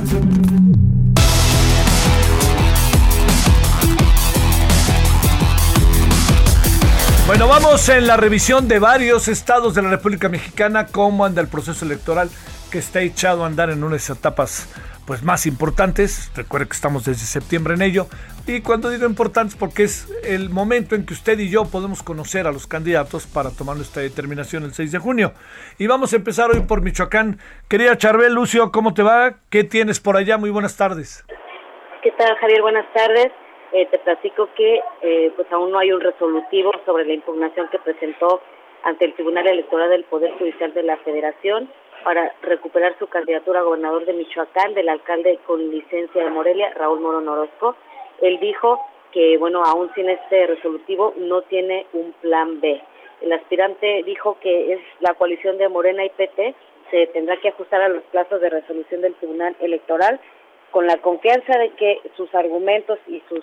[7.27, 11.49] Bueno, vamos en la revisión de varios estados de la República Mexicana, cómo anda el
[11.49, 12.29] proceso electoral
[12.75, 14.67] que está echado a andar en unas etapas
[15.07, 16.33] pues más importantes.
[16.35, 18.07] Recuerde que estamos desde septiembre en ello.
[18.49, 22.49] Y cuando digo importantes, porque es el momento en que usted y yo podemos conocer
[22.49, 25.35] a los candidatos para tomar nuestra determinación el 6 de junio.
[25.79, 27.39] Y vamos a empezar hoy por Michoacán.
[27.71, 29.35] Querida Charbel, Lucio, ¿cómo te va?
[29.51, 30.37] ¿Qué tienes por allá?
[30.37, 31.25] Muy buenas tardes.
[32.03, 32.61] ¿Qué tal, Javier?
[32.61, 33.31] Buenas tardes.
[33.73, 37.79] Eh, te platico que eh, pues aún no hay un resolutivo sobre la impugnación que
[37.79, 38.43] presentó
[38.83, 41.71] ante el Tribunal Electoral del Poder Judicial de la Federación
[42.05, 47.01] para recuperar su candidatura a gobernador de Michoacán del alcalde con licencia de Morelia, Raúl
[47.01, 47.75] Morón Orozco.
[48.21, 52.81] Él dijo que, bueno, aún sin este resolutivo no tiene un plan B.
[53.23, 56.55] El aspirante dijo que es la coalición de Morena y PT
[56.91, 60.21] se tendrá que ajustar a los plazos de resolución del Tribunal Electoral
[60.71, 63.41] con la confianza de que sus argumentos y sus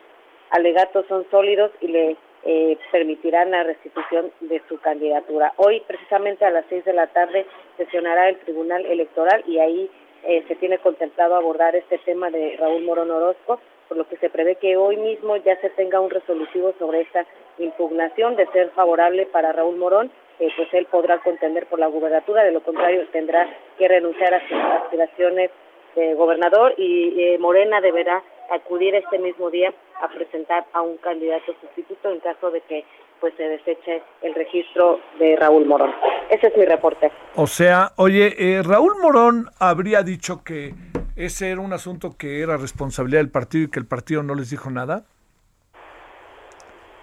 [0.51, 5.53] alegatos son sólidos y le eh, permitirán la restitución de su candidatura.
[5.57, 7.45] Hoy, precisamente a las seis de la tarde,
[7.77, 9.89] sesionará el Tribunal Electoral y ahí
[10.23, 14.29] eh, se tiene contemplado abordar este tema de Raúl Morón Orozco, por lo que se
[14.29, 17.27] prevé que hoy mismo ya se tenga un resolutivo sobre esta
[17.59, 22.43] impugnación de ser favorable para Raúl Morón, eh, pues él podrá contender por la gubernatura,
[22.43, 23.47] de lo contrario tendrá
[23.77, 25.51] que renunciar a sus aspiraciones
[25.95, 32.11] de gobernador y Morena deberá acudir este mismo día a presentar a un candidato sustituto
[32.11, 32.85] en caso de que
[33.19, 35.93] pues se deseche el registro de Raúl Morón.
[36.29, 37.11] Ese es mi reporte.
[37.35, 40.73] O sea, oye, eh, Raúl Morón habría dicho que
[41.15, 44.49] ese era un asunto que era responsabilidad del partido y que el partido no les
[44.49, 45.03] dijo nada.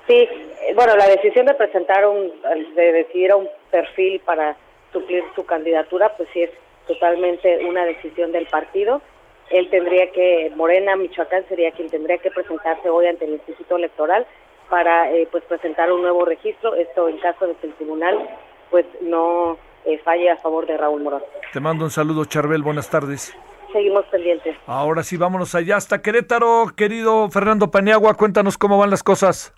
[0.08, 2.32] Sí, eh, bueno, la decisión de presentar un,
[2.74, 4.56] de decidir a un perfil para
[4.92, 6.50] suplir su candidatura, pues sí es
[6.88, 9.02] totalmente una decisión del partido
[9.50, 14.26] él tendría que, Morena, Michoacán sería quien tendría que presentarse hoy ante el Instituto Electoral
[14.68, 18.28] para eh, pues presentar un nuevo registro, esto en caso de que el tribunal
[18.70, 19.56] pues no
[19.86, 21.22] eh, falle a favor de Raúl Morón.
[21.52, 23.34] Te mando un saludo, Charbel, buenas tardes.
[23.72, 24.56] Seguimos pendientes.
[24.66, 29.54] Ahora sí, vámonos allá hasta Querétaro, querido Fernando Paniagua, cuéntanos cómo van las cosas.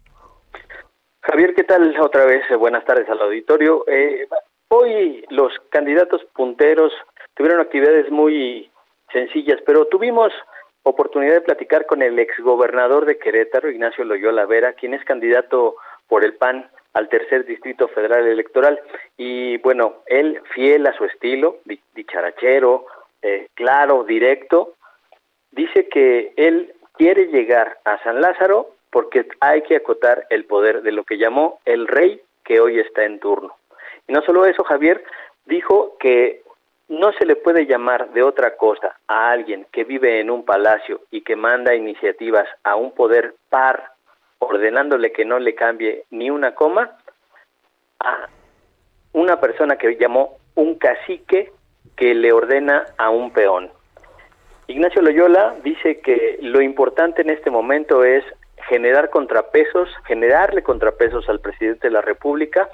[1.23, 1.95] Javier, ¿qué tal?
[2.01, 3.85] Otra vez, eh, buenas tardes al auditorio.
[4.69, 6.93] hoy los candidatos punteros
[7.35, 8.71] tuvieron actividades muy
[9.12, 10.32] sencillas, pero tuvimos
[10.82, 15.77] oportunidad de platicar con el exgobernador de Querétaro, Ignacio Loyola Vera, quien es candidato
[16.09, 18.81] por el PAN al tercer distrito federal electoral.
[19.16, 21.59] Y bueno, él fiel a su estilo,
[21.95, 22.87] dicharachero,
[23.23, 24.74] eh, claro, directo,
[25.51, 30.93] dice que él quiere llegar a San Lázaro porque hay que acotar el poder de
[30.93, 33.57] lo que llamó el rey que hoy está en turno.
[34.09, 35.05] Y no solo eso, Javier
[35.45, 36.43] dijo que
[36.91, 41.03] no se le puede llamar de otra cosa a alguien que vive en un palacio
[41.12, 43.93] y que manda iniciativas a un poder par,
[44.41, 46.99] ordenándole que no le cambie ni una coma,
[48.01, 48.29] a
[49.12, 51.53] una persona que llamó un cacique
[51.97, 53.71] que le ordena a un peón.
[54.67, 58.25] Ignacio Loyola dice que lo importante en este momento es
[58.69, 62.69] generar contrapesos, generarle contrapesos al presidente de la República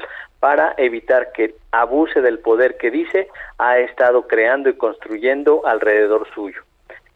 [0.47, 3.27] para evitar que abuse del poder que dice
[3.59, 6.63] ha estado creando y construyendo alrededor suyo.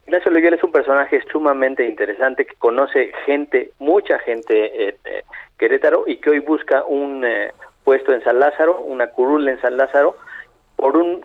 [0.04, 5.22] Ignacio Loyola es un personaje sumamente interesante que conoce gente, mucha gente eh, eh,
[5.56, 7.52] Querétaro y que hoy busca un eh,
[7.84, 10.16] puesto en San Lázaro, una curul en San Lázaro,
[10.74, 11.24] por un,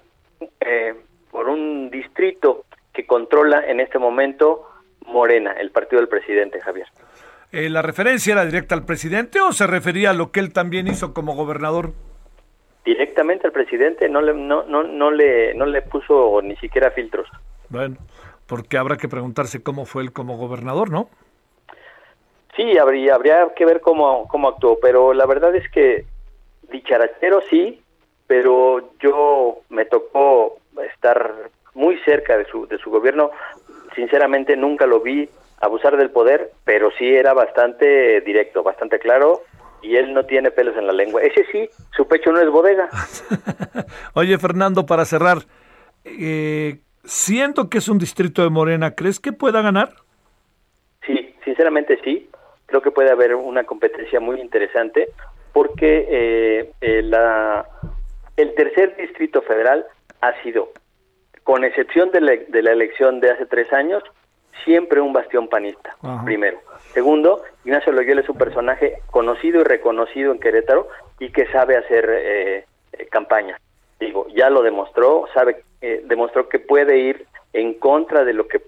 [1.32, 4.70] por un distrito que controla en este momento
[5.08, 6.86] Morena, el partido del presidente Javier.
[7.56, 10.90] Eh, ¿La referencia era directa al presidente o se refería a lo que él también
[10.90, 11.94] hizo como gobernador?
[12.84, 17.30] Directamente al presidente, no le, no, no, no le, no le puso ni siquiera filtros.
[17.70, 17.96] Bueno,
[18.46, 21.08] porque habrá que preguntarse cómo fue él como gobernador, ¿no?
[22.58, 26.04] Sí, habría, habría que ver cómo, cómo actuó, pero la verdad es que
[26.70, 27.82] dicharachero sí,
[28.28, 30.58] pero yo me tocó
[30.94, 31.34] estar
[31.74, 33.32] muy cerca de su, de su gobierno.
[33.96, 35.30] Sinceramente nunca lo vi
[35.60, 39.42] abusar del poder, pero sí era bastante directo, bastante claro
[39.86, 41.22] y él no tiene pelos en la lengua.
[41.22, 42.90] Ese sí, su pecho no es bodega.
[44.14, 45.40] Oye, Fernando, para cerrar,
[46.04, 49.94] eh, siento que es un distrito de Morena, ¿crees que pueda ganar?
[51.06, 52.30] Sí, sinceramente sí.
[52.66, 55.10] Creo que puede haber una competencia muy interesante
[55.54, 57.66] porque eh, eh, la,
[58.38, 59.86] el tercer distrito federal
[60.22, 60.72] ha sido,
[61.44, 64.04] con excepción de la elección de hace tres años,
[64.64, 66.60] siempre un bastión panista, primero.
[66.94, 70.88] Segundo, Ignacio Loyola es un personaje conocido y reconocido en Querétaro
[71.20, 73.60] y que sabe hacer eh, eh, campaña.
[74.00, 78.62] Digo, ya lo demostró, sabe, eh, demostró que puede ir en contra de lo que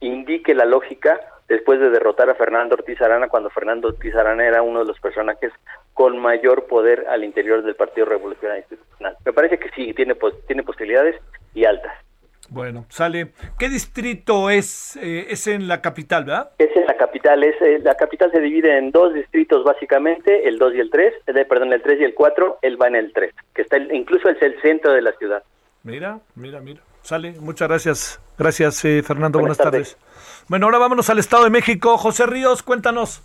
[0.00, 4.62] indique la lógica después de derrotar a Fernando Ortiz Arana cuando Fernando Ortiz Arana era
[4.62, 5.52] uno de los personajes
[5.94, 9.16] con mayor poder al interior del Partido Revolucionario Institucional.
[9.24, 10.16] Me parece que sí, tiene,
[10.46, 11.16] tiene posibilidades
[11.54, 11.92] y altas.
[12.48, 13.32] Bueno, sale.
[13.58, 14.96] ¿Qué distrito es?
[14.96, 16.50] Eh, es en la capital, ¿verdad?
[16.58, 17.42] Es en la capital.
[17.42, 21.14] Es, eh, la capital se divide en dos distritos básicamente, el 2 y el 3,
[21.26, 24.28] eh, perdón, el 3 y el 4, él va en el 3, que está incluso
[24.28, 25.42] es el centro de la ciudad.
[25.82, 26.80] Mira, mira, mira.
[27.02, 27.34] Sale.
[27.40, 28.20] Muchas gracias.
[28.36, 29.38] Gracias, Fernando.
[29.38, 29.96] Buenas, tardes.
[30.48, 31.96] Bueno, ahora vámonos al Estado de México.
[31.96, 33.22] José Ríos, cuéntanos.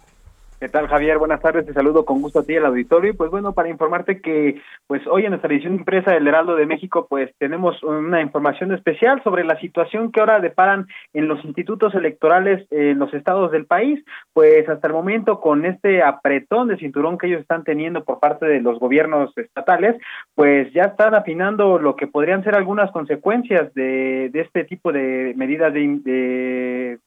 [0.62, 1.18] ¿Qué tal, Javier?
[1.18, 3.10] Buenas tardes, te saludo con gusto a ti, el auditorio.
[3.10, 6.68] Y pues bueno, para informarte que pues hoy en nuestra edición impresa del Heraldo de
[6.68, 11.96] México, pues tenemos una información especial sobre la situación que ahora deparan en los institutos
[11.96, 14.06] electorales en los estados del país.
[14.34, 18.46] Pues hasta el momento, con este apretón de cinturón que ellos están teniendo por parte
[18.46, 20.00] de los gobiernos estatales,
[20.36, 25.34] pues ya están afinando lo que podrían ser algunas consecuencias de, de este tipo de
[25.36, 27.00] medidas de, de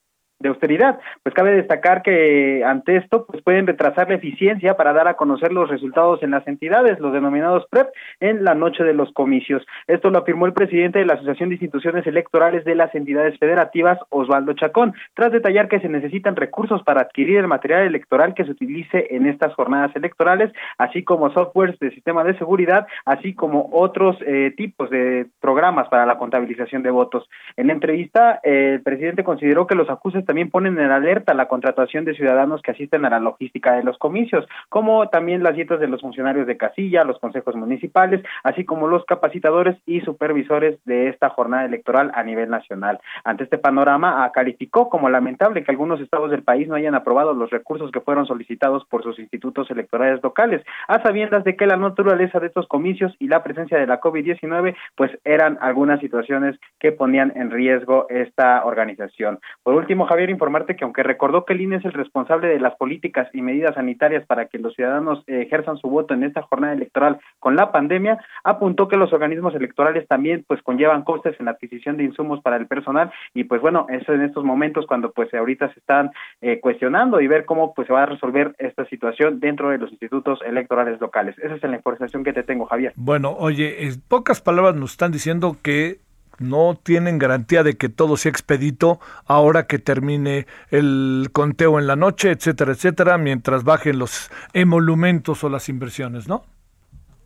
[0.45, 1.01] de austeridad.
[1.23, 5.53] Pues cabe destacar que ante esto pues pueden retrasar la eficiencia para dar a conocer
[5.53, 7.89] los resultados en las entidades, los denominados PREP,
[8.21, 9.67] en la noche de los comicios.
[9.89, 13.99] Esto lo afirmó el presidente de la Asociación de Instituciones Electorales de las Entidades Federativas,
[14.11, 18.51] Osvaldo Chacón, tras detallar que se necesitan recursos para adquirir el material electoral que se
[18.51, 24.17] utilice en estas jornadas electorales, así como softwares de sistema de seguridad, así como otros
[24.27, 27.29] eh, tipos de programas para la contabilización de votos.
[27.57, 32.17] En entrevista, el presidente consideró que los acuses también ponen en alerta la contratación de
[32.17, 36.01] ciudadanos que asisten a la logística de los comicios, como también las dietas de los
[36.01, 41.67] funcionarios de casilla, los consejos municipales, así como los capacitadores y supervisores de esta jornada
[41.67, 42.99] electoral a nivel nacional.
[43.23, 47.51] Ante este panorama, calificó como lamentable que algunos estados del país no hayan aprobado los
[47.51, 52.41] recursos que fueron solicitados por sus institutos electorales locales, a sabiendas de que la naturaleza
[52.41, 57.33] de estos comicios y la presencia de la COVID-19 pues eran algunas situaciones que ponían
[57.37, 59.39] en riesgo esta organización.
[59.63, 62.75] Por último, Javier, informarte que aunque recordó que el INE es el responsable de las
[62.77, 66.75] políticas y medidas sanitarias para que los ciudadanos eh, ejerzan su voto en esta jornada
[66.75, 71.53] electoral con la pandemia, apuntó que los organismos electorales también pues conllevan costes en la
[71.53, 75.33] adquisición de insumos para el personal y pues bueno, eso en estos momentos cuando pues
[75.35, 76.11] ahorita se están
[76.41, 79.91] eh, cuestionando y ver cómo pues se va a resolver esta situación dentro de los
[79.91, 81.37] institutos electorales locales.
[81.39, 82.93] Esa es la información que te tengo, Javier.
[82.97, 86.04] Bueno, oye, en pocas palabras nos están diciendo que
[86.39, 91.97] no tienen garantía de que todo sea expedito ahora que termine el conteo en la
[91.97, 96.45] noche, etcétera, etcétera, mientras bajen los emolumentos o las inversiones, ¿no?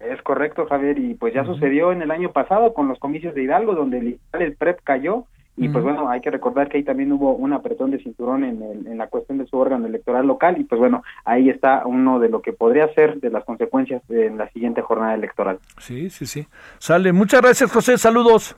[0.00, 3.42] Es correcto, Javier, y pues ya sucedió en el año pasado con los comicios de
[3.42, 5.24] Hidalgo, donde el, el PREP cayó,
[5.60, 8.62] y pues bueno, hay que recordar que ahí también hubo un apretón de cinturón en,
[8.62, 12.28] en la cuestión de su órgano electoral local, y pues bueno, ahí está uno de
[12.28, 15.58] lo que podría ser de las consecuencias en la siguiente jornada electoral.
[15.78, 16.46] Sí, sí, sí.
[16.78, 17.12] Sale.
[17.12, 17.98] Muchas gracias, José.
[17.98, 18.56] Saludos.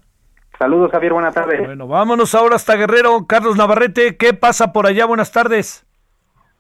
[0.61, 1.59] Saludos, Javier, buenas tardes.
[1.65, 3.25] Bueno, vámonos ahora hasta Guerrero.
[3.27, 5.07] Carlos Navarrete, ¿qué pasa por allá?
[5.07, 5.87] Buenas tardes.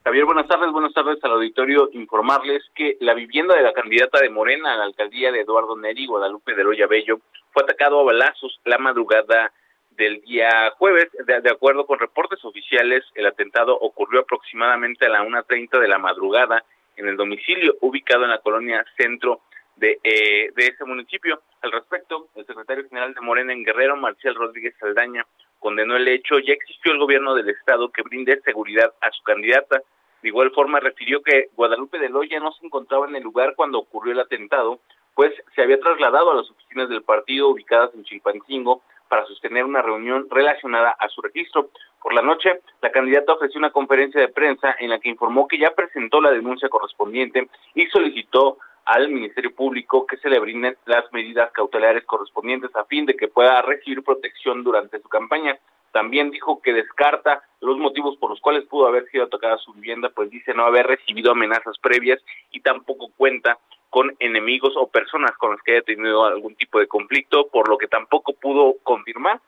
[0.04, 1.90] Javier, buenas tardes, buenas tardes al auditorio.
[1.92, 6.06] Informarles que la vivienda de la candidata de Morena a la alcaldía de Eduardo Neri,
[6.06, 7.20] Guadalupe de Loya Bello,
[7.52, 9.52] fue atacado a balazos la madrugada
[9.90, 11.08] del día jueves.
[11.26, 16.64] De, acuerdo con reportes oficiales, el atentado ocurrió aproximadamente a la 1.30 de la madrugada
[16.96, 19.42] en el domicilio ubicado en la colonia Centro
[19.76, 21.42] de, eh, de ese municipio.
[21.62, 25.26] Al respecto, el secretario general de Morena en Guerrero, Marcial Rodríguez Saldaña,
[25.58, 26.38] condenó el hecho.
[26.38, 29.82] Ya existió el gobierno del Estado que brinde seguridad a su candidata.
[30.22, 33.78] De igual forma, refirió que Guadalupe de Loya no se encontraba en el lugar cuando
[33.78, 34.80] ocurrió el atentado,
[35.14, 39.82] pues se había trasladado a las oficinas del partido ubicadas en Chilpancingo para sostener una
[39.82, 41.68] reunión relacionada a su registro.
[42.00, 45.58] Por la noche, la candidata ofreció una conferencia de prensa en la que informó que
[45.58, 51.10] ya presentó la denuncia correspondiente y solicitó al Ministerio Público que se le brinden las
[51.12, 55.58] medidas cautelares correspondientes a fin de que pueda recibir protección durante su campaña.
[55.92, 60.10] También dijo que descarta los motivos por los cuales pudo haber sido atacada su vivienda,
[60.10, 62.20] pues dice no haber recibido amenazas previas
[62.52, 63.58] y tampoco cuenta
[63.90, 67.76] con enemigos o personas con las que haya tenido algún tipo de conflicto, por lo
[67.76, 69.40] que tampoco pudo confirmar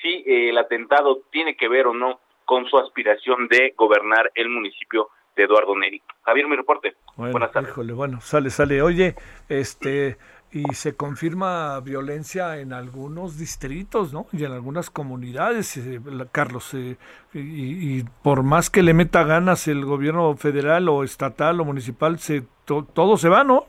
[0.00, 4.48] si eh, el atentado tiene que ver o no con su aspiración de gobernar el
[4.48, 6.02] municipio de Eduardo Neri.
[6.22, 6.94] Javier, mi reporte.
[7.16, 7.70] Bueno, Buenas tardes.
[7.70, 8.82] Híjole, bueno, sale, sale.
[8.82, 9.14] Oye,
[9.48, 10.16] este,
[10.52, 14.26] y se confirma violencia en algunos distritos, ¿no?
[14.32, 16.00] Y en algunas comunidades, eh,
[16.32, 16.74] Carlos.
[16.74, 16.96] Eh,
[17.32, 22.42] y, por más que le meta ganas el gobierno federal o estatal o municipal, se
[22.66, 23.66] todo se va, ¿no?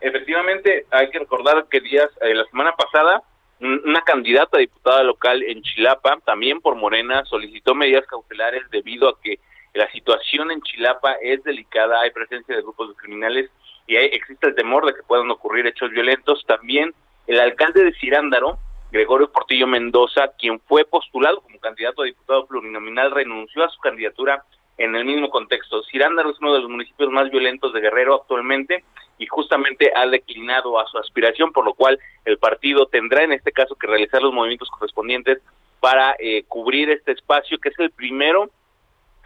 [0.00, 3.22] Efectivamente, hay que recordar que días, eh, la semana pasada,
[3.60, 9.18] una candidata a diputada local en Chilapa, también por Morena, solicitó medidas cautelares debido a
[9.22, 9.38] que
[9.74, 13.50] la situación en Chilapa es delicada, hay presencia de grupos de criminales
[13.86, 16.44] y hay, existe el temor de que puedan ocurrir hechos violentos.
[16.46, 16.94] También
[17.26, 18.58] el alcalde de Cirándaro,
[18.92, 24.44] Gregorio Portillo Mendoza, quien fue postulado como candidato a diputado plurinominal, renunció a su candidatura
[24.78, 25.82] en el mismo contexto.
[25.82, 28.84] Cirándaro es uno de los municipios más violentos de Guerrero actualmente
[29.18, 33.50] y justamente ha declinado a su aspiración, por lo cual el partido tendrá en este
[33.50, 35.40] caso que realizar los movimientos correspondientes
[35.80, 38.50] para eh, cubrir este espacio, que es el primero,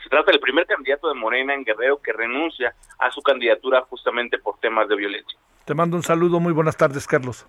[0.03, 4.39] se trata del primer candidato de Morena en Guerrero que renuncia a su candidatura justamente
[4.39, 5.39] por temas de violencia.
[5.65, 7.47] Te mando un saludo, muy buenas tardes, Carlos.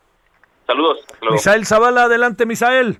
[0.67, 1.05] Saludos.
[1.31, 2.99] Misael Zavala, adelante, Misael.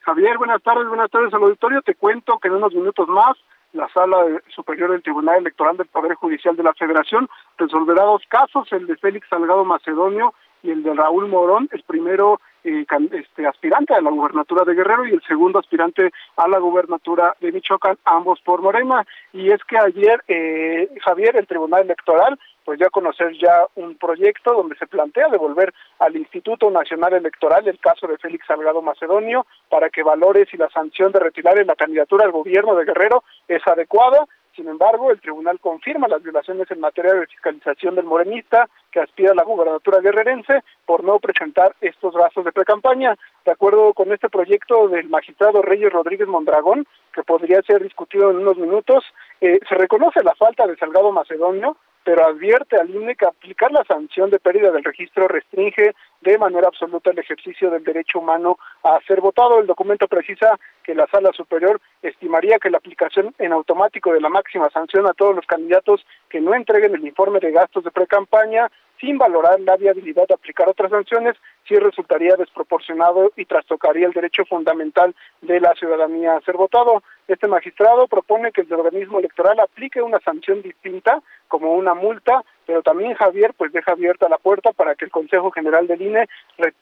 [0.00, 1.80] Javier, buenas tardes, buenas tardes al auditorio.
[1.82, 3.36] Te cuento que en unos minutos más
[3.72, 4.16] la Sala
[4.54, 8.96] Superior del Tribunal Electoral del Poder Judicial de la Federación resolverá dos casos, el de
[8.96, 14.10] Félix Salgado Macedonio y el de Raúl Morón, el primero eh, este, aspirante a la
[14.10, 19.04] gubernatura de Guerrero y el segundo aspirante a la gubernatura de Michoacán, ambos por Morena.
[19.32, 24.52] Y es que ayer, eh, Javier, el Tribunal Electoral, pues ya conocer ya un proyecto
[24.52, 29.90] donde se plantea devolver al Instituto Nacional Electoral el caso de Félix Salgado Macedonio para
[29.90, 33.66] que valore si la sanción de retirar en la candidatura al gobierno de Guerrero es
[33.66, 39.00] adecuada sin embargo, el tribunal confirma las violaciones en materia de fiscalización del morenista que
[39.00, 43.16] aspira a la gubernatura guerrerense por no presentar estos gastos de precampaña.
[43.44, 48.38] De acuerdo con este proyecto del magistrado Reyes Rodríguez Mondragón, que podría ser discutido en
[48.38, 49.04] unos minutos,
[49.40, 53.84] eh, se reconoce la falta de Salgado Macedonio, pero advierte al INE que aplicar la
[53.84, 58.98] sanción de pérdida del registro restringe de manera absoluta el ejercicio del derecho humano a
[59.06, 59.60] ser votado.
[59.60, 64.28] El documento precisa que la Sala Superior estimaría que la aplicación en automático de la
[64.28, 68.70] máxima sanción a todos los candidatos que no entreguen el informe de gastos de precampaña
[69.00, 71.34] sin valorar la viabilidad de aplicar otras sanciones,
[71.66, 77.02] sí resultaría desproporcionado y trastocaría el derecho fundamental de la ciudadanía a ser votado.
[77.28, 82.82] Este magistrado propone que el organismo electoral aplique una sanción distinta, como una multa, pero
[82.82, 86.28] también Javier pues deja abierta la puerta para que el Consejo General del INE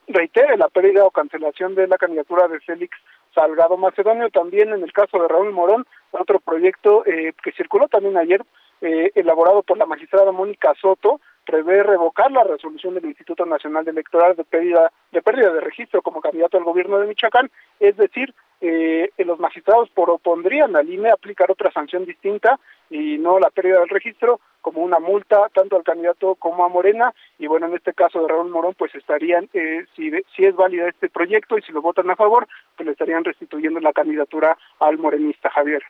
[0.09, 2.97] reitere la pérdida o cancelación de la candidatura de Félix
[3.35, 4.31] Salgado Macedonio.
[4.31, 8.43] También en el caso de Raúl Morón, otro proyecto eh, que circuló también ayer,
[8.81, 14.37] eh, elaborado por la magistrada Mónica Soto, prevé revocar la resolución del Instituto Nacional Electoral
[14.37, 17.51] de pérdida de pérdida de registro como candidato al gobierno de Michoacán,
[17.81, 22.61] es decir, eh, los magistrados propondrían al INE aplicar otra sanción distinta
[22.91, 27.15] y no la pérdida del registro como una multa tanto al candidato como a Morena
[27.39, 30.89] y bueno en este caso de Raúl Morón pues estarían eh, si si es válida
[30.89, 32.47] este proyecto y si lo votan a favor
[32.77, 35.83] pues le estarían restituyendo la candidatura al morenista Javier.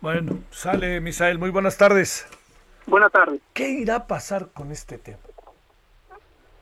[0.00, 2.28] Bueno, sale Misael, muy buenas tardes.
[2.88, 3.42] Buenas tardes.
[3.52, 5.18] ¿Qué irá a pasar con este tema?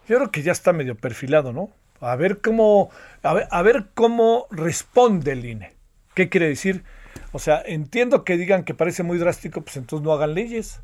[0.09, 1.71] Yo creo que ya está medio perfilado, ¿no?
[2.01, 2.91] A ver cómo,
[3.23, 5.73] a ver, a ver cómo responde el INE.
[6.15, 6.83] ¿Qué quiere decir?
[7.31, 10.81] O sea, entiendo que digan que parece muy drástico, pues entonces no hagan leyes.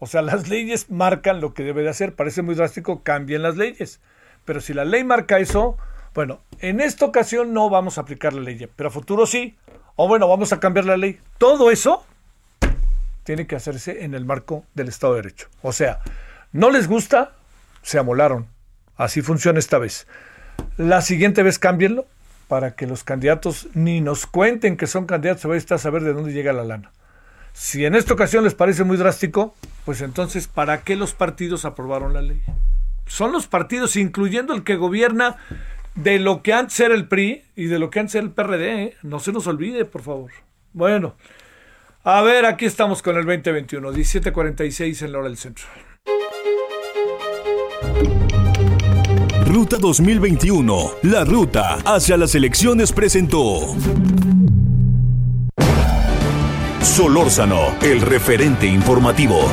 [0.00, 2.16] O sea, las leyes marcan lo que debe de hacer.
[2.16, 4.00] Parece muy drástico, cambien las leyes.
[4.44, 5.76] Pero si la ley marca eso,
[6.14, 9.56] bueno, en esta ocasión no vamos a aplicar la ley, pero a futuro sí.
[9.94, 11.20] O bueno, vamos a cambiar la ley.
[11.38, 12.04] Todo eso
[13.30, 15.46] tiene que hacerse en el marco del Estado de Derecho.
[15.62, 16.00] O sea,
[16.50, 17.36] no les gusta,
[17.80, 18.48] se amolaron.
[18.96, 20.08] Así funciona esta vez.
[20.76, 22.06] La siguiente vez cámbienlo
[22.48, 26.12] para que los candidatos ni nos cuenten que son candidatos, se va a saber de
[26.12, 26.90] dónde llega la lana.
[27.52, 29.54] Si en esta ocasión les parece muy drástico,
[29.84, 32.42] pues entonces, ¿para qué los partidos aprobaron la ley?
[33.06, 35.36] Son los partidos, incluyendo el que gobierna
[35.94, 38.82] de lo que antes era el PRI y de lo que antes era el PRD.
[38.82, 38.96] ¿eh?
[39.04, 40.32] No se nos olvide, por favor.
[40.72, 41.14] Bueno,
[42.02, 45.66] a ver, aquí estamos con el 2021, 1746 en la del centro.
[49.46, 53.74] Ruta 2021, la ruta hacia las elecciones presentó.
[56.80, 59.48] Solórzano, el referente informativo.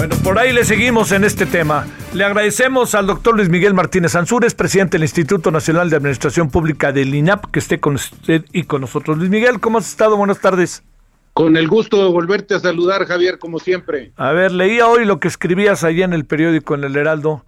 [0.00, 1.86] Bueno, por ahí le seguimos en este tema.
[2.14, 6.90] Le agradecemos al doctor Luis Miguel Martínez Ansúrez, presidente del Instituto Nacional de Administración Pública
[6.90, 9.18] del INAP, que esté con usted y con nosotros.
[9.18, 10.16] Luis Miguel, ¿cómo has estado?
[10.16, 10.82] Buenas tardes.
[11.34, 14.12] Con el gusto de volverte a saludar, Javier, como siempre.
[14.16, 17.44] A ver, leía hoy lo que escribías allá en el periódico, en el Heraldo.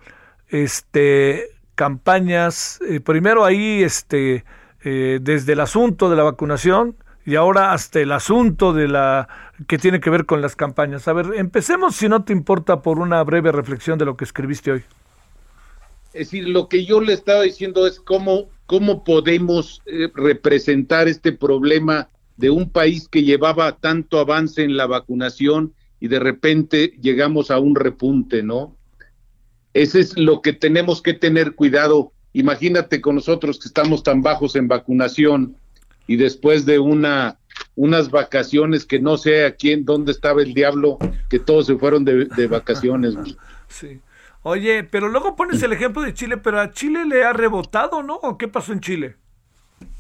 [0.49, 4.45] Este, campañas, eh, primero ahí, este,
[4.85, 9.29] eh, desde el asunto de la vacunación, y ahora hasta el asunto de la
[9.67, 11.09] que tiene que ver con las campañas.
[11.09, 14.73] A ver, empecemos, si no te importa, por una breve reflexión de lo que escribiste
[14.73, 14.85] hoy.
[16.13, 21.33] Es decir, lo que yo le estaba diciendo es cómo, cómo podemos eh, representar este
[21.33, 27.51] problema de un país que llevaba tanto avance en la vacunación y de repente llegamos
[27.51, 28.77] a un repunte, ¿no?
[29.73, 32.13] Ese es lo que tenemos que tener cuidado.
[32.35, 35.57] Imagínate con nosotros que estamos tan bajos en vacunación,
[36.07, 37.39] y después de una
[37.75, 42.05] unas vacaciones que no sé a quién, dónde estaba el diablo, que todos se fueron
[42.05, 43.15] de, vacaciones.
[43.69, 44.03] Sí.
[44.43, 48.17] Oye, pero luego pones el ejemplo de Chile, pero a Chile le ha rebotado, ¿no?
[48.17, 49.17] ¿O qué pasó en Chile?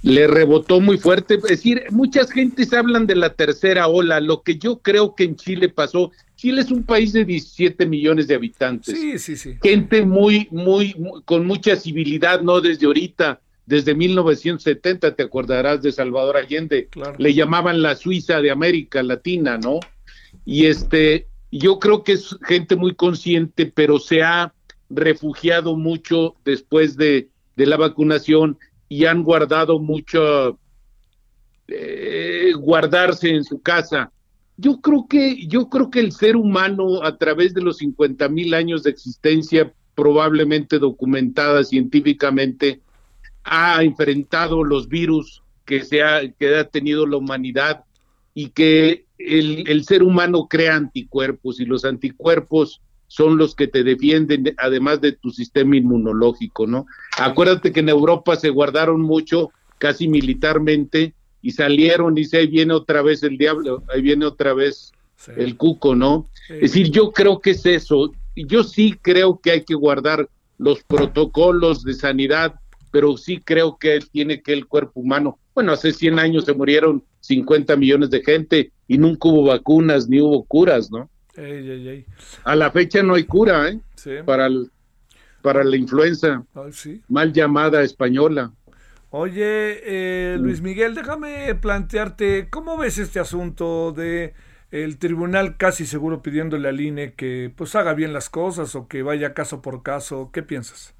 [0.02, 1.34] le rebotó muy fuerte.
[1.34, 4.20] Es decir, muchas gentes hablan de la tercera ola.
[4.20, 8.26] Lo que yo creo que en Chile pasó, Chile es un país de 17 millones
[8.26, 8.98] de habitantes.
[8.98, 9.58] Sí, sí, sí.
[9.62, 15.92] Gente muy, muy, muy con mucha civilidad, no desde ahorita, desde 1970, te acordarás de
[15.92, 16.88] Salvador Allende.
[17.18, 19.80] Le llamaban la Suiza de América Latina, ¿no?
[20.44, 24.52] Y este, yo creo que es gente muy consciente, pero se ha
[24.90, 28.58] refugiado mucho después de, de la vacunación
[28.88, 30.58] y han guardado mucho,
[31.68, 34.12] eh, guardarse en su casa.
[34.56, 38.52] Yo creo que, yo creo que el ser humano a través de los 50 mil
[38.54, 42.80] años de existencia probablemente documentada científicamente
[43.44, 47.84] ha enfrentado los virus que se ha, que ha tenido la humanidad
[48.34, 52.80] y que el, el ser humano crea anticuerpos y los anticuerpos
[53.12, 56.86] son los que te defienden, además de tu sistema inmunológico, ¿no?
[57.18, 61.12] Acuérdate que en Europa se guardaron mucho, casi militarmente,
[61.42, 64.92] y salieron, y dice, ahí viene otra vez el diablo, ahí viene otra vez
[65.36, 66.26] el cuco, ¿no?
[66.48, 68.12] Es decir, yo creo que es eso.
[68.34, 72.54] Yo sí creo que hay que guardar los protocolos de sanidad,
[72.92, 75.38] pero sí creo que tiene que el cuerpo humano.
[75.54, 80.20] Bueno, hace 100 años se murieron 50 millones de gente y nunca hubo vacunas ni
[80.20, 81.10] hubo curas, ¿no?
[82.44, 83.80] A la fecha no hay cura, ¿eh?
[84.24, 84.48] Para,
[85.40, 86.44] para la influenza.
[87.08, 88.52] Mal llamada española.
[89.10, 94.34] Oye, eh, Luis Miguel, déjame plantearte, ¿cómo ves este asunto de
[94.70, 99.02] el tribunal casi seguro pidiéndole al INE que pues haga bien las cosas o que
[99.02, 100.30] vaya caso por caso?
[100.32, 100.94] ¿Qué piensas?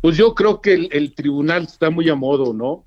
[0.00, 2.82] Pues yo creo que el, tribunal está muy a modo, ¿no?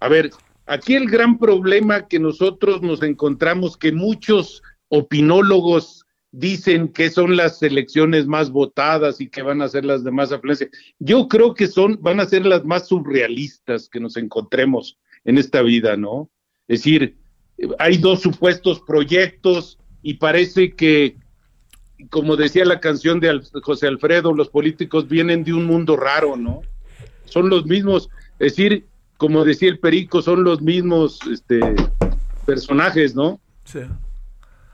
[0.00, 0.30] A ver,
[0.66, 7.62] aquí el gran problema que nosotros nos encontramos, que muchos opinólogos dicen que son las
[7.62, 10.68] elecciones más votadas y que van a ser las de más afluencia.
[10.98, 15.62] Yo creo que son, van a ser las más surrealistas que nos encontremos en esta
[15.62, 16.30] vida, ¿no?
[16.68, 17.16] Es decir,
[17.78, 21.16] hay dos supuestos proyectos y parece que,
[22.08, 26.62] como decía la canción de José Alfredo, los políticos vienen de un mundo raro, ¿no?
[27.26, 28.08] Son los mismos,
[28.38, 28.86] es decir,
[29.16, 31.60] como decía el Perico, son los mismos este,
[32.46, 33.40] personajes, ¿no?
[33.64, 33.80] Sí.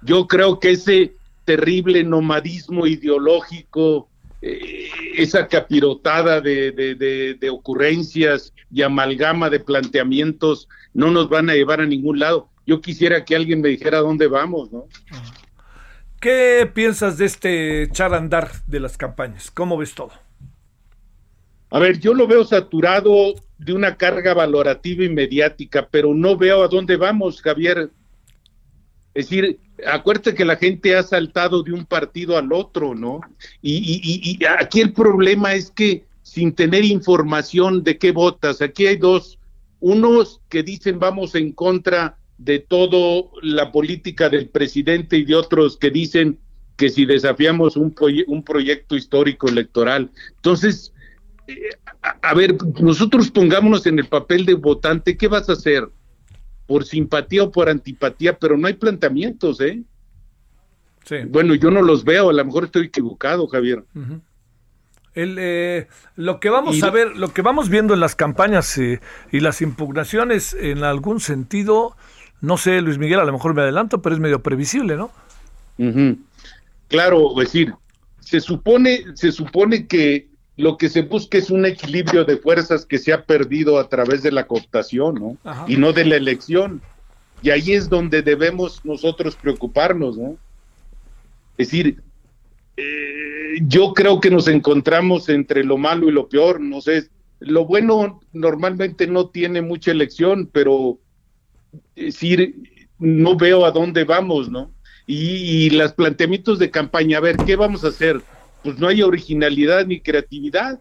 [0.02, 4.08] Yo creo que ese terrible nomadismo ideológico,
[4.42, 11.80] eh, esa capirotada de, de, ocurrencias y amalgama de planteamientos no nos van a llevar
[11.80, 12.48] a ningún lado.
[12.66, 14.86] Yo quisiera que alguien me dijera dónde vamos, ¿no?
[16.20, 19.50] ¿Qué piensas de este charandar de las campañas?
[19.50, 20.12] ¿Cómo ves todo?
[21.70, 26.62] A ver, yo lo veo saturado de una carga valorativa y mediática, pero no veo
[26.62, 27.90] a dónde vamos, Javier.
[29.14, 33.20] Es decir, acuérdate que la gente ha saltado de un partido al otro, ¿no?
[33.62, 39.38] Y, aquí el problema es que sin tener información de qué votas, aquí hay dos,
[39.80, 45.76] unos que dicen vamos en contra de toda la política del presidente y de otros
[45.76, 46.38] que dicen
[46.76, 47.94] que si desafiamos un,
[48.26, 50.10] un proyecto histórico electoral.
[50.36, 50.92] Entonces,
[51.48, 51.70] eh,
[52.22, 55.88] a ver, nosotros pongámonos en el papel de votante, ¿qué vas a hacer?
[56.66, 59.82] por simpatía o por antipatía, pero no hay planteamientos, ¿eh?
[61.04, 61.16] Sí.
[61.28, 63.84] Bueno, yo no los veo, a lo mejor estoy equivocado, Javier.
[65.14, 65.86] El, eh,
[66.16, 69.00] lo que vamos a ver, lo que vamos viendo en las campañas eh,
[69.30, 71.96] y las impugnaciones, en algún sentido,
[72.40, 75.10] no sé, Luis Miguel, a lo mejor me adelanto, pero es medio previsible, ¿no?
[76.88, 77.74] Claro, es decir,
[78.20, 82.98] se supone, se supone que lo que se busca es un equilibrio de fuerzas que
[82.98, 85.64] se ha perdido a través de la cooptación, ¿no?
[85.68, 86.80] Y no de la elección.
[87.42, 90.36] Y ahí es donde debemos nosotros preocuparnos, ¿no?
[91.58, 92.02] Es decir,
[92.76, 97.08] eh, yo creo que nos encontramos entre lo malo y lo peor, no sé,
[97.40, 100.98] lo bueno normalmente no tiene mucha elección, pero
[101.94, 102.54] decir,
[102.98, 104.72] no veo a dónde vamos, ¿no?
[105.06, 108.22] Y, y los planteamientos de campaña, a ver, ¿qué vamos a hacer?
[108.66, 110.80] pues no hay originalidad ni creatividad.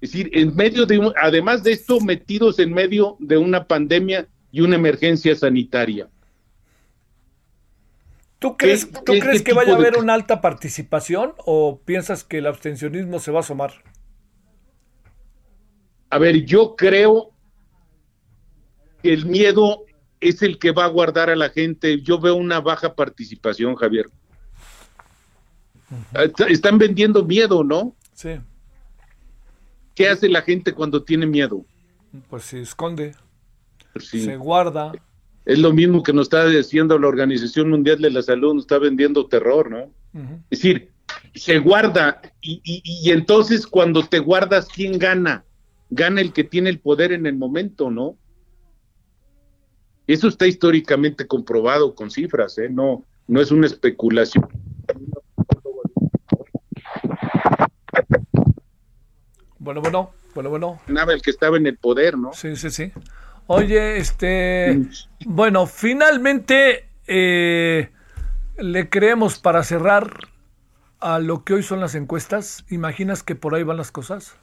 [0.00, 4.60] Es decir, en medio de, además de esto, metidos en medio de una pandemia y
[4.60, 6.08] una emergencia sanitaria.
[8.40, 12.48] ¿Tú crees, ¿tú crees que vaya a haber una alta participación o piensas que el
[12.48, 13.74] abstencionismo se va a asomar?
[16.10, 17.30] A ver, yo creo
[19.00, 19.85] que el miedo
[20.28, 22.00] es el que va a guardar a la gente.
[22.00, 24.06] Yo veo una baja participación, Javier.
[26.48, 27.94] Están vendiendo miedo, ¿no?
[28.12, 28.40] Sí.
[29.94, 31.64] ¿Qué hace la gente cuando tiene miedo?
[32.28, 33.14] Pues se esconde,
[33.92, 34.92] pues se guarda.
[35.44, 38.78] Es lo mismo que nos está diciendo la Organización Mundial de la Salud, nos está
[38.78, 39.90] vendiendo terror, ¿no?
[40.50, 40.90] Es decir,
[41.34, 45.44] se guarda y, y, entonces cuando te guardas, ¿quién gana?
[45.90, 48.16] gana el que tiene el poder en el momento, ¿no?
[50.06, 52.68] Eso está históricamente comprobado con cifras, ¿eh?
[52.70, 54.46] No, no es una especulación.
[59.58, 60.80] Bueno, bueno, bueno, bueno.
[60.86, 62.32] Nada, el que estaba en el poder, ¿no?
[62.32, 62.92] Sí, sí, sí.
[63.48, 64.80] Oye, este,
[65.24, 67.90] bueno, finalmente eh,
[68.58, 70.28] le creemos para cerrar
[71.00, 72.64] a lo que hoy son las encuestas.
[72.70, 74.36] ¿Imaginas que por ahí van las cosas?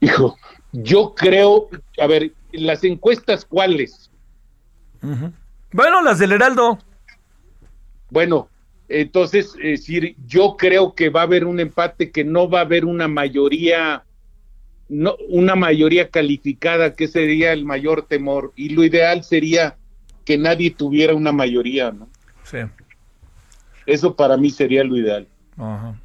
[0.00, 0.36] Hijo,
[0.72, 4.10] yo creo, a ver, las encuestas cuáles.
[5.72, 6.78] Bueno, las del Heraldo.
[8.10, 8.48] Bueno,
[8.88, 12.62] entonces, es decir, yo creo que va a haber un empate, que no va a
[12.62, 14.04] haber una mayoría,
[14.88, 18.52] no, una mayoría calificada, que sería el mayor temor.
[18.56, 19.76] Y lo ideal sería
[20.24, 22.08] que nadie tuviera una mayoría, ¿no?
[22.44, 22.58] Sí.
[23.86, 25.26] Eso para mí sería lo ideal.
[25.56, 26.00] Ajá.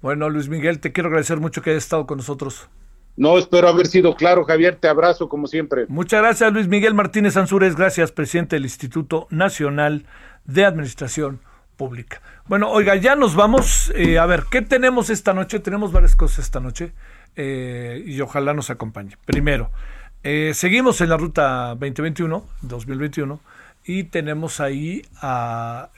[0.00, 2.68] Bueno, Luis Miguel, te quiero agradecer mucho que hayas estado con nosotros.
[3.16, 4.76] No, espero haber sido claro, Javier.
[4.76, 5.86] Te abrazo como siempre.
[5.88, 7.76] Muchas gracias, Luis Miguel Martínez Ansúrez.
[7.76, 10.06] Gracias, presidente del Instituto Nacional
[10.44, 11.40] de Administración
[11.76, 12.20] Pública.
[12.46, 13.92] Bueno, oiga, ya nos vamos.
[13.94, 15.60] Eh, a ver, ¿qué tenemos esta noche?
[15.60, 16.92] Tenemos varias cosas esta noche
[17.36, 19.16] eh, y ojalá nos acompañe.
[19.24, 19.70] Primero,
[20.24, 23.40] eh, seguimos en la ruta 2021, 2021,
[23.84, 25.90] y tenemos ahí a.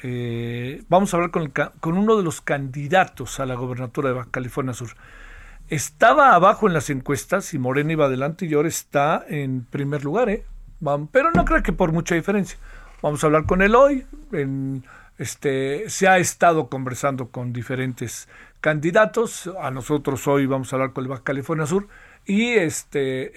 [0.88, 4.74] vamos a hablar con, con uno de los candidatos a la gobernatura de Baja California
[4.74, 4.90] Sur
[5.68, 10.28] estaba abajo en las encuestas y Morena iba adelante y ahora está en primer lugar,
[10.28, 10.44] ¿eh?
[11.10, 12.58] Pero no creo que por mucha diferencia.
[13.02, 14.04] Vamos a hablar con él hoy.
[15.18, 18.28] Este, se ha estado conversando con diferentes
[18.60, 19.50] candidatos.
[19.60, 21.88] A nosotros hoy vamos a hablar con el Baja California Sur
[22.26, 23.32] y este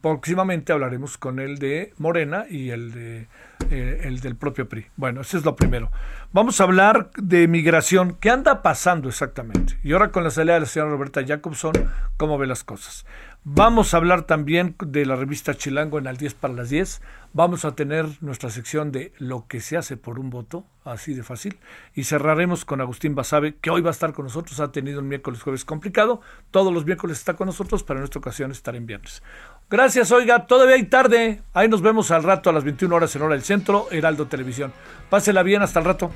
[0.00, 3.28] próximamente hablaremos con el de Morena y el de
[3.70, 4.86] eh, el del propio PRI.
[4.96, 5.90] Bueno, eso es lo primero.
[6.32, 8.16] Vamos a hablar de migración.
[8.20, 9.78] ¿Qué anda pasando exactamente?
[9.82, 11.72] Y ahora con la salida de la señora Roberta Jacobson,
[12.16, 13.06] ¿cómo ve las cosas?
[13.48, 17.00] Vamos a hablar también de la revista Chilango en al 10 para las 10.
[17.32, 21.22] Vamos a tener nuestra sección de lo que se hace por un voto, así de
[21.22, 21.56] fácil.
[21.94, 24.58] Y cerraremos con Agustín Basabe, que hoy va a estar con nosotros.
[24.58, 26.22] Ha tenido un miércoles jueves complicado.
[26.50, 29.22] Todos los miércoles está con nosotros, pero en esta ocasión estará en viernes.
[29.70, 30.48] Gracias, oiga.
[30.48, 31.40] Todavía hay tarde.
[31.54, 34.72] Ahí nos vemos al rato a las 21 horas en hora del centro, Heraldo Televisión.
[35.08, 36.10] Pásela bien, hasta el rato.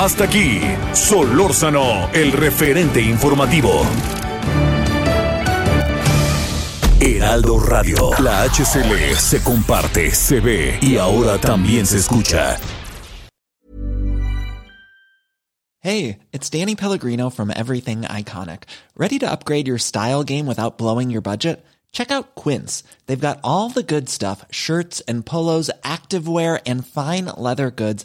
[0.00, 0.60] Hasta aquí,
[0.92, 3.82] Solórzano, el referente informativo.
[7.00, 12.60] Heraldo Radio, la HCL se comparte, se ve y ahora también se escucha.
[15.80, 18.68] Hey, it's Danny Pellegrino from Everything Iconic.
[18.96, 21.64] ¿Ready to upgrade your style game without blowing your budget?
[21.90, 22.84] Check out Quince.
[23.06, 28.04] They've got all the good stuff shirts and polos, activewear, and fine leather goods